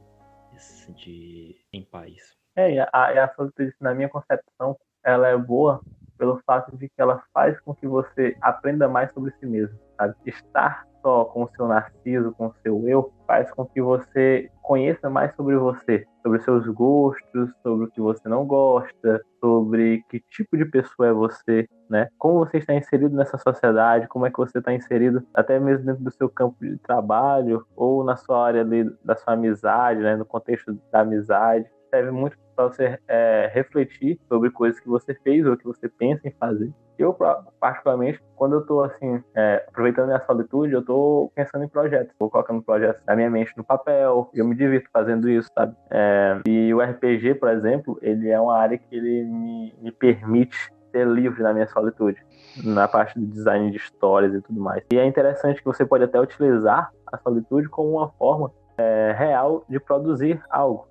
e 0.54 0.58
se 0.58 0.84
sentir 0.84 1.64
em 1.72 1.82
paz. 1.84 2.39
É, 2.56 2.80
a, 2.92 3.24
a 3.24 3.34
solitude, 3.34 3.74
na 3.80 3.94
minha 3.94 4.08
concepção, 4.08 4.76
ela 5.04 5.28
é 5.28 5.36
boa 5.36 5.80
pelo 6.18 6.38
fato 6.44 6.76
de 6.76 6.88
que 6.88 7.00
ela 7.00 7.22
faz 7.32 7.58
com 7.60 7.74
que 7.74 7.86
você 7.86 8.36
aprenda 8.42 8.86
mais 8.86 9.10
sobre 9.12 9.32
si 9.40 9.46
mesmo. 9.46 9.78
Sabe? 9.96 10.14
Estar 10.26 10.86
só 11.02 11.24
com 11.24 11.44
o 11.44 11.50
seu 11.56 11.66
narciso, 11.66 12.32
com 12.32 12.48
o 12.48 12.54
seu 12.62 12.86
eu, 12.86 13.12
faz 13.26 13.50
com 13.52 13.64
que 13.64 13.80
você 13.80 14.50
conheça 14.62 15.08
mais 15.08 15.34
sobre 15.34 15.56
você, 15.56 16.06
sobre 16.22 16.38
seus 16.40 16.66
gostos, 16.68 17.50
sobre 17.62 17.86
o 17.86 17.90
que 17.90 18.00
você 18.02 18.28
não 18.28 18.44
gosta, 18.44 19.20
sobre 19.40 20.04
que 20.10 20.20
tipo 20.20 20.58
de 20.58 20.66
pessoa 20.66 21.08
é 21.08 21.12
você, 21.12 21.66
né? 21.88 22.08
Como 22.18 22.40
você 22.40 22.58
está 22.58 22.74
inserido 22.74 23.16
nessa 23.16 23.38
sociedade, 23.38 24.06
como 24.08 24.26
é 24.26 24.30
que 24.30 24.36
você 24.36 24.58
está 24.58 24.74
inserido 24.74 25.26
até 25.32 25.58
mesmo 25.58 25.86
dentro 25.86 26.04
do 26.04 26.10
seu 26.10 26.28
campo 26.28 26.56
de 26.60 26.76
trabalho 26.78 27.66
ou 27.74 28.04
na 28.04 28.16
sua 28.16 28.46
área 28.46 28.60
ali 28.60 28.84
da 29.02 29.16
sua 29.16 29.32
amizade, 29.32 30.00
né? 30.00 30.16
No 30.16 30.26
contexto 30.26 30.78
da 30.92 31.00
amizade 31.00 31.66
serve 31.90 32.10
muito 32.10 32.38
para 32.54 32.68
você 32.68 32.98
é, 33.08 33.50
refletir 33.52 34.18
sobre 34.28 34.50
coisas 34.50 34.80
que 34.80 34.88
você 34.88 35.14
fez 35.14 35.46
ou 35.46 35.56
que 35.56 35.64
você 35.64 35.88
pensa 35.88 36.26
em 36.26 36.32
fazer. 36.32 36.72
Eu, 36.98 37.16
particularmente, 37.58 38.20
quando 38.36 38.56
eu 38.56 38.60
estou 38.60 38.84
assim, 38.84 39.22
é, 39.34 39.64
aproveitando 39.68 40.08
minha 40.08 40.20
solitude, 40.26 40.74
eu 40.74 40.80
estou 40.80 41.32
pensando 41.34 41.64
em 41.64 41.68
projetos. 41.68 42.14
Vou 42.18 42.28
colocando 42.28 42.62
projetos 42.62 43.02
na 43.06 43.16
minha 43.16 43.30
mente 43.30 43.52
no 43.56 43.64
papel, 43.64 44.30
eu 44.34 44.44
me 44.44 44.54
divirto 44.54 44.90
fazendo 44.92 45.28
isso, 45.28 45.48
sabe? 45.54 45.74
É, 45.90 46.40
e 46.46 46.74
o 46.74 46.80
RPG, 46.80 47.36
por 47.36 47.48
exemplo, 47.48 47.98
ele 48.02 48.28
é 48.28 48.38
uma 48.38 48.56
área 48.56 48.76
que 48.76 48.94
ele 48.94 49.24
me, 49.24 49.74
me 49.80 49.90
permite 49.90 50.70
ser 50.90 51.06
livre 51.06 51.42
na 51.42 51.54
minha 51.54 51.66
solitude, 51.68 52.22
na 52.62 52.86
parte 52.86 53.18
do 53.18 53.26
design 53.26 53.70
de 53.70 53.78
histórias 53.78 54.34
e 54.34 54.42
tudo 54.42 54.60
mais. 54.60 54.84
E 54.92 54.98
é 54.98 55.06
interessante 55.06 55.60
que 55.60 55.64
você 55.64 55.86
pode 55.86 56.04
até 56.04 56.20
utilizar 56.20 56.92
a 57.10 57.16
solitude 57.16 57.68
como 57.68 57.92
uma 57.92 58.10
forma 58.10 58.52
é, 58.76 59.14
real 59.16 59.64
de 59.68 59.80
produzir 59.80 60.42
algo 60.50 60.89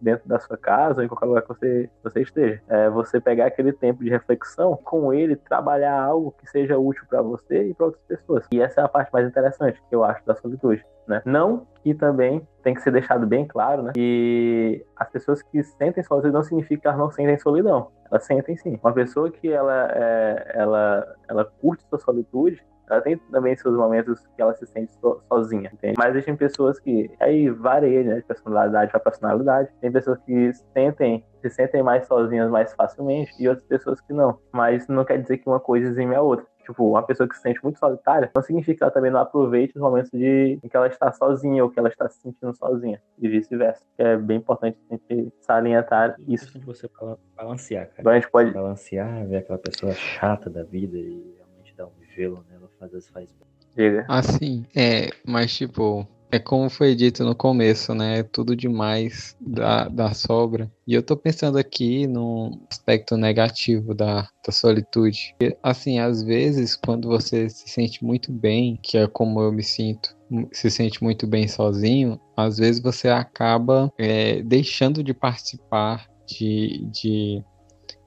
dentro 0.00 0.28
da 0.28 0.38
sua 0.38 0.56
casa 0.56 1.00
ou 1.00 1.04
em 1.04 1.08
qualquer 1.08 1.26
lugar 1.26 1.42
que 1.42 1.48
você, 1.48 1.90
você 2.02 2.22
esteja. 2.22 2.62
É 2.68 2.88
você 2.88 3.20
pegar 3.20 3.46
aquele 3.46 3.72
tempo 3.72 4.02
de 4.02 4.10
reflexão, 4.10 4.76
com 4.76 5.12
ele 5.12 5.36
trabalhar 5.36 6.00
algo 6.00 6.34
que 6.38 6.48
seja 6.48 6.78
útil 6.78 7.04
para 7.08 7.22
você 7.22 7.68
e 7.68 7.74
para 7.74 7.86
outras 7.86 8.04
pessoas. 8.04 8.46
E 8.52 8.60
essa 8.60 8.80
é 8.80 8.84
a 8.84 8.88
parte 8.88 9.12
mais 9.12 9.26
interessante 9.26 9.82
que 9.88 9.94
eu 9.94 10.04
acho 10.04 10.24
da 10.24 10.34
solitude. 10.34 10.84
Né? 11.06 11.20
Não 11.24 11.66
que 11.82 11.92
também 11.94 12.46
tem 12.62 12.74
que 12.74 12.82
ser 12.82 12.92
deixado 12.92 13.26
bem 13.26 13.46
claro, 13.46 13.82
né? 13.82 13.92
Que 13.94 14.84
as 14.96 15.10
pessoas 15.10 15.42
que 15.42 15.62
sentem 15.62 16.04
solitude 16.04 16.32
não 16.32 16.42
significa 16.42 16.82
que 16.82 16.86
elas 16.86 16.98
não 16.98 17.10
sentem 17.10 17.38
solidão. 17.38 17.90
Elas 18.10 18.24
sentem 18.24 18.56
sim. 18.56 18.78
Uma 18.82 18.92
pessoa 18.92 19.30
que 19.30 19.50
ela, 19.50 19.90
é, 19.92 20.52
ela, 20.54 21.16
ela 21.28 21.44
curte 21.44 21.84
sua 21.88 21.98
solitude, 21.98 22.62
ela 22.90 23.00
tem 23.00 23.16
também 23.30 23.56
seus 23.56 23.76
momentos 23.76 24.26
que 24.34 24.42
ela 24.42 24.54
se 24.54 24.66
sente 24.66 24.92
so, 24.94 25.20
sozinha, 25.28 25.70
entende? 25.72 25.94
Mas 25.98 26.10
existem 26.10 26.36
pessoas 26.36 26.78
que 26.78 27.10
aí 27.20 27.48
varia, 27.48 28.02
né, 28.02 28.14
de 28.16 28.22
personalidade 28.22 28.90
para 28.90 29.00
personalidade. 29.00 29.70
Tem 29.80 29.90
pessoas 29.90 30.18
que 30.20 30.52
sentem 30.72 31.24
se 31.40 31.48
sentem 31.48 31.82
mais 31.82 32.06
sozinhas 32.06 32.50
mais 32.50 32.74
facilmente 32.74 33.32
e 33.38 33.48
outras 33.48 33.66
pessoas 33.66 34.00
que 34.00 34.12
não. 34.12 34.38
Mas 34.52 34.86
não 34.88 35.04
quer 35.04 35.18
dizer 35.22 35.38
que 35.38 35.48
uma 35.48 35.60
coisa 35.60 35.88
exime 35.88 36.14
a 36.14 36.20
outra. 36.20 36.46
Tipo, 36.62 36.90
uma 36.90 37.02
pessoa 37.02 37.28
que 37.28 37.34
se 37.34 37.42
sente 37.42 37.62
muito 37.62 37.78
solitária 37.78 38.30
não 38.34 38.42
significa 38.42 38.78
que 38.78 38.84
ela 38.84 38.92
também 38.92 39.10
não 39.10 39.20
aproveite 39.20 39.72
os 39.74 39.82
momentos 39.82 40.10
de, 40.10 40.58
em 40.62 40.68
que 40.68 40.76
ela 40.76 40.86
está 40.86 41.10
sozinha 41.10 41.64
ou 41.64 41.70
que 41.70 41.78
ela 41.78 41.88
está 41.88 42.08
se 42.08 42.20
sentindo 42.20 42.54
sozinha, 42.54 43.00
e 43.18 43.28
vice-versa. 43.28 43.82
É 43.98 44.16
bem 44.16 44.36
importante 44.38 44.78
a 44.90 44.94
gente 44.94 45.32
salientar 45.40 46.16
isso. 46.28 46.58
de 46.58 46.64
você 46.64 46.88
balancear, 47.36 47.88
cara. 47.88 48.00
Então 48.00 48.12
a 48.12 48.14
gente 48.14 48.30
pode 48.30 48.50
balancear, 48.52 49.26
ver 49.26 49.38
aquela 49.38 49.58
pessoa 49.58 49.92
chata 49.92 50.50
da 50.50 50.62
vida 50.62 50.96
e 50.96 51.34
realmente 51.36 51.74
dar 51.74 51.86
um 51.86 52.04
gelo 52.14 52.44
nela 52.48 52.59
às 52.80 52.92
vezes 52.92 53.08
faz 53.08 53.30
bem. 53.32 54.04
Assim, 54.08 54.64
é, 54.74 55.10
mas 55.24 55.54
tipo, 55.54 56.06
é 56.30 56.38
como 56.38 56.70
foi 56.70 56.94
dito 56.94 57.24
no 57.24 57.34
começo, 57.34 57.94
né? 57.94 58.22
Tudo 58.22 58.54
demais 58.54 59.36
da, 59.40 59.88
da 59.88 60.14
sobra. 60.14 60.70
E 60.86 60.94
eu 60.94 61.02
tô 61.02 61.16
pensando 61.16 61.58
aqui 61.58 62.06
no 62.06 62.60
aspecto 62.70 63.16
negativo 63.16 63.94
da, 63.94 64.28
da 64.44 64.52
solitude. 64.52 65.34
E, 65.40 65.56
assim, 65.62 65.98
às 65.98 66.22
vezes, 66.22 66.76
quando 66.76 67.08
você 67.08 67.48
se 67.48 67.68
sente 67.68 68.04
muito 68.04 68.32
bem, 68.32 68.78
que 68.82 68.96
é 68.96 69.06
como 69.06 69.40
eu 69.40 69.52
me 69.52 69.62
sinto, 69.62 70.16
se 70.52 70.70
sente 70.70 71.02
muito 71.02 71.26
bem 71.26 71.48
sozinho, 71.48 72.20
às 72.36 72.58
vezes 72.58 72.80
você 72.80 73.08
acaba 73.08 73.92
é, 73.98 74.42
deixando 74.42 75.02
de 75.02 75.12
participar 75.12 76.08
de, 76.26 76.86
de 76.92 77.44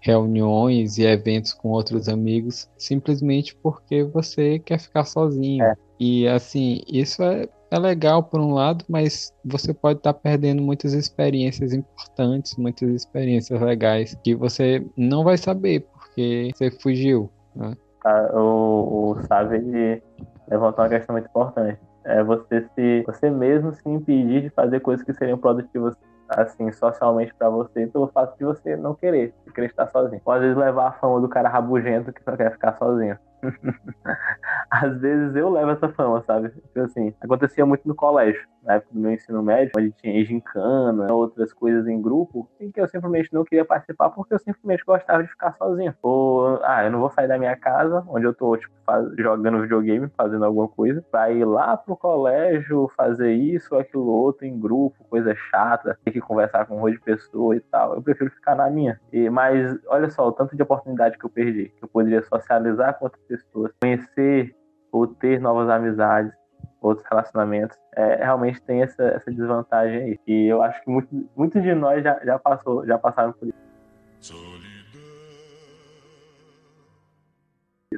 reuniões 0.04 0.98
e 0.98 1.06
eventos 1.06 1.54
com 1.54 1.70
outros 1.70 2.10
amigos 2.10 2.70
simplesmente 2.78 3.56
porque 3.56 4.04
você 4.04 4.60
quer 4.60 4.78
ficar 4.78 5.06
sozinho. 5.06 5.64
É. 5.64 5.76
E 5.98 6.28
assim, 6.28 6.82
isso 6.88 7.24
é, 7.24 7.48
é 7.72 7.80
legal 7.80 8.22
por 8.22 8.42
um 8.42 8.54
lado, 8.54 8.84
mas 8.90 9.34
você 9.46 9.74
pode 9.74 10.00
estar 10.00 10.12
tá 10.12 10.20
perdendo 10.20 10.62
muitas 10.62 10.92
experiências 10.92 11.72
importantes, 11.72 12.58
muitas 12.58 12.90
experiências 12.90 13.62
legais 13.62 14.14
que 14.24 14.36
você 14.36 14.86
não 14.98 15.24
vai 15.24 15.38
saber 15.38 15.88
porque 15.94 16.52
você 16.54 16.70
fugiu. 16.70 17.30
Né? 17.56 17.74
Ah, 18.06 18.30
o, 18.34 19.12
o 19.12 19.22
Sávio 19.24 20.02
levantou 20.50 20.84
uma 20.84 20.90
questão 20.90 21.14
muito 21.14 21.28
importante. 21.30 21.80
É 22.04 22.22
você 22.22 22.68
se 22.76 23.04
você 23.06 23.30
mesmo 23.30 23.74
se 23.74 23.88
impedir 23.88 24.42
de 24.42 24.50
fazer 24.50 24.82
coisas 24.82 25.06
que 25.06 25.14
seriam 25.14 25.38
produtivas 25.38 25.96
assim, 26.30 26.72
socialmente 26.72 27.34
para 27.34 27.50
você 27.50 27.88
pelo 27.88 28.08
fato 28.08 28.38
de 28.38 28.46
você 28.46 28.76
não 28.76 28.96
querer, 28.96 29.34
de 29.46 29.54
querer 29.54 29.68
estar 29.68 29.88
sozinho. 29.88 30.22
Ou 30.26 30.34
às 30.34 30.42
vezes 30.42 30.58
levar 30.58 30.88
a 30.88 30.92
fama 30.94 31.22
do 31.22 31.30
cara 31.30 31.50
rabugento 31.50 32.12
que 32.14 32.24
só 32.24 32.36
quer 32.36 32.52
ficar 32.52 32.78
sozinho. 32.78 33.18
Às 34.70 35.00
vezes 35.00 35.36
eu 35.36 35.50
levo 35.50 35.72
essa 35.72 35.90
fama, 35.90 36.24
sabe? 36.26 36.50
Tipo 36.50 36.80
assim, 36.80 37.14
acontecia 37.22 37.66
muito 37.66 37.86
no 37.88 37.94
colégio, 37.94 38.42
na 38.64 38.76
época 38.76 38.94
do 38.94 39.00
meu 39.00 39.12
ensino 39.12 39.42
médio, 39.44 39.72
onde 39.78 39.92
tinha 39.92 40.24
gincana, 40.26 41.12
outras 41.14 41.54
coisas 41.54 41.88
em 41.88 42.02
grupo, 42.02 42.50
em 42.60 42.72
que 42.72 42.80
eu 42.80 42.88
simplesmente 42.88 43.34
não 43.34 43.44
queria 43.44 43.66
participar 43.66 44.10
porque 44.10 44.34
eu 44.34 44.40
simplesmente 44.40 44.84
gostava 44.86 45.24
de 45.24 45.30
ficar 45.30 45.54
sozinho. 45.54 45.94
Ou, 46.02 46.60
ah, 46.64 46.84
eu 46.86 46.92
não 46.92 47.00
vou 47.00 47.10
sair 47.10 47.28
da 47.28 47.38
minha 47.38 47.56
casa, 47.56 48.04
onde 48.08 48.26
eu 48.26 48.34
tô, 48.34 48.58
tipo, 48.58 48.74
faz, 48.86 49.08
jogando 49.18 49.62
videogame, 49.62 50.10
fazendo 50.16 50.46
alguma 50.46 50.68
coisa, 50.68 51.04
pra 51.12 51.32
ir 51.32 51.46
lá 51.46 51.76
pro 51.78 51.96
colégio 51.96 52.90
fazer 52.96 53.34
isso 53.34 53.74
ou 53.74 53.82
aquilo 53.82 54.06
outro 54.06 54.46
em 54.46 54.60
grupo, 54.60 55.04
coisa 55.10 55.36
chata, 55.36 55.98
ter 56.04 56.12
que 56.12 56.22
conversar 56.22 56.66
com 56.66 56.78
um 56.78 56.80
monte 56.80 56.94
de 56.94 57.02
pessoa 57.02 57.56
e 57.56 57.60
tal. 57.60 57.96
Eu 57.96 58.02
prefiro 58.02 58.32
ficar 58.32 58.56
na 58.56 58.70
minha. 58.70 59.00
E, 59.12 59.30
mas 59.30 59.78
olha 59.88 60.10
só, 60.10 60.28
o 60.28 60.32
tanto 60.32 60.56
de 60.56 60.64
oportunidade 60.64 61.18
que 61.18 61.26
eu 61.26 61.30
perdi, 61.30 61.70
que 61.78 61.84
eu 61.84 61.88
poderia 61.88 62.22
socializar 62.24 62.98
com 62.98 63.06
outras 63.06 63.24
pessoas, 63.26 63.72
conhecer 63.82 64.56
ou 64.92 65.08
ter 65.08 65.40
novas 65.40 65.70
amizades, 65.70 66.32
outros 66.84 67.08
relacionamentos, 67.10 67.78
é, 67.96 68.16
realmente 68.16 68.62
tem 68.62 68.84
essa, 68.84 69.04
essa 69.04 69.32
desvantagem 69.32 69.98
aí. 69.98 70.20
E 70.28 70.48
eu 70.48 70.62
acho 70.62 70.82
que 70.84 70.90
muito, 70.90 71.30
muitos 71.36 71.64
de 71.64 71.74
nós 71.74 72.04
já, 72.04 72.20
já, 72.24 72.38
passou, 72.38 72.86
já 72.86 72.98
passaram 72.98 73.34
por 73.34 73.48
isso. 73.48 73.63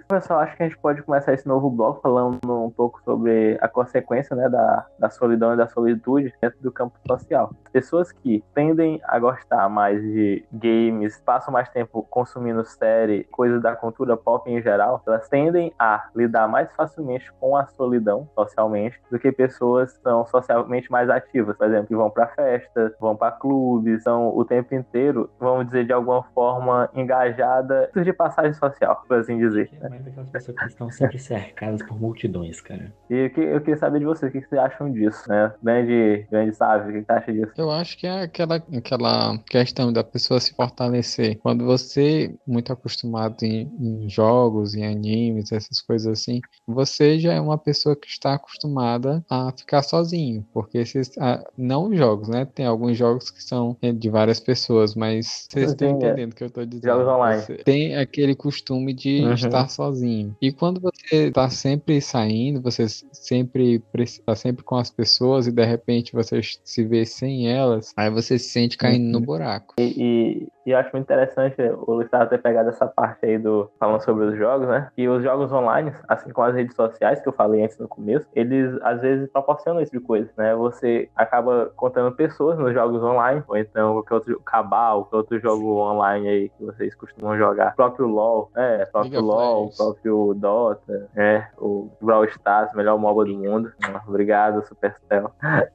Pessoal, 0.07 0.39
acho 0.39 0.55
que 0.55 0.63
a 0.63 0.67
gente 0.67 0.77
pode 0.77 1.01
começar 1.03 1.33
esse 1.33 1.47
novo 1.47 1.69
bloco 1.69 2.01
falando 2.01 2.39
um 2.45 2.69
pouco 2.69 3.01
sobre 3.03 3.57
a 3.61 3.67
consequência 3.67 4.35
né, 4.35 4.49
da, 4.49 4.85
da 4.99 5.09
solidão 5.09 5.53
e 5.53 5.57
da 5.57 5.67
solitude 5.67 6.33
dentro 6.41 6.61
do 6.61 6.71
campo 6.71 6.97
social. 7.07 7.51
Pessoas 7.71 8.11
que 8.11 8.43
tendem 8.53 9.01
a 9.03 9.19
gostar 9.19 9.69
mais 9.69 10.01
de 10.01 10.45
games, 10.51 11.21
passam 11.25 11.53
mais 11.53 11.69
tempo 11.69 12.05
consumindo 12.09 12.63
série, 12.65 13.25
coisas 13.25 13.61
da 13.61 13.75
cultura 13.75 14.15
pop 14.17 14.49
em 14.49 14.61
geral, 14.61 15.01
elas 15.05 15.27
tendem 15.27 15.73
a 15.77 16.07
lidar 16.15 16.47
mais 16.47 16.71
facilmente 16.73 17.31
com 17.39 17.55
a 17.55 17.65
solidão 17.67 18.27
socialmente 18.35 18.99
do 19.11 19.19
que 19.19 19.31
pessoas 19.31 19.93
que 19.93 20.03
são 20.03 20.25
socialmente 20.25 20.91
mais 20.91 21.09
ativas, 21.09 21.57
por 21.57 21.67
exemplo, 21.67 21.87
que 21.87 21.95
vão 21.95 22.09
para 22.09 22.27
festas, 22.27 22.93
vão 22.99 23.15
para 23.15 23.31
clubes, 23.31 24.03
são 24.03 24.35
o 24.35 24.43
tempo 24.45 24.73
inteiro, 24.75 25.29
vamos 25.39 25.65
dizer, 25.67 25.85
de 25.85 25.93
alguma 25.93 26.23
forma 26.33 26.89
engajada 26.93 27.89
de 27.93 28.13
passagem 28.13 28.53
social, 28.53 29.03
por 29.07 29.17
assim 29.17 29.37
dizer 29.37 29.69
mais 29.89 30.03
daquelas 30.03 30.29
pessoas 30.29 30.57
que 30.57 30.65
estão 30.65 30.91
sempre 30.91 31.19
cercadas 31.19 31.81
por 31.83 31.99
multidões, 31.99 32.61
cara. 32.61 32.93
E 33.09 33.13
eu, 33.13 33.43
eu 33.43 33.59
queria 33.59 33.77
saber 33.77 33.99
de 33.99 34.05
vocês, 34.05 34.29
o 34.29 34.33
que 34.33 34.47
vocês 34.47 34.61
acham 34.61 34.91
disso, 34.91 35.27
né? 35.27 35.53
Grande, 35.61 36.25
grande 36.29 36.55
sabe, 36.55 36.89
o 36.89 36.93
que 36.93 37.05
você 37.05 37.11
acha 37.11 37.33
disso? 37.33 37.51
Eu 37.57 37.71
acho 37.71 37.97
que 37.97 38.07
é 38.07 38.23
aquela, 38.23 38.55
aquela 38.55 39.37
questão 39.49 39.91
da 39.91 40.03
pessoa 40.03 40.39
se 40.39 40.53
fortalecer. 40.53 41.37
Quando 41.39 41.65
você, 41.65 42.35
muito 42.47 42.71
acostumado 42.71 43.43
em, 43.43 43.71
em 43.79 44.09
jogos, 44.09 44.75
em 44.75 44.85
animes, 44.85 45.51
essas 45.51 45.81
coisas 45.81 46.07
assim, 46.07 46.39
você 46.67 47.19
já 47.19 47.33
é 47.33 47.39
uma 47.39 47.57
pessoa 47.57 47.95
que 47.95 48.07
está 48.07 48.33
acostumada 48.33 49.23
a 49.29 49.51
ficar 49.57 49.81
sozinho, 49.81 50.45
porque 50.53 50.79
esses, 50.79 51.11
ah, 51.17 51.43
não 51.57 51.89
os 51.89 51.97
jogos, 51.97 52.27
né? 52.27 52.45
Tem 52.45 52.65
alguns 52.65 52.97
jogos 52.97 53.29
que 53.29 53.43
são 53.43 53.77
de 53.81 54.09
várias 54.09 54.39
pessoas, 54.39 54.95
mas 54.95 55.47
vocês 55.49 55.71
estão 55.71 55.87
é. 55.87 55.91
entendendo 55.91 56.31
o 56.31 56.35
que 56.35 56.43
eu 56.43 56.47
estou 56.47 56.65
dizendo. 56.65 56.91
Jogos 56.91 57.07
online. 57.07 57.41
Você 57.41 57.55
tem 57.57 57.95
aquele 57.95 58.35
costume 58.35 58.93
de 58.93 59.21
uhum. 59.21 59.33
estar 59.33 59.67
sozinho. 59.75 60.35
E 60.41 60.51
quando 60.51 60.79
você 60.79 61.31
tá 61.31 61.49
sempre 61.49 62.01
saindo, 62.01 62.61
você 62.61 62.87
sempre 63.11 63.83
tá 64.25 64.35
sempre 64.35 64.63
com 64.63 64.75
as 64.75 64.89
pessoas 64.89 65.47
e 65.47 65.51
de 65.51 65.65
repente 65.65 66.13
você 66.13 66.41
se 66.63 66.83
vê 66.83 67.05
sem 67.05 67.49
elas, 67.49 67.93
aí 67.95 68.09
você 68.09 68.39
se 68.39 68.49
sente 68.49 68.77
caindo 68.77 69.11
no 69.11 69.19
uhum. 69.19 69.25
buraco. 69.25 69.75
E, 69.79 69.83
e, 69.83 70.47
e 70.65 70.71
eu 70.71 70.77
acho 70.79 70.89
muito 70.91 71.05
interessante 71.05 71.55
o 71.61 71.93
Luiz 71.93 72.09
ter 72.09 72.41
pegado 72.41 72.69
essa 72.69 72.87
parte 72.87 73.25
aí 73.25 73.37
do 73.37 73.69
falando 73.79 74.01
sobre 74.01 74.25
os 74.25 74.37
jogos, 74.37 74.67
né? 74.67 74.89
E 74.97 75.07
os 75.07 75.23
jogos 75.23 75.51
online, 75.51 75.93
assim 76.07 76.31
como 76.31 76.47
as 76.47 76.55
redes 76.55 76.75
sociais 76.75 77.21
que 77.21 77.29
eu 77.29 77.33
falei 77.33 77.63
antes 77.63 77.77
no 77.77 77.87
começo, 77.87 78.27
eles 78.33 78.75
às 78.81 79.01
vezes 79.01 79.29
proporcionam 79.29 79.79
esse 79.79 79.91
tipo 79.91 80.01
de 80.01 80.07
coisa, 80.07 80.31
né? 80.35 80.55
Você 80.55 81.07
acaba 81.15 81.71
contando 81.75 82.15
pessoas 82.15 82.57
nos 82.57 82.73
jogos 82.73 83.03
online, 83.03 83.43
ou 83.47 83.57
então 83.57 83.93
qualquer 83.93 84.13
outro 84.15 84.41
Cabal, 84.45 85.05
qualquer 85.05 85.17
outro 85.17 85.39
jogo 85.39 85.79
online 85.79 86.27
aí 86.27 86.49
que 86.49 86.65
vocês 86.65 86.95
costumam 86.95 87.37
jogar. 87.37 87.73
O 87.73 87.75
próprio 87.75 88.07
LoL, 88.07 88.49
é, 88.55 88.83
o 88.83 88.91
próprio 88.91 89.11
Liga 89.11 89.21
LoL, 89.21 89.65
o 89.65 89.77
próprio 89.77 90.33
Dota, 90.33 91.09
é, 91.15 91.45
o 91.59 91.89
Brawl 92.01 92.25
Stars, 92.25 92.73
melhor 92.73 92.97
MOBA 92.97 93.25
do 93.25 93.37
mundo. 93.37 93.71
Obrigado, 94.07 94.65
Supercell. 94.65 95.31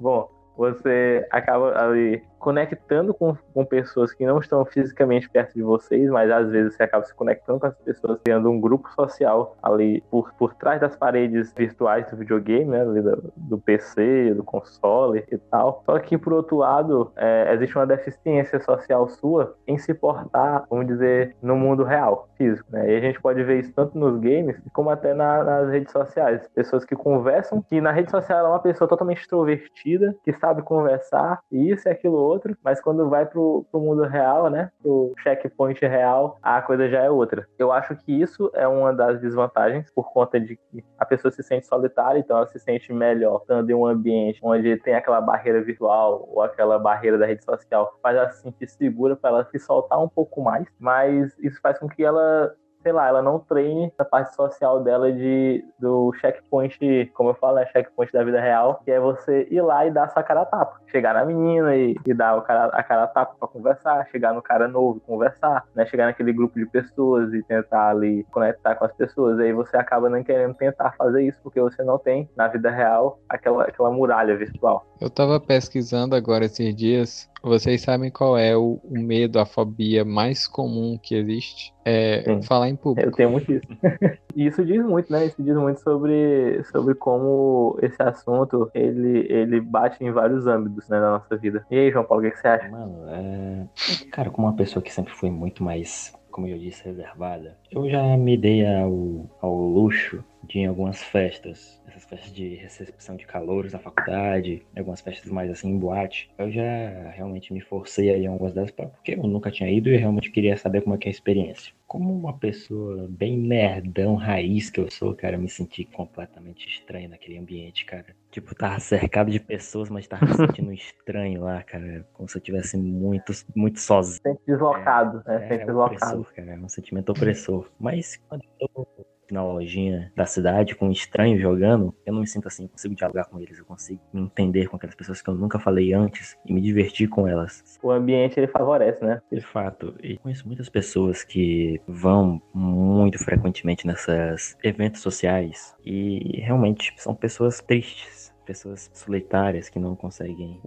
Bom, 0.00 0.28
você 0.56 1.26
acaba 1.30 1.78
ali 1.80 2.22
conectando 2.42 3.14
com, 3.14 3.36
com 3.54 3.64
pessoas 3.64 4.12
que 4.12 4.26
não 4.26 4.40
estão 4.40 4.64
fisicamente 4.64 5.30
perto 5.30 5.54
de 5.54 5.62
vocês, 5.62 6.10
mas 6.10 6.28
às 6.28 6.50
vezes 6.50 6.74
você 6.74 6.82
acaba 6.82 7.04
se 7.04 7.14
conectando 7.14 7.60
com 7.60 7.66
as 7.66 7.74
pessoas, 7.76 8.18
criando 8.24 8.50
um 8.50 8.60
grupo 8.60 8.90
social 8.90 9.56
ali 9.62 10.02
por, 10.10 10.32
por 10.34 10.52
trás 10.54 10.80
das 10.80 10.96
paredes 10.96 11.54
virtuais 11.56 12.10
do 12.10 12.16
videogame, 12.16 12.64
né, 12.64 12.84
do, 12.84 13.32
do, 13.36 13.58
PC, 13.58 14.34
do 14.34 14.42
console 14.42 15.24
e 15.30 15.38
tal. 15.38 15.82
Só 15.86 15.96
que, 16.00 16.18
por 16.18 16.32
outro 16.32 16.56
lado, 16.56 17.12
é, 17.16 17.54
existe 17.54 17.76
uma 17.76 17.86
deficiência 17.86 18.58
social 18.58 19.08
sua 19.08 19.54
em 19.66 19.78
se 19.78 19.94
portar, 19.94 20.64
vamos 20.68 20.88
dizer, 20.88 21.36
no 21.40 21.54
mundo 21.54 21.84
real, 21.84 22.28
físico. 22.36 22.66
Né? 22.72 22.90
E 22.92 22.96
a 22.96 23.00
gente 23.00 23.20
pode 23.20 23.42
ver 23.44 23.60
isso 23.60 23.72
tanto 23.72 23.96
nos 23.96 24.18
games 24.18 24.60
como 24.72 24.90
até 24.90 25.14
na, 25.14 25.44
nas 25.44 25.70
redes 25.70 25.92
sociais. 25.92 26.48
Pessoas 26.56 26.84
que 26.84 26.96
conversam, 26.96 27.62
que 27.62 27.80
na 27.80 27.92
rede 27.92 28.10
social 28.10 28.46
é 28.46 28.48
uma 28.48 28.58
pessoa 28.58 28.88
totalmente 28.88 29.20
extrovertida, 29.20 30.16
que 30.24 30.32
sabe 30.32 30.62
conversar, 30.62 31.38
e 31.52 31.70
isso 31.70 31.88
e 31.88 31.90
aquilo 31.90 32.31
outro, 32.32 32.56
mas 32.62 32.80
quando 32.80 33.08
vai 33.08 33.26
pro, 33.26 33.66
pro 33.70 33.80
mundo 33.80 34.04
real, 34.04 34.50
né, 34.50 34.70
pro 34.82 35.12
checkpoint 35.22 35.80
real, 35.86 36.38
a 36.42 36.60
coisa 36.62 36.88
já 36.88 37.00
é 37.00 37.10
outra. 37.10 37.46
Eu 37.58 37.70
acho 37.70 37.94
que 37.96 38.12
isso 38.12 38.50
é 38.54 38.66
uma 38.66 38.92
das 38.92 39.20
desvantagens 39.20 39.90
por 39.94 40.12
conta 40.12 40.40
de 40.40 40.56
que 40.56 40.84
a 40.98 41.04
pessoa 41.04 41.30
se 41.30 41.42
sente 41.42 41.66
solitária, 41.66 42.18
então 42.18 42.36
ela 42.36 42.46
se 42.46 42.58
sente 42.58 42.92
melhor 42.92 43.40
estando 43.42 43.70
em 43.70 43.74
um 43.74 43.86
ambiente 43.86 44.40
onde 44.42 44.76
tem 44.78 44.94
aquela 44.94 45.20
barreira 45.20 45.62
virtual 45.62 46.28
ou 46.30 46.42
aquela 46.42 46.78
barreira 46.78 47.18
da 47.18 47.26
rede 47.26 47.44
social, 47.44 47.98
faz 48.02 48.16
ela 48.16 48.30
se 48.30 48.42
sentir 48.42 48.68
segura 48.68 49.16
para 49.16 49.30
ela 49.30 49.44
se 49.44 49.58
soltar 49.58 50.02
um 50.02 50.08
pouco 50.08 50.42
mais, 50.42 50.66
mas 50.78 51.36
isso 51.38 51.60
faz 51.60 51.78
com 51.78 51.88
que 51.88 52.04
ela 52.04 52.54
sei 52.82 52.92
lá, 52.92 53.08
ela 53.08 53.22
não 53.22 53.38
treine 53.38 53.92
a 53.98 54.04
parte 54.04 54.34
social 54.34 54.82
dela 54.82 55.12
de 55.12 55.64
do 55.78 56.12
checkpoint, 56.20 57.10
como 57.14 57.30
eu 57.30 57.34
falo, 57.34 57.58
é 57.58 57.66
checkpoint 57.66 58.12
da 58.12 58.24
vida 58.24 58.40
real, 58.40 58.80
que 58.84 58.90
é 58.90 59.00
você 59.00 59.46
ir 59.50 59.60
lá 59.60 59.86
e 59.86 59.90
dar 59.90 60.08
sua 60.10 60.22
cara 60.22 60.42
a 60.42 60.46
tapa. 60.46 60.80
Chegar 60.86 61.14
na 61.14 61.24
menina 61.24 61.74
e, 61.74 61.96
e 62.04 62.14
dar 62.14 62.36
o 62.36 62.42
cara, 62.42 62.66
a 62.66 62.82
cara 62.82 63.04
a 63.04 63.06
tapa 63.06 63.34
pra 63.38 63.48
conversar, 63.48 64.06
chegar 64.10 64.32
no 64.32 64.42
cara 64.42 64.68
novo 64.68 64.98
e 64.98 65.00
conversar, 65.00 65.64
né? 65.74 65.86
Chegar 65.86 66.06
naquele 66.06 66.32
grupo 66.32 66.58
de 66.58 66.66
pessoas 66.66 67.32
e 67.32 67.42
tentar 67.42 67.90
ali 67.90 68.24
conectar 68.30 68.74
com 68.74 68.84
as 68.84 68.92
pessoas. 68.92 69.38
Aí 69.38 69.52
você 69.52 69.76
acaba 69.76 70.08
não 70.08 70.22
querendo 70.22 70.54
tentar 70.54 70.92
fazer 70.92 71.22
isso 71.22 71.38
porque 71.42 71.60
você 71.60 71.82
não 71.82 71.98
tem 71.98 72.28
na 72.36 72.48
vida 72.48 72.70
real 72.70 73.18
aquela, 73.28 73.64
aquela 73.64 73.90
muralha 73.90 74.36
virtual. 74.36 74.84
Eu 75.00 75.10
tava 75.10 75.40
pesquisando 75.40 76.14
agora 76.14 76.44
esses 76.44 76.74
dias 76.74 77.31
vocês 77.42 77.82
sabem 77.82 78.10
qual 78.10 78.38
é 78.38 78.56
o, 78.56 78.80
o, 78.84 78.98
medo, 78.98 79.38
a 79.38 79.44
fobia 79.44 80.04
mais 80.04 80.46
comum 80.46 80.98
que 81.00 81.14
existe? 81.14 81.74
É 81.84 82.22
Sim. 82.22 82.42
falar 82.42 82.68
em 82.68 82.76
público. 82.76 83.08
Eu 83.08 83.12
tenho 83.12 83.30
muito 83.30 83.52
isso. 83.52 83.66
e 84.36 84.46
isso 84.46 84.64
diz 84.64 84.84
muito, 84.84 85.12
né? 85.12 85.26
Isso 85.26 85.42
diz 85.42 85.56
muito 85.56 85.80
sobre, 85.80 86.62
sobre 86.64 86.94
como 86.94 87.76
esse 87.82 88.00
assunto 88.00 88.70
ele, 88.74 89.26
ele 89.28 89.60
bate 89.60 90.02
em 90.04 90.12
vários 90.12 90.46
âmbitos 90.46 90.88
né, 90.88 91.00
da 91.00 91.10
nossa 91.10 91.36
vida. 91.36 91.66
E 91.70 91.76
aí, 91.76 91.90
João 91.90 92.04
Paulo, 92.04 92.22
o 92.22 92.26
que, 92.26 92.32
que 92.32 92.40
você 92.40 92.48
acha? 92.48 92.68
Mano, 92.68 93.04
é... 93.08 93.66
cara, 94.12 94.30
como 94.30 94.46
uma 94.46 94.56
pessoa 94.56 94.82
que 94.82 94.92
sempre 94.92 95.12
foi 95.12 95.30
muito 95.30 95.64
mais 95.64 96.12
como 96.32 96.48
eu 96.48 96.58
disse, 96.58 96.82
reservada. 96.84 97.58
Eu 97.70 97.88
já 97.90 98.16
me 98.16 98.38
dei 98.38 98.66
ao, 98.66 99.30
ao 99.42 99.54
luxo 99.54 100.24
de 100.42 100.58
em 100.58 100.66
algumas 100.66 101.02
festas, 101.02 101.80
essas 101.86 102.04
festas 102.04 102.32
de 102.32 102.54
recepção 102.56 103.16
de 103.16 103.26
calouros 103.26 103.72
na 103.72 103.78
faculdade, 103.78 104.62
algumas 104.76 105.00
festas 105.00 105.30
mais 105.30 105.50
assim 105.50 105.68
em 105.68 105.78
boate, 105.78 106.30
eu 106.38 106.50
já 106.50 107.10
realmente 107.14 107.52
me 107.52 107.60
forcei 107.60 108.10
aí 108.10 108.24
em 108.24 108.26
algumas 108.26 108.52
delas, 108.52 108.70
porque 108.70 109.12
eu 109.12 109.22
nunca 109.22 109.50
tinha 109.50 109.70
ido 109.70 109.88
e 109.88 109.94
eu 109.94 110.00
realmente 110.00 110.30
queria 110.30 110.56
saber 110.56 110.82
como 110.82 110.94
é 110.94 110.98
que 110.98 111.08
é 111.08 111.10
a 111.10 111.12
experiência. 111.12 111.72
Como 111.86 112.12
uma 112.14 112.32
pessoa 112.38 113.06
bem 113.10 113.36
nerdão, 113.36 114.14
raiz 114.14 114.70
que 114.70 114.80
eu 114.80 114.90
sou, 114.90 115.14
cara, 115.14 115.36
eu 115.36 115.40
me 115.40 115.48
senti 115.48 115.84
completamente 115.84 116.66
estranho 116.66 117.10
naquele 117.10 117.36
ambiente, 117.36 117.84
cara. 117.84 118.16
Tipo, 118.30 118.54
tava 118.54 118.80
cercado 118.80 119.30
de 119.30 119.38
pessoas, 119.38 119.90
mas 119.90 120.08
tava 120.08 120.24
me 120.24 120.34
sentindo 120.34 120.72
estranho 120.72 121.42
lá, 121.42 121.62
cara. 121.62 122.08
Como 122.14 122.26
se 122.26 122.38
eu 122.38 122.40
tivesse 122.40 122.78
muito, 122.78 123.30
muito 123.54 123.78
sozinho. 123.78 124.22
Sente 124.22 124.40
deslocado, 124.46 125.22
é, 125.26 125.38
né? 125.38 125.48
Sente 125.48 125.62
é, 125.62 125.66
deslocado. 125.66 126.20
Opressor, 126.20 126.34
cara, 126.34 126.52
é 126.52 126.58
um 126.58 126.68
sentimento 126.68 127.10
opressor. 127.10 127.70
Mas 127.78 128.16
quando 128.26 128.42
eu 128.58 128.86
na 129.32 129.42
lojinha 129.44 130.12
da 130.14 130.26
cidade 130.26 130.74
com 130.74 130.88
um 130.88 130.92
estranho 130.92 131.40
jogando, 131.40 131.94
eu 132.04 132.12
não 132.12 132.20
me 132.20 132.26
sinto 132.26 132.48
assim, 132.48 132.64
eu 132.64 132.68
consigo 132.68 132.94
dialogar 132.94 133.24
com 133.24 133.40
eles, 133.40 133.58
eu 133.58 133.64
consigo 133.64 134.00
me 134.12 134.22
entender 134.22 134.68
com 134.68 134.76
aquelas 134.76 134.94
pessoas 134.94 135.22
que 135.22 135.28
eu 135.28 135.34
nunca 135.34 135.58
falei 135.58 135.92
antes 135.92 136.36
e 136.46 136.52
me 136.52 136.60
divertir 136.60 137.08
com 137.08 137.26
elas. 137.26 137.78
O 137.82 137.90
ambiente 137.90 138.38
ele 138.38 138.46
favorece, 138.46 139.04
né? 139.04 139.20
De 139.30 139.40
fato. 139.40 139.94
E 140.02 140.16
conheço 140.18 140.46
muitas 140.46 140.68
pessoas 140.68 141.24
que 141.24 141.80
vão 141.86 142.40
muito 142.54 143.18
frequentemente 143.18 143.86
nesses 143.86 144.56
eventos 144.62 145.00
sociais 145.00 145.74
e 145.84 146.40
realmente 146.40 146.92
são 146.96 147.14
pessoas 147.14 147.60
tristes, 147.60 148.32
pessoas 148.44 148.90
solitárias 148.92 149.68
que 149.68 149.78
não 149.78 149.94
conseguem 149.94 150.60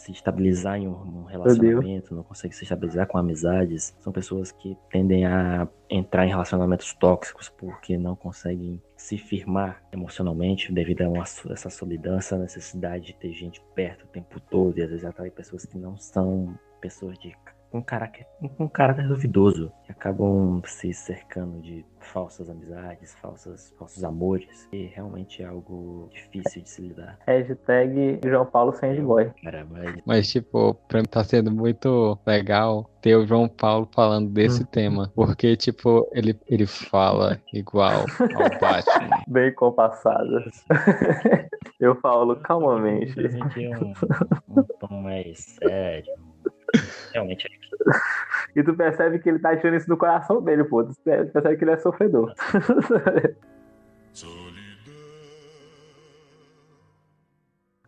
se 0.00 0.12
estabilizar 0.12 0.78
em 0.78 0.88
um, 0.88 1.24
relacionamento, 1.24 2.14
não 2.14 2.22
consegue 2.22 2.54
se 2.56 2.64
estabilizar 2.64 3.06
com 3.06 3.18
amizades. 3.18 3.94
São 4.00 4.10
pessoas 4.10 4.50
que 4.50 4.76
tendem 4.90 5.26
a 5.26 5.68
entrar 5.90 6.26
em 6.26 6.30
relacionamentos 6.30 6.94
tóxicos 6.94 7.50
porque 7.50 7.98
não 7.98 8.16
conseguem 8.16 8.80
se 8.96 9.18
firmar 9.18 9.82
emocionalmente 9.92 10.72
devido 10.72 11.02
a 11.02 11.08
uma, 11.08 11.24
essa 11.50 11.68
solidão, 11.68 12.16
essa 12.16 12.38
necessidade 12.38 13.06
de 13.06 13.14
ter 13.14 13.32
gente 13.32 13.62
perto 13.74 14.04
o 14.04 14.08
tempo 14.08 14.40
todo 14.40 14.78
e 14.78 14.82
às 14.82 14.88
vezes 14.88 15.04
atrair 15.04 15.32
pessoas 15.32 15.66
que 15.66 15.76
não 15.76 15.98
são 15.98 16.58
pessoas 16.80 17.18
de 17.18 17.36
um 17.72 17.80
caráter, 17.80 18.26
um 18.58 18.68
caráter 18.68 19.06
duvidoso, 19.06 19.72
que 19.84 19.92
acabam 19.92 20.60
se 20.64 20.92
cercando 20.92 21.60
de 21.60 21.84
falsas 22.00 22.48
amizades, 22.48 23.14
falsas, 23.20 23.72
falsos 23.78 24.02
amores, 24.02 24.68
e 24.72 24.86
realmente 24.86 25.42
é 25.42 25.46
algo 25.46 26.08
difícil 26.12 26.62
de 26.62 26.70
se 26.70 26.82
lidar. 26.82 27.18
Hashtag 27.26 28.20
João 28.24 28.46
Paulo 28.46 28.72
Sandboy. 28.72 29.30
Mas... 29.70 30.02
mas, 30.04 30.30
tipo, 30.30 30.74
pra 30.88 31.00
mim 31.00 31.06
tá 31.06 31.22
sendo 31.22 31.50
muito 31.50 32.18
legal 32.26 32.90
ter 33.00 33.16
o 33.16 33.26
João 33.26 33.48
Paulo 33.48 33.88
falando 33.94 34.30
desse 34.30 34.62
hum. 34.62 34.66
tema, 34.66 35.12
porque, 35.14 35.56
tipo, 35.56 36.08
ele, 36.12 36.38
ele 36.48 36.66
fala 36.66 37.40
igual 37.52 38.04
ao 38.18 38.50
Batman. 38.60 39.22
Bem 39.28 39.54
compassado. 39.54 40.44
Eu 41.78 41.94
falo 41.96 42.36
calmamente. 42.36 43.14
Eu 43.18 43.78
um, 43.80 43.92
um 44.60 44.62
tom 44.78 45.02
mais 45.02 45.38
sério, 45.38 46.12
Realmente 47.12 47.46
é 47.46 47.54
isso. 47.54 47.76
E 48.56 48.64
tu 48.64 48.74
percebe 48.74 49.20
que 49.20 49.28
ele 49.28 49.38
tá 49.38 49.56
tirando 49.56 49.76
isso 49.76 49.86
do 49.86 49.96
coração 49.96 50.42
dele, 50.42 50.64
pô. 50.64 50.82
Tu 50.82 50.92
percebe 51.04 51.56
que 51.56 51.62
ele 51.62 51.70
é 51.70 51.76
sofredor. 51.76 52.34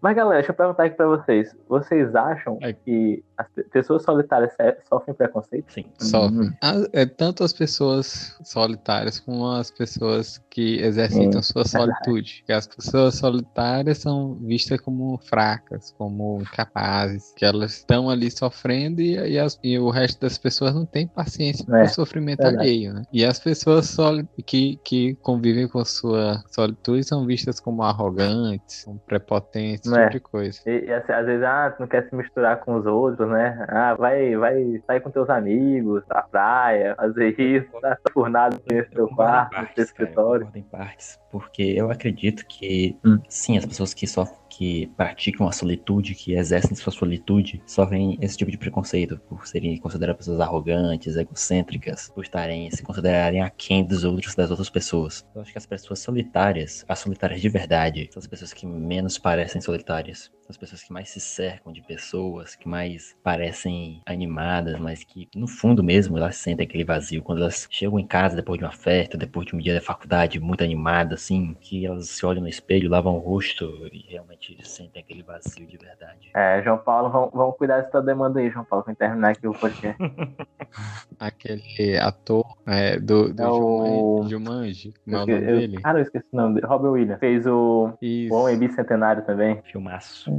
Mas 0.03 0.17
galera, 0.17 0.38
deixa 0.38 0.51
eu 0.51 0.57
perguntar 0.57 0.85
aqui 0.87 0.97
pra 0.97 1.07
vocês. 1.07 1.57
Vocês 1.69 2.12
acham 2.17 2.59
é. 2.61 2.73
que 2.73 3.23
as 3.38 3.47
pessoas 3.71 4.03
solitárias 4.03 4.53
sofrem 4.88 5.15
preconceito? 5.15 5.73
Sim, 5.73 5.85
sofrem. 5.97 6.49
Uhum. 6.49 6.87
É, 6.93 7.07
tanto 7.07 7.45
as 7.45 7.53
pessoas 7.53 8.37
solitárias 8.43 9.21
como 9.21 9.47
as 9.47 9.71
pessoas 9.71 10.43
que 10.51 10.81
exercitam 10.81 11.41
Sim, 11.41 11.53
sua 11.53 11.65
solitude. 11.65 12.43
Que 12.45 12.53
as 12.53 12.67
pessoas 12.67 13.15
solitárias 13.15 13.99
são 13.99 14.35
vistas 14.35 14.81
como 14.81 15.17
fracas, 15.19 15.95
como 15.97 16.41
incapazes, 16.41 17.33
que 17.37 17.45
elas 17.45 17.77
estão 17.77 18.11
ali 18.11 18.29
sofrendo 18.29 19.01
e, 19.01 19.15
e, 19.15 19.38
as, 19.38 19.57
e, 19.62 19.79
o 19.79 19.88
resto 19.88 20.21
das 20.21 20.37
pessoas 20.37 20.75
não 20.75 20.85
tem 20.85 21.07
paciência 21.07 21.65
é, 21.77 21.85
o 21.85 21.88
sofrimento 21.88 22.45
alheio. 22.45 22.93
Né? 22.93 23.05
E 23.12 23.25
as 23.25 23.38
pessoas 23.38 23.97
que, 24.45 24.81
que 24.83 25.15
convivem 25.23 25.69
com 25.69 25.85
sua 25.85 26.43
solitude 26.49 27.05
são 27.05 27.25
vistas 27.25 27.61
como 27.61 27.85
arrogantes, 27.85 28.83
como 28.83 28.99
prepotentes, 28.99 29.91
esse 29.92 30.11
tipo 30.11 30.12
de 30.12 30.20
coisa. 30.20 30.61
E, 30.66 30.87
e 30.87 30.92
assim, 30.92 31.12
às 31.12 31.26
vezes, 31.26 31.44
ah, 31.44 31.72
tu 31.76 31.81
não 31.81 31.87
quer 31.88 32.09
se 32.09 32.14
misturar 32.14 32.61
com 32.61 32.74
os 32.74 32.87
outros, 32.87 33.28
né? 33.28 33.64
Ah, 33.68 33.94
vai, 33.94 34.37
vai 34.37 34.83
sair 34.87 35.00
com 35.00 35.11
teus 35.11 35.28
amigos, 35.31 36.05
pra 36.05 36.22
praia, 36.22 36.94
fazer 36.96 37.40
isso, 37.40 37.68
tá 37.81 37.98
por 38.12 38.28
nada 38.28 38.57
no 38.57 38.94
seu 38.94 39.09
quarto, 39.09 39.61
no 39.61 39.68
seu 39.74 39.85
escritório. 39.85 40.46
Cara, 40.46 40.59
em 40.59 40.62
partes, 40.62 41.20
porque 41.31 41.62
eu 41.62 41.90
acredito 41.90 42.46
que, 42.46 42.96
hum. 43.05 43.18
sim, 43.28 43.57
as 43.57 43.66
pessoas 43.66 43.94
que, 43.94 44.07
sofrem, 44.07 44.41
que 44.53 44.87
praticam 44.97 45.49
a 45.49 45.53
solitude, 45.53 46.15
que 46.15 46.35
exercem 46.35 46.75
sua 46.77 46.93
solitude, 46.93 47.62
sofrem 47.67 48.19
esse 48.21 48.37
tipo 48.37 48.51
de 48.51 48.59
preconceito 48.59 49.19
por 49.29 49.47
serem 49.47 49.79
consideradas 49.79 50.19
pessoas 50.19 50.41
arrogantes, 50.41 51.17
egocêntricas, 51.17 52.11
por 52.15 52.23
estarem 52.23 52.71
se 52.71 52.83
considerarem 52.83 53.43
aquém 53.43 53.83
dos 53.83 54.05
outros 54.05 54.35
das 54.35 54.51
outras 54.51 54.69
pessoas. 54.69 55.27
Eu 55.35 55.41
acho 55.41 55.53
que 55.53 55.59
as 55.59 55.67
pessoas 55.67 56.01
solitárias, 56.01 56.85
as 56.87 56.99
solitárias 56.99 57.41
de 57.41 57.49
verdade, 57.49 58.09
são 58.12 58.21
as 58.21 58.27
pessoas 58.27 58.53
que 58.53 58.67
menos 58.67 59.17
parecem 59.17 59.61
solitárias 59.61 60.31
as 60.53 60.57
pessoas 60.57 60.83
que 60.83 60.93
mais 60.93 61.09
se 61.09 61.21
cercam 61.21 61.73
de 61.73 61.81
pessoas, 61.83 62.55
que 62.55 62.69
mais 62.69 63.17
parecem 63.23 64.03
animadas, 64.07 64.79
mas 64.79 65.03
que 65.03 65.29
no 65.35 65.49
fundo 65.49 65.83
mesmo 65.83 66.17
elas 66.19 66.37
sentem 66.37 66.67
aquele 66.67 66.85
vazio. 66.85 67.23
Quando 67.23 67.41
elas 67.41 67.67
chegam 67.71 67.99
em 67.99 68.07
casa 68.07 68.37
depois 68.37 68.59
de 68.59 68.65
uma 68.65 68.73
festa, 68.73 69.17
depois 69.17 69.47
de 69.47 69.57
um 69.57 69.59
dia 69.59 69.75
da 69.75 69.81
faculdade 69.81 70.38
muito 70.38 70.62
animada, 70.62 71.15
assim, 71.15 71.55
que 71.61 71.87
elas 71.87 72.09
se 72.09 72.25
olham 72.27 72.43
no 72.43 72.49
espelho, 72.49 72.91
lavam 72.91 73.17
o 73.17 73.19
rosto 73.19 73.88
e 73.93 74.05
realmente 74.09 74.41
sentem 74.62 75.02
aquele 75.02 75.22
vazio 75.22 75.66
de 75.66 75.76
verdade. 75.76 76.31
É, 76.35 76.62
João 76.62 76.78
Paulo, 76.78 77.11
vamos, 77.11 77.31
vamos 77.33 77.57
cuidar 77.57 77.81
dessa 77.81 78.00
demanda 78.02 78.40
aí, 78.40 78.50
João 78.50 78.64
Paulo, 78.64 78.85
pra 78.85 78.94
terminar 78.94 79.31
aqui 79.31 79.46
o 79.46 79.52
podcast. 79.52 79.96
Aquele 81.18 81.96
ator 81.98 82.44
é, 82.66 82.98
do, 82.98 83.33
do 83.33 83.42
É 83.42 83.48
o- 83.48 84.26
Jumanji, 84.28 84.92
como 85.05 85.16
é 85.16 85.20
o 85.20 85.22
Eu- 85.22 85.26
nome 85.26 85.50
eu- 85.52 85.59
dele? 85.59 85.81
Cara, 85.81 85.98
eu 85.98 86.02
esqueci 86.02 86.26
o 86.33 86.37
nome 86.37 86.55
dele. 86.55 86.66
Robin 86.66 86.88
Williams. 86.88 87.20
Fez 87.20 87.46
o 87.46 87.92
Isso. 88.00 88.35
o 88.35 88.38
Homem 88.38 88.59
Bicentenário 88.59 89.24
também. 89.24 89.61
Filmaço. 89.70 90.31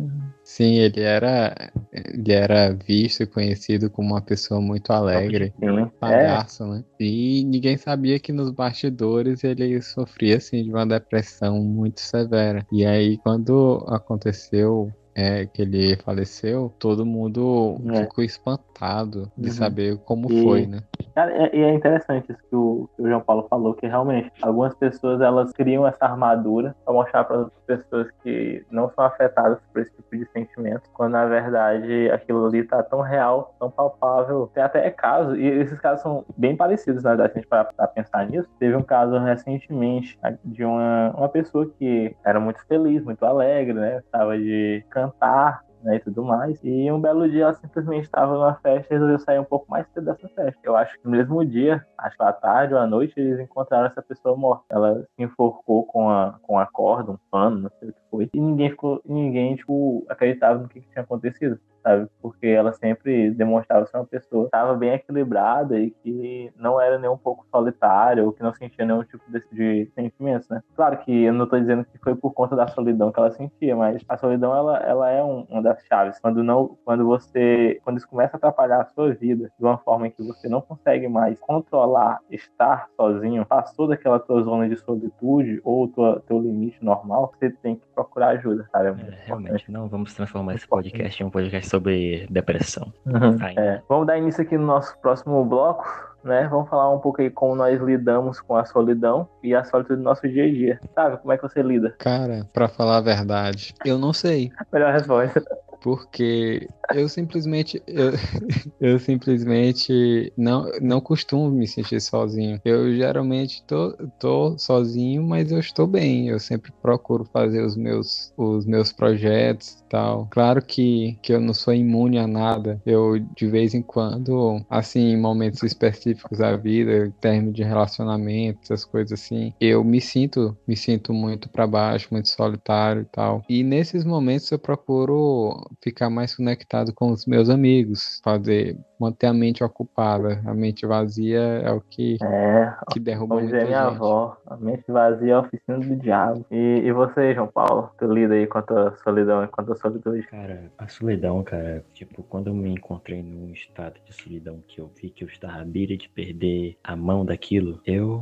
Sim, 0.43 0.75
ele 0.79 1.01
era, 1.01 1.55
ele 1.91 2.31
era 2.33 2.73
visto 2.73 3.23
e 3.23 3.27
conhecido 3.27 3.89
como 3.89 4.09
uma 4.13 4.21
pessoa 4.21 4.59
muito 4.59 4.91
alegre, 4.91 5.53
Sim. 5.59 5.79
É, 5.79 5.85
palhaço, 5.99 6.65
né? 6.65 6.83
E 6.99 7.43
ninguém 7.45 7.77
sabia 7.77 8.19
que 8.19 8.33
nos 8.33 8.49
bastidores 8.51 9.43
ele 9.43 9.81
sofria 9.81 10.37
assim 10.37 10.63
de 10.63 10.69
uma 10.69 10.85
depressão 10.85 11.61
muito 11.63 12.01
severa. 12.01 12.65
E 12.71 12.85
aí 12.85 13.17
quando 13.19 13.85
aconteceu 13.95 14.91
é, 15.15 15.45
que 15.45 15.61
ele 15.61 15.95
faleceu, 15.97 16.73
todo 16.79 17.05
mundo 17.05 17.77
É. 17.93 18.03
ficou 18.03 18.23
espantado 18.23 19.31
de 19.37 19.49
Uhum. 19.49 19.53
saber 19.55 19.97
como 20.05 20.31
E- 20.31 20.43
foi, 20.43 20.65
né? 20.67 20.79
Cara, 21.15 21.31
é- 21.31 21.55
e 21.55 21.61
é 21.61 21.71
interessante 21.73 22.31
isso 22.31 22.41
que 22.49 22.55
o, 22.55 22.89
que 22.95 23.03
o 23.03 23.07
João 23.07 23.21
Paulo 23.21 23.45
falou, 23.47 23.75
que 23.75 23.85
realmente 23.85 24.31
algumas 24.41 24.73
pessoas 24.73 25.21
elas 25.21 25.51
criam 25.51 25.85
essa 25.85 26.05
armadura 26.05 26.75
para 26.83 26.93
mostrar 26.93 27.23
para 27.25 27.37
outras 27.37 27.61
pessoas 27.67 28.07
que 28.23 28.65
não 28.71 28.89
são 28.95 29.05
afetadas 29.05 29.59
por 29.71 29.81
esse 29.81 29.91
tipo 29.91 30.17
de 30.17 30.25
sentimento, 30.31 30.89
quando 30.91 31.11
na 31.11 31.25
verdade 31.27 32.09
aquilo 32.11 32.47
ali 32.47 32.63
tá 32.63 32.81
tão 32.81 33.01
real, 33.01 33.55
tão 33.59 33.69
palpável. 33.69 34.49
Tem 34.55 34.63
até 34.63 34.89
casos, 34.89 35.37
e 35.37 35.43
esses 35.45 35.79
casos 35.79 36.01
são 36.01 36.25
bem 36.35 36.55
parecidos, 36.55 37.03
na 37.03 37.11
verdade, 37.11 37.33
se 37.33 37.37
a 37.37 37.41
gente 37.41 37.49
parar 37.49 37.65
pra 37.65 37.87
pensar 37.87 38.25
nisso. 38.27 38.49
Teve 38.57 38.75
um 38.75 38.81
caso 38.83 39.15
recentemente 39.19 40.17
de 40.43 40.63
uma, 40.65 41.13
uma 41.15 41.29
pessoa 41.29 41.69
que 41.77 42.15
era 42.25 42.39
muito 42.39 42.65
feliz, 42.65 43.03
muito 43.03 43.23
alegre, 43.23 43.73
né? 43.73 43.97
Estava 43.99 44.35
de 44.37 44.83
cantar, 45.03 45.63
né, 45.83 45.97
e 45.97 45.99
tudo 45.99 46.23
mais. 46.23 46.59
E 46.63 46.91
um 46.91 46.99
belo 46.99 47.29
dia 47.29 47.43
ela 47.43 47.53
simplesmente 47.53 48.03
estava 48.03 48.33
numa 48.33 48.55
festa 48.55 48.93
e 48.93 48.97
resolveu 48.97 49.19
sair 49.19 49.39
um 49.39 49.43
pouco 49.43 49.69
mais 49.69 49.87
cedo 49.93 50.05
dessa 50.05 50.27
festa. 50.29 50.59
Eu 50.63 50.75
acho 50.75 50.97
que 50.97 51.05
no 51.05 51.11
mesmo 51.11 51.43
dia, 51.45 51.85
acho 51.97 52.15
que 52.15 52.23
à 52.23 52.33
tarde 52.33 52.73
ou 52.73 52.79
à 52.79 52.87
noite, 52.87 53.13
eles 53.17 53.39
encontraram 53.39 53.87
essa 53.87 54.01
pessoa 54.01 54.35
morta. 54.35 54.65
Ela 54.69 55.03
se 55.15 55.23
enforcou 55.23 55.85
com 55.85 56.09
a, 56.09 56.39
com 56.41 56.57
a 56.57 56.65
corda, 56.65 57.11
um 57.11 57.17
pano, 57.29 57.61
não 57.61 57.71
sei 57.79 57.89
o 57.89 57.93
que 57.93 57.99
foi. 58.09 58.29
E 58.33 58.39
ninguém 58.39 58.69
ficou, 58.69 59.01
ninguém, 59.05 59.55
tipo, 59.55 60.05
acreditava 60.09 60.59
no 60.59 60.67
que, 60.67 60.81
que 60.81 60.89
tinha 60.89 61.03
acontecido. 61.03 61.59
Sabe? 61.83 62.07
Porque 62.21 62.47
ela 62.47 62.71
sempre 62.71 63.31
demonstrava 63.31 63.85
ser 63.85 63.97
uma 63.97 64.05
pessoa 64.05 64.43
que 64.43 64.47
estava 64.47 64.73
bem 64.73 64.93
equilibrada 64.93 65.77
e 65.77 65.91
que 65.91 66.49
não 66.55 66.79
era 66.79 66.97
nem 66.97 67.09
um 67.09 67.17
pouco 67.17 67.45
solitária 67.51 68.23
ou 68.23 68.31
que 68.31 68.41
não 68.41 68.53
sentia 68.53 68.85
nenhum 68.85 69.03
tipo 69.03 69.21
de, 69.29 69.43
de 69.51 69.91
sentimentos, 69.93 70.47
né? 70.47 70.63
Claro 70.77 70.97
que 70.99 71.23
eu 71.23 71.33
não 71.33 71.43
estou 71.43 71.59
dizendo 71.59 71.83
que 71.83 71.97
foi 71.97 72.15
por 72.15 72.31
conta 72.31 72.55
da 72.55 72.67
solidão 72.67 73.11
que 73.11 73.19
ela 73.19 73.31
sentia, 73.31 73.75
mas 73.75 74.01
a 74.07 74.17
solidão 74.17 74.55
ela, 74.55 74.77
ela 74.77 75.09
é 75.09 75.21
um, 75.21 75.45
uma 75.49 75.61
das 75.61 75.72
chaves. 75.87 76.19
Quando 76.19 76.43
não, 76.43 76.77
quando 76.83 77.05
você, 77.05 77.79
quando 77.83 77.97
isso 77.97 78.07
começa 78.07 78.35
a 78.35 78.37
atrapalhar 78.37 78.81
a 78.81 78.85
sua 78.85 79.13
vida 79.13 79.51
de 79.57 79.63
uma 79.63 79.77
forma 79.77 80.07
em 80.07 80.11
que 80.11 80.23
você 80.23 80.47
não 80.47 80.61
consegue 80.61 81.07
mais 81.07 81.39
controlar 81.39 82.19
estar 82.29 82.87
sozinho, 82.95 83.45
passou 83.45 83.87
daquela 83.87 84.19
tua 84.19 84.43
zona 84.43 84.67
de 84.67 84.77
solitude 84.77 85.61
ou 85.63 85.87
tua, 85.87 86.21
teu 86.27 86.39
limite 86.39 86.83
normal, 86.83 87.33
você 87.37 87.49
tem 87.49 87.75
que 87.75 87.85
procurar 87.93 88.29
ajuda, 88.29 88.67
cara. 88.71 88.89
É 88.89 88.91
É, 89.11 89.25
realmente, 89.25 89.71
não 89.71 89.87
vamos 89.87 90.13
transformar 90.13 90.55
esse 90.55 90.67
podcast 90.67 91.21
em 91.21 91.25
um 91.25 91.29
podcast 91.29 91.69
sobre 91.69 92.27
depressão. 92.29 92.91
Uhum. 93.05 93.37
É, 93.57 93.81
vamos 93.87 94.07
dar 94.07 94.17
início 94.17 94.41
aqui 94.41 94.57
no 94.57 94.65
nosso 94.65 94.97
próximo 94.99 95.43
bloco, 95.45 96.12
né? 96.23 96.47
Vamos 96.49 96.69
falar 96.69 96.93
um 96.93 96.99
pouco 96.99 97.21
aí 97.21 97.29
como 97.29 97.55
nós 97.55 97.81
lidamos 97.81 98.39
com 98.39 98.55
a 98.55 98.65
solidão 98.65 99.27
e 99.41 99.53
a 99.53 99.63
solitude 99.63 99.97
do 99.97 100.03
nosso 100.03 100.27
dia 100.27 100.45
a 100.45 100.49
dia. 100.49 100.79
Sabe, 100.93 101.17
como 101.17 101.33
é 101.33 101.37
que 101.37 101.43
você 101.43 101.61
lida? 101.61 101.95
Cara, 101.99 102.47
pra 102.53 102.67
falar 102.67 102.97
a 102.97 103.01
verdade, 103.01 103.73
eu 103.85 103.97
não 103.97 104.13
sei. 104.13 104.51
Melhor 104.71 104.93
resposta. 104.93 105.43
Porque 105.83 106.65
eu 106.95 107.09
simplesmente 107.09 107.83
eu, 107.85 108.11
eu 108.79 108.97
simplesmente 108.99 110.31
não, 110.37 110.71
não 110.81 111.01
costumo 111.01 111.51
me 111.51 111.67
sentir 111.67 111.99
sozinho. 111.99 112.59
Eu 112.63 112.95
geralmente 112.95 113.61
tô, 113.67 113.91
tô 114.17 114.57
sozinho, 114.57 115.21
mas 115.21 115.51
eu 115.51 115.59
estou 115.59 115.85
bem. 115.85 116.29
Eu 116.29 116.39
sempre 116.39 116.71
procuro 116.81 117.25
fazer 117.25 117.61
os 117.61 117.75
meus, 117.75 118.31
os 118.37 118.65
meus 118.65 118.93
projetos 118.93 119.71
e 119.81 119.89
tal. 119.89 120.27
Claro 120.31 120.63
que, 120.65 121.19
que 121.21 121.33
eu 121.33 121.41
não 121.41 121.53
sou 121.53 121.73
imune 121.73 122.17
a 122.17 122.27
nada. 122.27 122.81
Eu, 122.85 123.19
de 123.19 123.47
vez 123.47 123.73
em 123.73 123.81
quando, 123.81 124.65
assim, 124.69 125.11
em 125.11 125.19
momentos 125.19 125.63
específicos 125.63 126.37
da 126.37 126.55
vida, 126.55 127.07
em 127.07 127.11
termos 127.11 127.53
de 127.53 127.63
relacionamento, 127.63 128.59
essas 128.63 128.85
coisas 128.85 129.19
assim, 129.19 129.53
eu 129.59 129.83
me 129.83 129.99
sinto, 129.99 130.57
me 130.65 130.77
sinto 130.77 131.13
muito 131.13 131.49
para 131.49 131.67
baixo, 131.67 132.07
muito 132.11 132.29
solitário 132.29 133.01
e 133.01 133.05
tal. 133.11 133.43
E 133.49 133.63
nesses 133.63 134.05
momentos 134.05 134.49
eu 134.51 134.59
procuro 134.59 135.72
ficar 135.81 136.09
mais 136.09 136.35
conectado 136.35 136.93
com 136.93 137.11
os 137.11 137.25
meus 137.25 137.49
amigos, 137.49 138.19
fazer 138.23 138.77
manter 138.99 139.27
a 139.27 139.33
mente 139.33 139.63
ocupada. 139.63 140.41
A 140.45 140.53
mente 140.53 140.85
vazia 140.85 141.39
é 141.39 141.71
o 141.71 141.81
que, 141.81 142.17
É, 142.21 142.73
que 142.89 142.99
derruba 142.99 143.35
Como 143.35 143.41
muita 143.41 143.59
dizia 143.59 143.65
minha 143.65 143.85
gente. 143.85 143.95
avó, 143.95 144.37
a 144.45 144.55
mente 144.57 144.91
vazia 144.91 145.31
é 145.31 145.35
a 145.35 145.39
oficina 145.41 145.79
do 145.79 145.95
diabo. 145.97 146.45
E, 146.51 146.55
e 146.85 146.91
você, 146.93 147.33
João 147.35 147.47
Paulo, 147.51 147.91
tu 147.97 148.05
lida 148.07 148.33
aí 148.35 148.47
com 148.47 148.57
a 148.59 148.61
tua 148.63 148.95
solidão 149.03 149.43
e 149.43 149.47
com 149.47 149.61
a 149.61 149.65
tua 149.65 149.75
solitude? 149.75 150.27
Cara, 150.29 150.71
a 150.79 150.87
solidão, 150.87 151.43
cara, 151.43 151.85
tipo, 151.93 152.23
quando 152.23 152.47
eu 152.47 152.55
me 152.55 152.69
encontrei 152.71 153.21
num 153.21 153.51
estado 153.51 153.99
de 154.03 154.13
solidão 154.15 154.63
que 154.67 154.79
eu 154.81 154.87
vi 154.99 155.11
que 155.11 155.23
eu 155.23 155.27
estava 155.27 155.61
à 155.61 155.65
beira 155.65 155.95
de 155.95 156.09
perder 156.09 156.75
a 156.83 156.95
mão 156.95 157.23
daquilo, 157.23 157.79
eu 157.85 158.19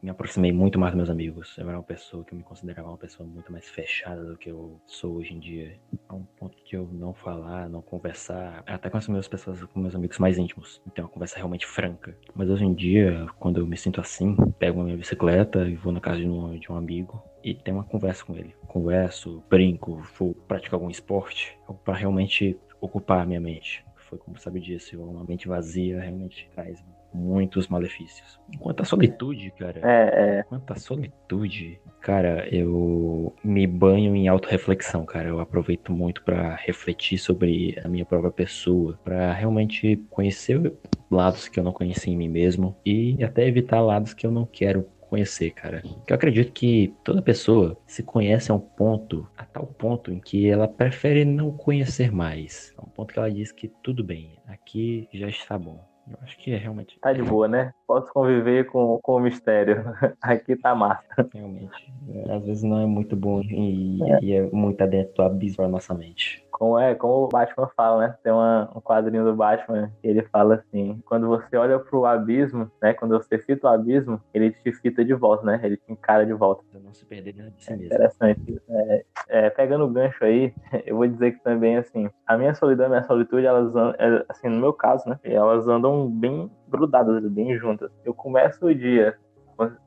me 0.00 0.08
aproximei 0.08 0.50
muito 0.52 0.78
mais 0.78 0.92
dos 0.92 0.96
meus 0.96 1.10
amigos. 1.10 1.54
Eu 1.58 1.68
era 1.68 1.76
uma 1.76 1.82
pessoa 1.84 2.24
que 2.24 2.32
eu 2.32 2.38
me 2.38 2.44
considerava 2.44 2.88
uma 2.88 2.96
pessoa 2.96 3.28
muito 3.28 3.52
mais 3.52 3.68
fechada 3.68 4.24
do 4.24 4.38
que 4.38 4.50
eu 4.50 4.80
sou 4.86 5.16
hoje 5.16 5.34
em 5.34 5.40
dia. 5.40 5.78
A 6.08 6.14
um 6.14 6.24
ponto 6.38 6.56
de 6.64 6.74
eu 6.76 6.81
não 6.90 7.12
falar, 7.12 7.68
não 7.68 7.82
conversar, 7.82 8.62
até 8.66 8.88
com 8.90 8.96
as 8.96 9.08
minhas 9.08 9.28
pessoas, 9.28 9.62
com 9.64 9.80
meus 9.80 9.94
amigos 9.94 10.18
mais 10.18 10.38
íntimos. 10.38 10.80
Então, 10.86 11.04
uma 11.04 11.10
conversa 11.10 11.36
realmente 11.36 11.66
franca. 11.66 12.16
Mas 12.34 12.48
hoje 12.48 12.64
em 12.64 12.74
dia, 12.74 13.26
quando 13.38 13.58
eu 13.58 13.66
me 13.66 13.76
sinto 13.76 14.00
assim, 14.00 14.36
pego 14.58 14.80
a 14.80 14.84
minha 14.84 14.96
bicicleta 14.96 15.66
e 15.68 15.74
vou 15.74 15.92
na 15.92 16.00
casa 16.00 16.18
de 16.18 16.28
um, 16.28 16.58
de 16.58 16.70
um 16.70 16.76
amigo 16.76 17.22
e 17.44 17.54
tenho 17.54 17.76
uma 17.76 17.84
conversa 17.84 18.24
com 18.24 18.36
ele. 18.36 18.54
Converso, 18.66 19.42
brinco, 19.48 20.02
vou 20.18 20.34
praticar 20.34 20.74
algum 20.74 20.90
esporte, 20.90 21.58
para 21.84 21.94
realmente 21.94 22.58
ocupar 22.80 23.20
a 23.20 23.26
minha 23.26 23.40
mente. 23.40 23.84
Foi 23.96 24.18
como 24.18 24.38
sabe 24.38 24.60
disso, 24.60 25.00
uma 25.02 25.24
mente 25.24 25.48
vazia 25.48 26.00
realmente 26.00 26.48
traz 26.54 26.82
muitos 27.12 27.68
malefícios. 27.68 28.40
Quanto 28.58 28.82
à 28.82 28.84
solitude, 28.84 29.52
cara, 29.58 29.80
É, 29.82 30.38
é. 30.38 30.42
Quanto 30.44 30.72
à 30.72 30.76
solitude, 30.76 31.80
cara, 32.00 32.46
eu 32.48 33.34
me 33.42 33.66
banho 33.66 34.14
em 34.14 34.28
autorreflexão, 34.28 35.04
cara. 35.04 35.28
Eu 35.28 35.40
aproveito 35.40 35.92
muito 35.92 36.22
pra 36.22 36.54
refletir 36.56 37.18
sobre 37.18 37.78
a 37.84 37.88
minha 37.88 38.04
própria 38.04 38.30
pessoa, 38.30 38.98
pra 39.04 39.32
realmente 39.32 39.96
conhecer 40.10 40.72
lados 41.10 41.48
que 41.48 41.60
eu 41.60 41.64
não 41.64 41.72
conheci 41.72 42.10
em 42.10 42.16
mim 42.16 42.28
mesmo 42.28 42.76
e 42.84 43.22
até 43.22 43.46
evitar 43.46 43.80
lados 43.80 44.14
que 44.14 44.26
eu 44.26 44.30
não 44.30 44.46
quero 44.46 44.86
conhecer, 45.12 45.50
cara. 45.50 45.82
Porque 45.82 46.10
eu 46.10 46.14
acredito 46.14 46.52
que 46.52 46.94
toda 47.04 47.20
pessoa 47.20 47.76
se 47.86 48.02
conhece 48.02 48.50
a 48.50 48.54
um 48.54 48.58
ponto, 48.58 49.28
a 49.36 49.44
tal 49.44 49.66
ponto 49.66 50.10
em 50.10 50.18
que 50.18 50.48
ela 50.48 50.66
prefere 50.66 51.22
não 51.22 51.50
conhecer 51.50 52.10
mais. 52.10 52.72
A 52.78 52.82
um 52.82 52.88
ponto 52.88 53.12
que 53.12 53.18
ela 53.18 53.30
diz 53.30 53.52
que 53.52 53.68
tudo 53.82 54.02
bem, 54.02 54.38
aqui 54.46 55.06
já 55.12 55.28
está 55.28 55.58
bom. 55.58 55.91
Eu 56.08 56.18
acho 56.22 56.36
que 56.38 56.52
é 56.52 56.56
realmente, 56.56 56.98
Tá 57.00 57.12
de 57.12 57.22
boa, 57.22 57.46
né? 57.46 57.72
Posso 57.86 58.12
conviver 58.12 58.66
com, 58.66 58.98
com 59.02 59.16
o 59.16 59.20
mistério. 59.20 59.84
Aqui 60.20 60.56
tá 60.56 60.74
massa. 60.74 61.04
realmente. 61.32 61.92
é, 62.08 62.34
Às 62.34 62.44
vezes 62.44 62.62
não 62.62 62.80
é 62.80 62.86
muito 62.86 63.14
bom 63.16 63.40
e 63.42 63.98
e 64.20 64.32
é, 64.34 64.42
muito 64.50 64.80
adentro 64.82 65.14
do 65.14 65.22
abismo 65.22 65.56
pra 65.56 65.68
nossa 65.68 65.94
mente. 65.94 66.42
Como 66.50 66.78
é, 66.78 66.94
como 66.94 67.24
o 67.24 67.28
Batman 67.28 67.68
fala, 67.76 68.06
né? 68.06 68.14
Tem 68.22 68.32
uma, 68.32 68.70
um 68.74 68.80
quadrinho 68.80 69.24
do 69.24 69.34
Batman 69.34 69.90
que 70.00 70.06
ele 70.06 70.22
fala 70.24 70.56
assim: 70.56 71.00
quando 71.04 71.26
você 71.26 71.56
olha 71.56 71.78
pro 71.78 72.04
abismo, 72.04 72.70
né? 72.80 72.92
Quando 72.94 73.18
você 73.18 73.38
fita 73.38 73.66
o 73.66 73.70
abismo, 73.70 74.20
ele 74.32 74.50
te 74.50 74.72
fita 74.72 75.04
de 75.04 75.14
volta, 75.14 75.44
né? 75.44 75.60
Ele 75.62 75.76
te 75.76 75.90
encara 75.90 76.24
de 76.24 76.32
volta. 76.32 76.62
Pra 76.70 76.80
não 76.80 76.92
se 76.92 77.04
perder 77.04 77.32
dentro 77.32 77.52
de 77.52 77.64
si 77.64 77.70
mesmo. 77.72 77.86
Interessante. 77.86 78.62
É, 78.68 79.04
é, 79.28 79.50
pegando 79.50 79.84
o 79.84 79.88
gancho 79.90 80.22
aí, 80.24 80.54
eu 80.86 80.96
vou 80.96 81.06
dizer 81.08 81.32
que 81.32 81.42
também, 81.42 81.76
assim, 81.78 82.08
a 82.26 82.36
minha 82.36 82.54
solidão 82.54 82.84
e 82.84 82.88
a 82.88 82.90
minha 82.90 83.04
solitude, 83.04 83.46
elas 83.46 83.74
andam, 83.74 83.94
é, 83.98 84.24
assim, 84.28 84.48
no 84.48 84.60
meu 84.60 84.72
caso, 84.72 85.08
né? 85.08 85.18
Elas 85.24 85.66
andam 85.66 85.91
bem 86.08 86.50
grudadas, 86.68 87.24
bem 87.30 87.56
juntas. 87.58 87.90
Eu 88.04 88.14
começo 88.14 88.66
o 88.66 88.74
dia 88.74 89.16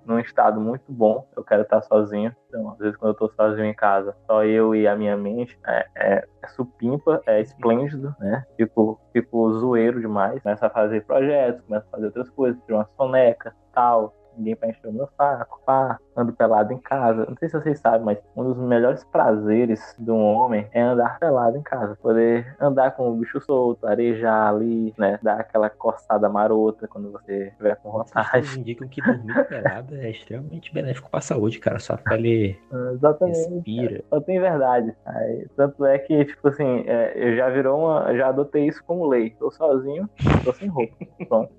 num 0.06 0.20
estado 0.20 0.60
muito 0.62 0.86
bom, 0.88 1.28
eu 1.36 1.44
quero 1.44 1.64
estar 1.64 1.82
sozinho. 1.82 2.34
Então, 2.48 2.72
às 2.72 2.78
vezes, 2.78 2.96
quando 2.98 3.12
eu 3.12 3.18
tô 3.18 3.30
sozinho 3.30 3.66
em 3.66 3.74
casa, 3.74 4.16
só 4.26 4.44
eu 4.44 4.76
e 4.76 4.88
a 4.88 4.96
minha 4.96 5.18
mente, 5.18 5.58
é, 5.66 5.86
é, 5.96 6.28
é 6.44 6.48
supimpa, 6.50 7.22
é 7.26 7.42
esplêndido, 7.42 8.16
né? 8.20 8.46
Fico, 8.56 9.00
fico 9.12 9.52
zoeiro 9.54 10.00
demais. 10.00 10.42
Começo 10.42 10.66
a 10.66 10.70
fazer 10.70 11.06
projetos, 11.06 11.62
começo 11.66 11.88
a 11.88 11.92
fazer 11.92 12.06
outras 12.06 12.30
coisas, 12.30 12.62
tirar 12.64 12.78
uma 12.78 12.90
soneca, 12.96 13.56
tal 13.74 14.14
ninguém 14.38 14.56
pra 14.56 14.70
encher 14.70 14.88
o 14.88 14.94
meu 14.94 15.08
saco, 15.18 15.62
pá, 15.66 15.98
ando 16.16 16.34
pelado 16.34 16.74
em 16.74 16.78
casa. 16.78 17.26
Não 17.28 17.36
sei 17.38 17.50
se 17.50 17.60
vocês 17.60 17.80
sabem, 17.80 18.06
mas 18.06 18.18
um 18.36 18.44
dos 18.44 18.58
melhores 18.58 19.04
prazeres 19.06 19.96
de 20.00 20.12
um 20.12 20.22
homem 20.22 20.68
é 20.72 20.82
andar 20.82 21.20
pelado 21.20 21.58
em 21.58 21.64
casa. 21.64 21.98
Poder 22.02 22.56
andar 22.60 22.92
com 22.92 23.10
o 23.10 23.16
bicho 23.16 23.40
solto, 23.42 23.86
arejar 23.86 24.50
ali, 24.50 24.94
né? 24.98 25.20
Dar 25.22 25.40
aquela 25.40 25.70
coçada 25.70 26.30
marota 26.30 26.88
quando 26.88 27.12
você 27.12 27.48
estiver 27.48 27.76
com 27.78 27.92
vontade. 27.92 28.48
Vocês 28.48 28.58
indicam 28.58 28.88
que 28.88 29.02
dormir 29.02 29.46
pelado 29.48 29.96
é 29.96 30.10
extremamente 30.10 30.74
benéfico 30.74 31.10
pra 31.10 31.22
saúde, 31.22 31.60
cara. 31.60 31.80
Sua 31.80 31.98
pele 31.98 32.58
Exatamente. 32.94 33.50
respira. 33.50 34.04
Só 34.10 34.22
tem 34.22 34.40
verdade. 34.40 34.96
Aí, 35.06 35.48
tanto 35.56 35.86
é 35.86 35.98
que, 36.00 36.26
tipo 36.26 36.48
assim, 36.48 36.84
é, 36.88 37.14
eu 37.16 37.36
já 37.36 37.50
virou 37.50 37.80
uma. 37.80 38.16
Já 38.16 38.30
adotei 38.30 38.68
isso 38.68 38.84
como 38.86 39.08
lei. 39.08 39.32
Tô 39.32 39.52
sozinho, 39.52 40.10
tô 40.44 40.54
sem 40.54 40.68
roupa. 40.70 40.96
Pronto. 41.28 41.54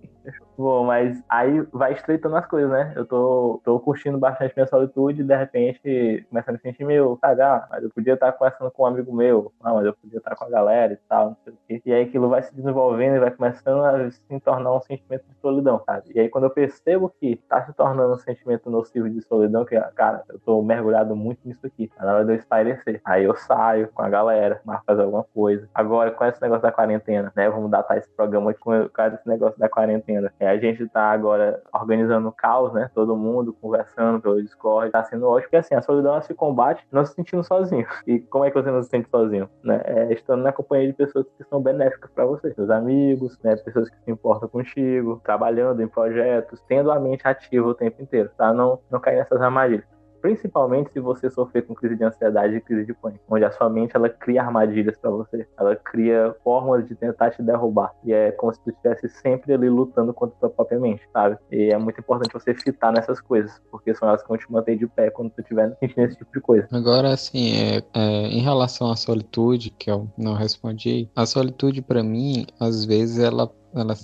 Bom, 0.58 0.86
mas 0.86 1.22
aí 1.28 1.60
vai 1.70 1.92
estreitando 1.92 2.34
as 2.34 2.46
coisas, 2.46 2.70
né? 2.70 2.94
Eu 2.96 3.04
tô, 3.04 3.60
tô 3.62 3.78
curtindo 3.78 4.16
bastante 4.16 4.54
minha 4.56 4.66
solitude 4.66 5.20
e 5.20 5.24
de 5.24 5.36
repente 5.36 6.26
começando 6.30 6.56
a 6.56 6.58
sentir 6.58 6.82
meio 6.82 7.18
cagar, 7.18 7.66
mas 7.70 7.84
eu 7.84 7.90
podia 7.90 8.14
estar 8.14 8.32
conversando 8.32 8.70
com 8.70 8.84
um 8.84 8.86
amigo 8.86 9.14
meu, 9.14 9.52
não, 9.62 9.74
mas 9.74 9.84
eu 9.84 9.92
podia 9.94 10.16
estar 10.18 10.34
com 10.34 10.44
a 10.44 10.48
galera 10.48 10.94
e 10.94 10.96
tal, 11.08 11.26
não 11.30 11.36
sei 11.44 11.52
o 11.52 11.56
quê. 11.68 11.82
E 11.84 11.92
aí 11.92 12.04
aquilo 12.04 12.30
vai 12.30 12.42
se 12.42 12.54
desenvolvendo 12.54 13.16
e 13.16 13.20
vai 13.20 13.30
começando 13.30 13.84
a 13.84 14.10
se 14.10 14.40
tornar 14.40 14.72
um 14.72 14.80
sentimento 14.80 15.24
de 15.28 15.34
solidão, 15.40 15.82
sabe? 15.84 16.10
E 16.14 16.20
aí 16.20 16.28
quando 16.30 16.44
eu 16.44 16.50
percebo 16.50 17.12
que 17.20 17.36
tá 17.48 17.62
se 17.66 17.74
tornando 17.74 18.14
um 18.14 18.18
sentimento 18.18 18.70
nocivo 18.70 19.10
de 19.10 19.20
solidão, 19.22 19.64
que, 19.66 19.78
cara, 19.94 20.24
eu 20.30 20.38
tô 20.38 20.62
mergulhado 20.62 21.14
muito 21.14 21.40
nisso 21.44 21.66
aqui, 21.66 21.88
tá 21.88 22.02
na 22.02 22.14
hora 22.14 22.24
de 22.24 22.32
eu 22.32 22.36
espairecer. 22.36 23.02
Aí 23.04 23.24
eu 23.24 23.36
saio 23.36 23.88
com 23.88 24.00
a 24.00 24.08
galera, 24.08 24.60
marco 24.64 24.84
fazer 24.86 25.02
alguma 25.02 25.24
coisa. 25.34 25.68
Agora, 25.74 26.10
com 26.10 26.24
esse 26.24 26.40
negócio 26.40 26.62
da 26.62 26.72
quarentena, 26.72 27.30
né? 27.36 27.50
Vamos 27.50 27.70
datar 27.70 27.98
esse 27.98 28.08
programa 28.10 28.52
aqui 28.52 28.60
com 28.60 28.74
esse 28.74 29.28
negócio 29.28 29.58
da 29.58 29.68
quarentena. 29.68 30.32
A 30.46 30.56
gente 30.56 30.86
tá 30.88 31.10
agora 31.10 31.62
organizando 31.72 32.28
o 32.28 32.32
caos, 32.32 32.72
né? 32.72 32.90
Todo 32.94 33.16
mundo 33.16 33.52
conversando 33.52 34.20
pelo 34.20 34.42
Discord. 34.42 34.90
Tá 34.90 35.04
sendo 35.04 35.26
ótimo, 35.26 35.42
porque 35.42 35.56
assim, 35.56 35.74
a 35.74 35.82
solidão 35.82 36.20
se 36.22 36.34
combate 36.34 36.86
não 36.90 37.04
se 37.04 37.14
sentindo 37.14 37.42
sozinho. 37.42 37.86
E 38.06 38.18
como 38.20 38.44
é 38.44 38.50
que 38.50 38.60
você 38.60 38.70
não 38.70 38.82
se 38.82 38.88
sente 38.88 39.08
sozinho? 39.08 39.48
Né? 39.62 39.80
É 39.84 40.12
estando 40.12 40.42
na 40.42 40.52
companhia 40.52 40.88
de 40.88 40.94
pessoas 40.94 41.26
que 41.36 41.44
são 41.44 41.60
benéficas 41.60 42.10
para 42.10 42.24
você. 42.24 42.52
Seus 42.54 42.70
amigos, 42.70 43.38
né? 43.42 43.56
Pessoas 43.56 43.90
que 43.90 43.96
se 44.04 44.10
importam 44.10 44.48
contigo, 44.48 45.20
trabalhando 45.24 45.82
em 45.82 45.88
projetos, 45.88 46.60
tendo 46.68 46.90
a 46.90 46.98
mente 46.98 47.26
ativa 47.26 47.66
o 47.66 47.74
tempo 47.74 48.02
inteiro, 48.02 48.30
tá? 48.36 48.52
Não, 48.52 48.78
não 48.90 49.00
cair 49.00 49.16
nessas 49.16 49.40
armadilhas 49.40 49.95
principalmente 50.20 50.92
se 50.92 51.00
você 51.00 51.30
sofrer 51.30 51.66
com 51.66 51.74
crise 51.74 51.96
de 51.96 52.04
ansiedade 52.04 52.56
e 52.56 52.60
crise 52.60 52.86
de 52.86 52.94
pânico, 52.94 53.24
onde 53.28 53.44
a 53.44 53.50
sua 53.50 53.68
mente 53.68 53.96
ela 53.96 54.08
cria 54.08 54.42
armadilhas 54.42 54.96
para 54.96 55.10
você, 55.10 55.46
ela 55.58 55.76
cria 55.76 56.34
formas 56.42 56.86
de 56.86 56.94
tentar 56.94 57.30
te 57.30 57.42
derrubar 57.42 57.92
e 58.04 58.12
é 58.12 58.30
como 58.32 58.52
se 58.52 58.60
tu 58.60 58.70
estivesse 58.70 59.08
sempre 59.08 59.52
ali 59.52 59.68
lutando 59.68 60.12
contra 60.12 60.36
a 60.36 60.40
tua 60.40 60.50
própria 60.50 60.78
mente, 60.78 61.02
sabe? 61.12 61.36
E 61.50 61.70
é 61.70 61.78
muito 61.78 62.00
importante 62.00 62.32
você 62.32 62.54
fitar 62.54 62.92
nessas 62.92 63.20
coisas, 63.20 63.60
porque 63.70 63.94
são 63.94 64.08
elas 64.08 64.22
que 64.22 64.28
vão 64.28 64.38
te 64.38 64.50
manter 64.50 64.76
de 64.76 64.86
pé 64.86 65.10
quando 65.10 65.30
tu 65.30 65.40
estiver 65.40 65.76
sentindo 65.80 66.06
esse 66.06 66.16
tipo 66.16 66.32
de 66.32 66.40
coisa. 66.40 66.68
Agora, 66.72 67.12
assim, 67.12 67.52
é, 67.56 67.82
é, 67.94 68.26
em 68.28 68.40
relação 68.40 68.90
à 68.90 68.96
solitude, 68.96 69.70
que 69.70 69.90
eu 69.90 70.08
não 70.16 70.34
respondi, 70.34 71.08
a 71.14 71.26
solitude 71.26 71.82
para 71.82 72.02
mim, 72.02 72.46
às 72.60 72.84
vezes 72.84 73.18
ela 73.18 73.50
ela 73.74 73.94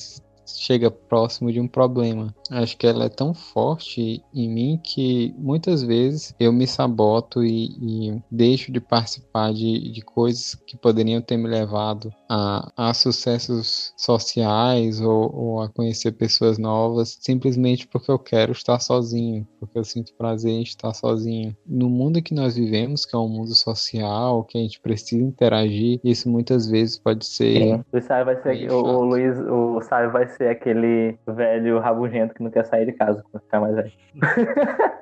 chega 0.47 0.91
próximo 0.91 1.53
de 1.53 1.61
um 1.61 1.69
problema. 1.69 2.35
Acho 2.51 2.77
que 2.77 2.87
ela 2.87 3.05
é 3.05 3.09
tão 3.09 3.35
forte 3.35 4.23
em 4.35 4.49
mim 4.49 4.81
que 4.83 5.35
muitas 5.39 5.83
vezes 5.83 6.35
eu 6.39 6.53
me 6.53 6.67
saboto 6.67 7.45
e, 7.45 7.67
e 7.81 8.23
deixo 8.31 8.73
de 8.73 8.81
participar 8.81 9.53
de, 9.53 9.91
de 9.91 10.03
coisas 10.03 10.55
que 10.67 10.77
poderiam 10.77 11.21
ter 11.21 11.37
me 11.37 11.49
levado 11.49 12.13
a, 12.29 12.73
a 12.77 12.95
sucessos 12.95 13.93
sociais 13.97 15.01
ou, 15.01 15.35
ou, 15.35 15.61
a 15.63 15.69
conhecer 15.69 16.13
pessoas 16.13 16.59
novas 16.59 17.19
simplesmente 17.21 17.87
porque 17.87 18.11
eu 18.11 18.19
quero 18.19 18.53
estar 18.53 18.79
sozinho, 18.81 19.47
porque 19.63 19.79
eu 19.79 19.85
sinto 19.85 20.13
prazer 20.19 20.51
em 20.51 20.63
estar 20.63 20.93
sozinho. 20.93 21.57
No 21.65 21.89
mundo 21.89 22.21
que 22.21 22.35
nós 22.35 22.57
vivemos, 22.57 23.07
que 23.07 23.15
é 23.15 23.19
um 23.19 23.29
mundo 23.29 23.55
social, 23.55 24.43
que 24.43 24.59
a 24.59 24.61
gente 24.61 24.81
precisa 24.81 25.23
interagir, 25.23 26.01
isso 26.03 26.29
muitas 26.29 26.69
vezes 26.69 26.99
pode 26.99 27.25
ser. 27.25 27.81
O 27.93 28.01
Sai 28.01 28.25
vai 28.25 28.43
ser 28.43 28.73
o, 28.73 28.83
o 28.83 29.05
Luiz, 29.05 29.39
o 29.39 29.81
Sai 29.83 30.09
vai 30.09 30.27
ser 30.27 30.49
aquele 30.49 31.17
velho 31.29 31.79
rabugento 31.79 32.35
que 32.35 32.43
não 32.43 32.51
quer 32.51 32.65
sair 32.65 32.87
de 32.87 32.93
casa 32.93 33.23
quando 33.31 33.43
ficar 33.45 33.61
mais 33.61 33.77
velho. 33.77 33.93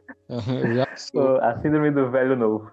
já 0.75 0.87
sou. 0.97 1.39
A 1.41 1.59
síndrome 1.59 1.91
do 1.91 2.11
velho 2.11 2.37
novo. 2.37 2.71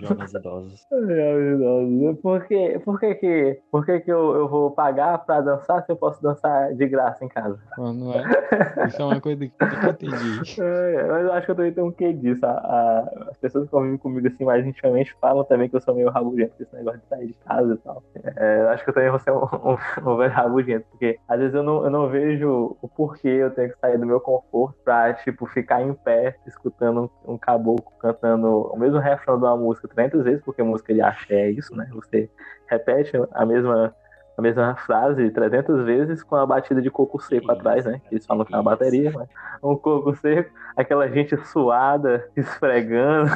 Jovens 0.00 0.32
idosos. 0.32 0.86
Jovens 0.90 1.60
idosos. 1.60 2.20
Por 2.20 2.44
que, 2.46 2.78
por 2.80 3.00
que, 3.00 3.14
que, 3.16 3.60
por 3.70 3.84
que, 3.84 4.00
que 4.00 4.12
eu, 4.12 4.34
eu 4.34 4.48
vou 4.48 4.70
pagar 4.70 5.18
pra 5.18 5.40
dançar 5.40 5.84
se 5.84 5.92
eu 5.92 5.96
posso 5.96 6.22
dançar 6.22 6.72
de 6.74 6.86
graça 6.86 7.24
em 7.24 7.28
casa? 7.28 7.58
Não 7.76 8.12
é? 8.12 8.22
Isso 8.88 9.02
é 9.02 9.04
uma 9.04 9.20
coisa 9.20 9.46
que 9.46 9.52
eu 9.60 9.90
entendi. 9.90 10.60
É, 10.60 11.06
mas 11.08 11.24
eu 11.24 11.32
acho 11.32 11.46
que 11.46 11.50
eu 11.52 11.56
também 11.56 11.72
tenho 11.72 11.86
um 11.88 11.92
quê 11.92 12.12
disso. 12.12 12.44
A, 12.46 12.50
a, 12.50 13.28
as 13.30 13.36
pessoas 13.36 13.64
que 13.64 13.70
convivem 13.70 13.98
comigo 13.98 14.26
assim 14.26 14.44
mais 14.44 14.66
intimamente 14.66 15.14
falam 15.20 15.44
também 15.44 15.68
que 15.68 15.76
eu 15.76 15.80
sou 15.80 15.94
meio 15.94 16.10
rabugento 16.10 16.54
com 16.56 16.62
esse 16.62 16.74
negócio 16.74 17.00
de 17.00 17.06
sair 17.06 17.26
de 17.26 17.34
casa 17.34 17.74
e 17.74 17.76
tal. 17.78 18.02
É, 18.36 18.60
eu 18.62 18.68
acho 18.70 18.84
que 18.84 18.90
eu 18.90 18.94
também 18.94 19.10
vou 19.10 19.18
ser 19.18 19.32
um, 19.32 19.44
um, 19.44 20.10
um 20.10 20.16
velho 20.16 20.32
rabugento, 20.32 20.86
porque 20.90 21.18
às 21.28 21.38
vezes 21.38 21.54
eu 21.54 21.62
não, 21.62 21.84
eu 21.84 21.90
não 21.90 22.08
vejo 22.08 22.76
o 22.80 22.88
porquê 22.88 23.28
eu 23.28 23.50
tenho 23.50 23.70
que 23.70 23.78
sair 23.78 23.98
do 23.98 24.06
meu 24.06 24.20
conforto 24.20 24.78
pra, 24.84 25.12
tipo, 25.14 25.46
ficar 25.46 25.82
em 25.82 25.92
pé 25.92 26.36
escutando 26.46 26.77
um, 26.80 27.08
um 27.26 27.38
caboclo 27.38 27.92
cantando 27.98 28.48
o 28.48 28.78
mesmo 28.78 28.98
refrão 28.98 29.38
de 29.38 29.44
uma 29.44 29.56
música 29.56 29.88
300 29.88 30.24
vezes, 30.24 30.42
porque 30.44 30.62
música 30.62 30.94
de 30.94 31.00
axé 31.00 31.34
é 31.34 31.50
isso, 31.50 31.74
né? 31.74 31.88
Você 31.92 32.30
repete 32.66 33.12
a 33.32 33.46
mesma 33.46 33.94
a 34.38 34.40
mesma 34.40 34.76
frase 34.76 35.30
300 35.30 35.84
vezes 35.84 36.22
com 36.22 36.36
a 36.36 36.46
batida 36.46 36.80
de 36.80 36.88
coco 36.88 37.20
seco 37.20 37.50
atrás, 37.50 37.84
né? 37.84 38.00
Eles 38.08 38.24
falam 38.24 38.44
que 38.44 38.54
é 38.54 38.56
uma 38.56 38.62
bateria, 38.62 39.10
mas 39.10 39.28
um 39.60 39.74
coco 39.74 40.14
seco, 40.14 40.48
aquela 40.76 41.08
gente 41.08 41.36
suada, 41.46 42.24
esfregando 42.36 43.32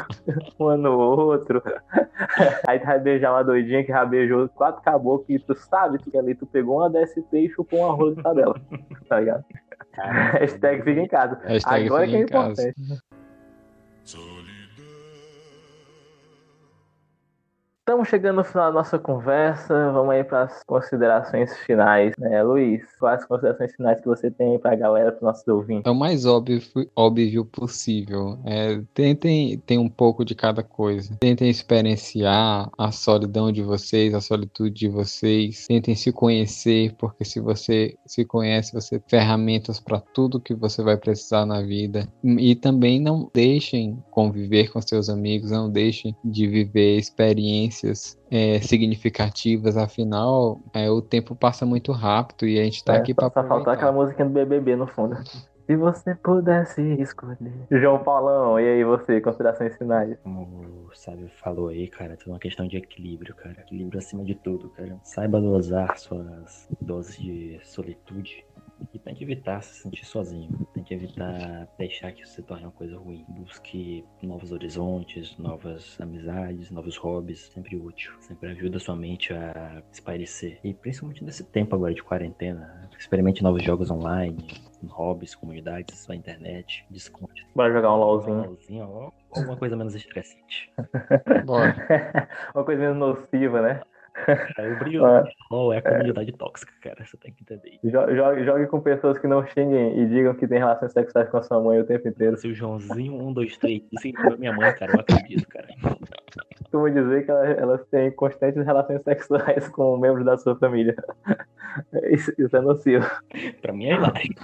um 0.60 0.76
no 0.76 0.96
outro. 0.96 1.60
Aí 2.68 2.78
tu 2.78 2.86
vai 2.86 3.00
beijar 3.00 3.32
uma 3.32 3.42
doidinha 3.42 3.82
que 3.82 3.90
rabejou 3.90 4.48
quatro 4.50 4.80
caboclos 4.80 5.28
e 5.28 5.40
tu 5.40 5.56
sabe 5.56 5.98
que 5.98 6.16
ali 6.16 6.36
tu 6.36 6.46
pegou 6.46 6.78
uma 6.78 6.88
DST 6.88 7.26
e 7.32 7.50
chupou 7.50 7.80
um 7.80 7.90
arroz 7.90 8.14
de 8.14 8.22
tabela, 8.22 8.54
tá 9.08 9.18
ligado? 9.18 9.44
Hashtag 9.94 10.84
fica 10.84 11.00
em 11.00 11.08
casa. 11.08 11.40
Hashtag 11.42 11.86
Agora 11.86 12.06
fica 12.06 12.16
que 12.16 12.22
é 12.22 12.24
em 12.24 12.28
casa. 12.28 12.74
Importante. 14.04 14.41
Estamos 17.84 18.08
chegando 18.08 18.36
no 18.36 18.44
final 18.44 18.66
da 18.66 18.78
nossa 18.78 18.96
conversa. 18.96 19.90
Vamos 19.90 20.14
aí 20.14 20.22
para 20.22 20.42
as 20.42 20.62
considerações 20.62 21.52
finais, 21.66 22.14
né, 22.16 22.40
Luiz? 22.40 22.80
Quais 22.96 23.22
as 23.22 23.26
considerações 23.26 23.74
finais 23.74 24.00
que 24.00 24.06
você 24.06 24.30
tem 24.30 24.56
para 24.56 24.70
a 24.70 24.76
galera, 24.76 25.10
para 25.10 25.16
os 25.16 25.22
nossos 25.22 25.48
ouvintes? 25.48 25.84
É 25.84 25.90
o 25.90 25.94
mais 25.94 26.24
óbvio, 26.24 26.62
óbvio 26.94 27.44
possível. 27.44 28.38
É, 28.44 28.80
tentem 28.94 29.58
ter 29.58 29.78
um 29.78 29.88
pouco 29.88 30.24
de 30.24 30.32
cada 30.32 30.62
coisa. 30.62 31.16
Tentem 31.18 31.50
experienciar 31.50 32.70
a 32.78 32.92
solidão 32.92 33.50
de 33.50 33.64
vocês, 33.64 34.14
a 34.14 34.20
solitude 34.20 34.78
de 34.78 34.88
vocês. 34.88 35.66
Tentem 35.66 35.96
se 35.96 36.12
conhecer, 36.12 36.94
porque 36.96 37.24
se 37.24 37.40
você 37.40 37.96
se 38.06 38.24
conhece, 38.24 38.72
você 38.72 39.00
tem 39.00 39.08
ferramentas 39.08 39.80
para 39.80 39.98
tudo 39.98 40.40
que 40.40 40.54
você 40.54 40.84
vai 40.84 40.96
precisar 40.96 41.44
na 41.44 41.60
vida. 41.60 42.06
E 42.22 42.54
também 42.54 43.00
não 43.00 43.28
deixem 43.34 44.00
conviver 44.12 44.70
com 44.70 44.80
seus 44.80 45.08
amigos, 45.08 45.50
não 45.50 45.68
deixem 45.68 46.14
de 46.24 46.46
viver 46.46 46.96
experiências 46.96 47.71
é, 48.30 48.60
significativas, 48.60 49.76
afinal, 49.76 50.60
é, 50.72 50.90
o 50.90 51.00
tempo 51.00 51.34
passa 51.34 51.64
muito 51.64 51.92
rápido 51.92 52.46
e 52.46 52.58
a 52.58 52.64
gente 52.64 52.84
tá 52.84 52.94
É, 52.94 52.98
aqui 52.98 53.14
para 53.14 53.30
só 53.30 53.42
faltar 53.44 53.74
aquela 53.74 53.92
musiquinha 53.92 54.26
do 54.26 54.32
BBB 54.32 54.76
no 54.76 54.86
fundo. 54.86 55.16
Se 55.66 55.76
você 55.76 56.14
pudesse 56.16 56.82
escolher. 57.00 57.38
João 57.70 58.02
Paulão, 58.02 58.58
e 58.58 58.66
aí 58.68 58.84
você, 58.84 59.20
considerações 59.20 59.76
finais? 59.76 60.18
Como 60.22 60.42
o 60.42 60.90
Sábio 60.92 61.30
falou 61.42 61.68
aí, 61.68 61.88
cara, 61.88 62.16
tudo 62.16 62.32
uma 62.32 62.38
questão 62.38 62.66
de 62.66 62.76
equilíbrio, 62.76 63.34
cara. 63.34 63.60
Equilíbrio 63.60 63.98
acima 63.98 64.24
de 64.24 64.34
tudo, 64.34 64.68
cara. 64.70 64.98
Saiba 65.04 65.40
dosar 65.40 65.96
suas 65.96 66.68
doses 66.80 67.16
de 67.16 67.60
solitude. 67.62 68.44
E 68.92 68.98
tem 68.98 69.14
que 69.14 69.24
evitar 69.24 69.62
se 69.62 69.82
sentir 69.82 70.04
sozinho. 70.04 70.50
Tem 70.74 70.82
que 70.82 70.94
evitar 70.94 71.68
deixar 71.78 72.12
que 72.12 72.22
isso 72.22 72.34
se 72.34 72.42
torne 72.42 72.64
uma 72.64 72.72
coisa 72.72 72.96
ruim. 72.98 73.24
Busque 73.28 74.04
novos 74.22 74.52
horizontes, 74.52 75.36
novas 75.38 76.00
amizades, 76.00 76.70
novos 76.70 76.96
hobbies. 76.96 77.50
Sempre 77.52 77.76
útil. 77.76 78.12
Sempre 78.20 78.50
ajuda 78.50 78.76
a 78.76 78.80
sua 78.80 78.96
mente 78.96 79.32
a 79.32 79.82
espairecer. 79.92 80.58
E 80.64 80.74
principalmente 80.74 81.24
nesse 81.24 81.44
tempo 81.44 81.74
agora 81.74 81.94
de 81.94 82.02
quarentena. 82.02 82.88
Experimente 82.98 83.42
novos 83.42 83.62
jogos 83.62 83.90
online, 83.90 84.46
hobbies, 84.88 85.34
comunidades 85.34 86.06
na 86.06 86.14
internet. 86.14 86.84
Desconte. 86.90 87.46
Bora 87.54 87.72
jogar 87.72 87.94
um 87.94 87.98
LOLzinho. 87.98 88.44
LOLzinho, 88.44 88.88
ó, 88.88 89.10
Alguma 89.34 89.56
coisa 89.56 89.76
menos 89.76 89.94
estressante. 89.94 90.70
Bora. 91.46 91.74
Uma 92.54 92.64
coisa 92.64 92.82
menos 92.82 92.98
nociva, 92.98 93.62
né? 93.62 93.80
É 94.58 94.68
o 94.68 94.78
brilho 94.78 95.06
é. 95.06 95.24
é 95.74 95.78
a 95.78 95.82
comunidade 95.82 96.32
tóxica, 96.32 96.72
cara. 96.80 97.04
Você 97.04 97.16
tem 97.16 97.32
que 97.32 97.42
entender. 97.42 97.78
Jogue, 97.84 98.44
jogue 98.44 98.66
com 98.66 98.80
pessoas 98.80 99.18
que 99.18 99.26
não 99.26 99.44
xinguem 99.46 99.98
e 99.98 100.06
digam 100.06 100.34
que 100.34 100.46
tem 100.46 100.58
relações 100.58 100.92
sexuais 100.92 101.28
com 101.28 101.38
a 101.38 101.42
sua 101.42 101.60
mãe 101.60 101.80
o 101.80 101.86
tempo 101.86 102.08
inteiro. 102.08 102.36
Se 102.36 102.48
o 102.48 102.54
Joãozinho 102.54 103.14
1, 103.14 103.32
2, 103.32 103.56
3 103.56 103.82
disse 103.90 104.12
que 104.12 104.36
minha 104.36 104.52
mãe, 104.52 104.72
cara, 104.74 104.92
eu 104.92 105.00
acredito, 105.00 105.48
cara. 105.48 105.68
Costumo 106.58 106.90
dizer 106.90 107.24
que 107.24 107.30
elas, 107.30 107.58
elas 107.58 107.86
têm 107.86 108.10
constantes 108.12 108.64
relações 108.64 109.02
sexuais 109.02 109.68
com 109.70 109.96
membros 109.96 110.24
da 110.24 110.36
sua 110.36 110.56
família. 110.56 110.94
Isso, 112.10 112.32
isso 112.38 112.56
é 112.56 112.60
nocivo. 112.60 113.06
pra 113.60 113.72
mim 113.72 113.86
é 113.86 113.94
hilário. 113.94 114.34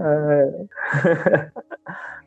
É... 0.00 1.50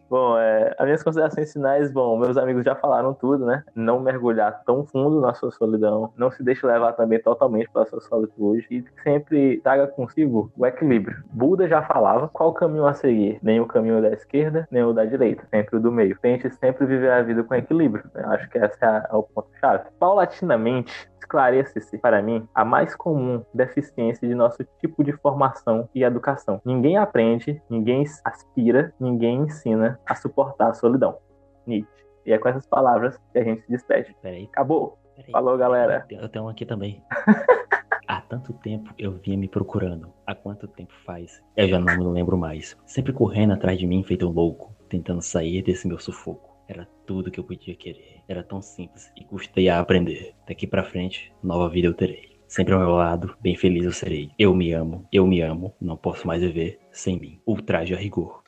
Bom, 0.09 0.38
é, 0.38 0.73
as 0.77 0.85
minhas 0.85 1.03
considerações 1.03 1.51
finais, 1.51 1.91
bom, 1.91 2.17
meus 2.17 2.38
amigos 2.38 2.63
já 2.63 2.73
falaram 2.75 3.13
tudo, 3.13 3.45
né? 3.45 3.63
Não 3.75 3.99
mergulhar 3.99 4.63
tão 4.65 4.85
fundo 4.85 5.19
na 5.19 5.33
sua 5.33 5.51
solidão, 5.51 6.13
não 6.15 6.31
se 6.31 6.41
deixe 6.41 6.65
levar 6.65 6.93
também 6.93 7.21
totalmente 7.21 7.69
pela 7.69 7.85
sua 7.85 7.99
solitude 7.99 8.65
e 8.71 8.85
sempre 9.03 9.59
traga 9.59 9.85
consigo 9.88 10.49
o 10.57 10.65
equilíbrio. 10.65 11.21
Buda 11.29 11.67
já 11.67 11.81
falava 11.81 12.29
qual 12.29 12.53
caminho 12.53 12.85
a 12.85 12.93
seguir, 12.93 13.38
nem 13.43 13.59
o 13.59 13.65
caminho 13.65 14.01
da 14.01 14.09
esquerda, 14.09 14.65
nem 14.71 14.81
o 14.83 14.93
da 14.93 15.03
direita, 15.03 15.43
sempre 15.49 15.75
o 15.75 15.79
do 15.79 15.91
meio. 15.91 16.17
Tente 16.21 16.49
sempre 16.51 16.85
viver 16.85 17.11
a 17.11 17.21
vida 17.21 17.43
com 17.43 17.53
equilíbrio. 17.53 18.05
Né? 18.13 18.23
Acho 18.27 18.49
que 18.49 18.57
esse 18.57 18.77
é, 18.81 19.07
é 19.11 19.15
o 19.15 19.23
ponto-chave. 19.23 19.89
Paulatinamente, 19.99 21.09
esclarece-se 21.28 21.97
para 21.97 22.21
mim 22.21 22.47
a 22.55 22.63
mais 22.63 22.95
comum 22.95 23.43
deficiência 23.53 24.28
de 24.28 24.34
nosso 24.34 24.63
tipo 24.80 25.03
de 25.03 25.11
formação 25.11 25.89
e 25.93 26.03
educação. 26.03 26.61
Ninguém 26.65 26.97
aprende, 26.97 27.61
ninguém 27.69 28.05
aspira, 28.23 28.93
ninguém 28.99 29.41
ensina 29.41 29.99
a 30.05 30.15
suportar 30.15 30.69
a 30.69 30.73
solidão. 30.73 31.17
Nietzsche. 31.65 32.07
E 32.25 32.32
é 32.32 32.38
com 32.38 32.47
essas 32.47 32.65
palavras 32.65 33.17
que 33.32 33.39
a 33.39 33.43
gente 33.43 33.61
se 33.61 33.69
despede. 33.69 34.15
Peraí. 34.21 34.45
Acabou. 34.45 34.97
Peraí. 35.15 35.32
Falou, 35.32 35.57
galera. 35.57 36.05
Eu 36.09 36.30
tenho 36.30 36.45
um 36.45 36.49
aqui 36.49 36.65
também. 36.65 37.03
Há 38.07 38.21
tanto 38.21 38.53
tempo 38.53 38.93
eu 38.97 39.13
vinha 39.13 39.38
me 39.38 39.49
procurando. 39.49 40.13
Há 40.25 40.34
quanto 40.34 40.65
tempo 40.65 40.93
faz? 41.05 41.43
Eu 41.57 41.67
já 41.67 41.78
não 41.78 41.97
me 41.97 42.05
lembro 42.05 42.38
mais. 42.38 42.78
Sempre 42.86 43.11
correndo 43.11 43.53
atrás 43.53 43.78
de 43.78 43.86
mim, 43.86 44.01
feito 44.01 44.25
um 44.25 44.32
louco, 44.32 44.73
tentando 44.88 45.21
sair 45.21 45.61
desse 45.61 45.88
meu 45.88 45.99
sufoco. 45.99 46.46
Era 46.68 46.86
tudo 47.05 47.32
que 47.32 47.39
eu 47.39 47.43
podia 47.43 47.76
querer. 47.76 48.22
Era 48.28 48.43
tão 48.43 48.61
simples 48.61 49.11
e 49.15 49.24
custei 49.24 49.70
a 49.70 49.80
aprender. 49.80 50.36
Daqui 50.47 50.68
para 50.68 50.84
frente, 50.84 51.34
nova 51.41 51.70
vida 51.70 51.88
eu 51.88 51.93
terei. 51.93 52.38
Sempre 52.47 52.74
ao 52.74 52.80
meu 52.80 52.91
lado, 52.91 53.36
bem 53.41 53.55
feliz 53.55 53.86
eu 53.86 53.91
serei. 53.91 54.32
Eu 54.38 54.53
me 54.53 54.72
amo, 54.74 55.07
eu 55.11 55.26
me 55.26 55.41
amo, 55.41 55.74
não 55.80 55.97
posso 55.97 56.28
mais 56.28 56.41
viver 56.41 56.80
sem 56.91 57.20
mim. 57.20 57.41
Ultraje 57.45 57.93
a 57.93 57.97
rigor. 57.97 58.43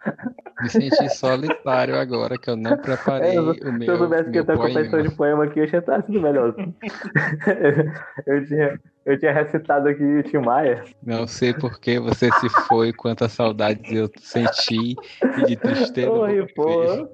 Me 0.60 0.68
senti 0.68 1.08
solitário 1.10 1.96
agora, 1.96 2.36
que 2.36 2.50
eu 2.50 2.56
não 2.56 2.76
preparei 2.76 3.30
é, 3.30 3.38
eu, 3.38 3.42
o 3.42 3.72
meu. 3.72 3.82
Se 3.82 3.86
eu 3.86 3.98
soubesse 3.98 4.30
que 4.30 4.38
eu 4.38 4.44
tenho 4.44 4.58
competição 4.58 5.02
de 5.02 5.10
poema 5.10 5.44
aqui, 5.44 5.60
eu 5.60 5.66
tinha 5.68 5.82
sido 5.82 6.20
melhor. 6.20 6.54
eu, 8.26 8.46
tinha, 8.46 8.80
eu 9.06 9.18
tinha 9.18 9.32
recitado 9.32 9.88
aqui 9.88 10.02
o 10.02 10.22
Tim 10.24 10.38
Maia. 10.38 10.84
Não 11.02 11.26
sei 11.26 11.54
por 11.54 11.78
que 11.78 12.00
você 12.00 12.30
se 12.32 12.48
foi, 12.66 12.92
quantas 12.92 13.32
saudades 13.32 13.92
eu 13.92 14.10
senti 14.18 14.96
e 15.38 15.44
de 15.46 15.56
tristeza. 15.56 16.10
Oi, 16.10 16.46
pô. 16.54 17.08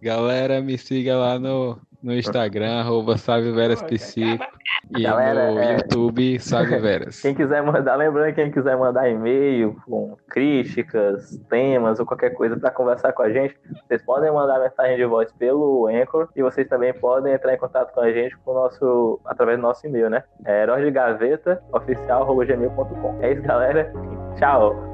Galera, 0.00 0.60
me 0.60 0.78
siga 0.78 1.16
lá 1.16 1.38
no 1.38 1.78
no 2.02 2.12
Instagram, 2.16 2.80
arroba 2.80 3.16
Psico, 3.16 4.44
e 4.96 5.02
Galera, 5.02 5.52
no 5.52 5.58
é... 5.58 5.76
YouTube 5.76 6.38
Sábio 6.40 6.80
Veras. 6.80 7.20
Quem 7.22 7.34
quiser 7.34 7.62
mandar, 7.62 7.96
lembrando, 7.96 8.34
quem 8.34 8.50
quiser 8.50 8.76
mandar 8.76 9.08
e-mail 9.08 9.76
com 9.86 10.16
críticas, 10.28 11.38
temas 11.48 11.98
ou 12.00 12.06
qualquer 12.06 12.30
coisa 12.30 12.56
para 12.56 12.70
conversar 12.70 13.12
com 13.12 13.22
a 13.22 13.30
gente, 13.30 13.56
vocês 13.86 14.02
podem 14.02 14.32
mandar 14.32 14.58
mensagem 14.58 14.96
de 14.96 15.04
voz 15.04 15.32
pelo 15.32 15.86
Anchor 15.86 16.28
e 16.34 16.42
vocês 16.42 16.68
também 16.68 16.92
podem 16.92 17.32
entrar 17.32 17.54
em 17.54 17.58
contato 17.58 17.92
com 17.92 18.00
a 18.00 18.12
gente 18.12 18.36
com 18.38 18.52
nosso, 18.52 19.20
através 19.24 19.58
do 19.58 19.62
nosso 19.62 19.86
e-mail, 19.86 20.10
né? 20.10 20.24
É 20.44 20.62
herói 20.62 20.84
de 20.84 20.90
gaveta 20.90 21.62
oficial, 21.72 22.26
É 23.20 23.32
isso, 23.32 23.42
galera. 23.42 23.92
Tchau. 24.36 24.91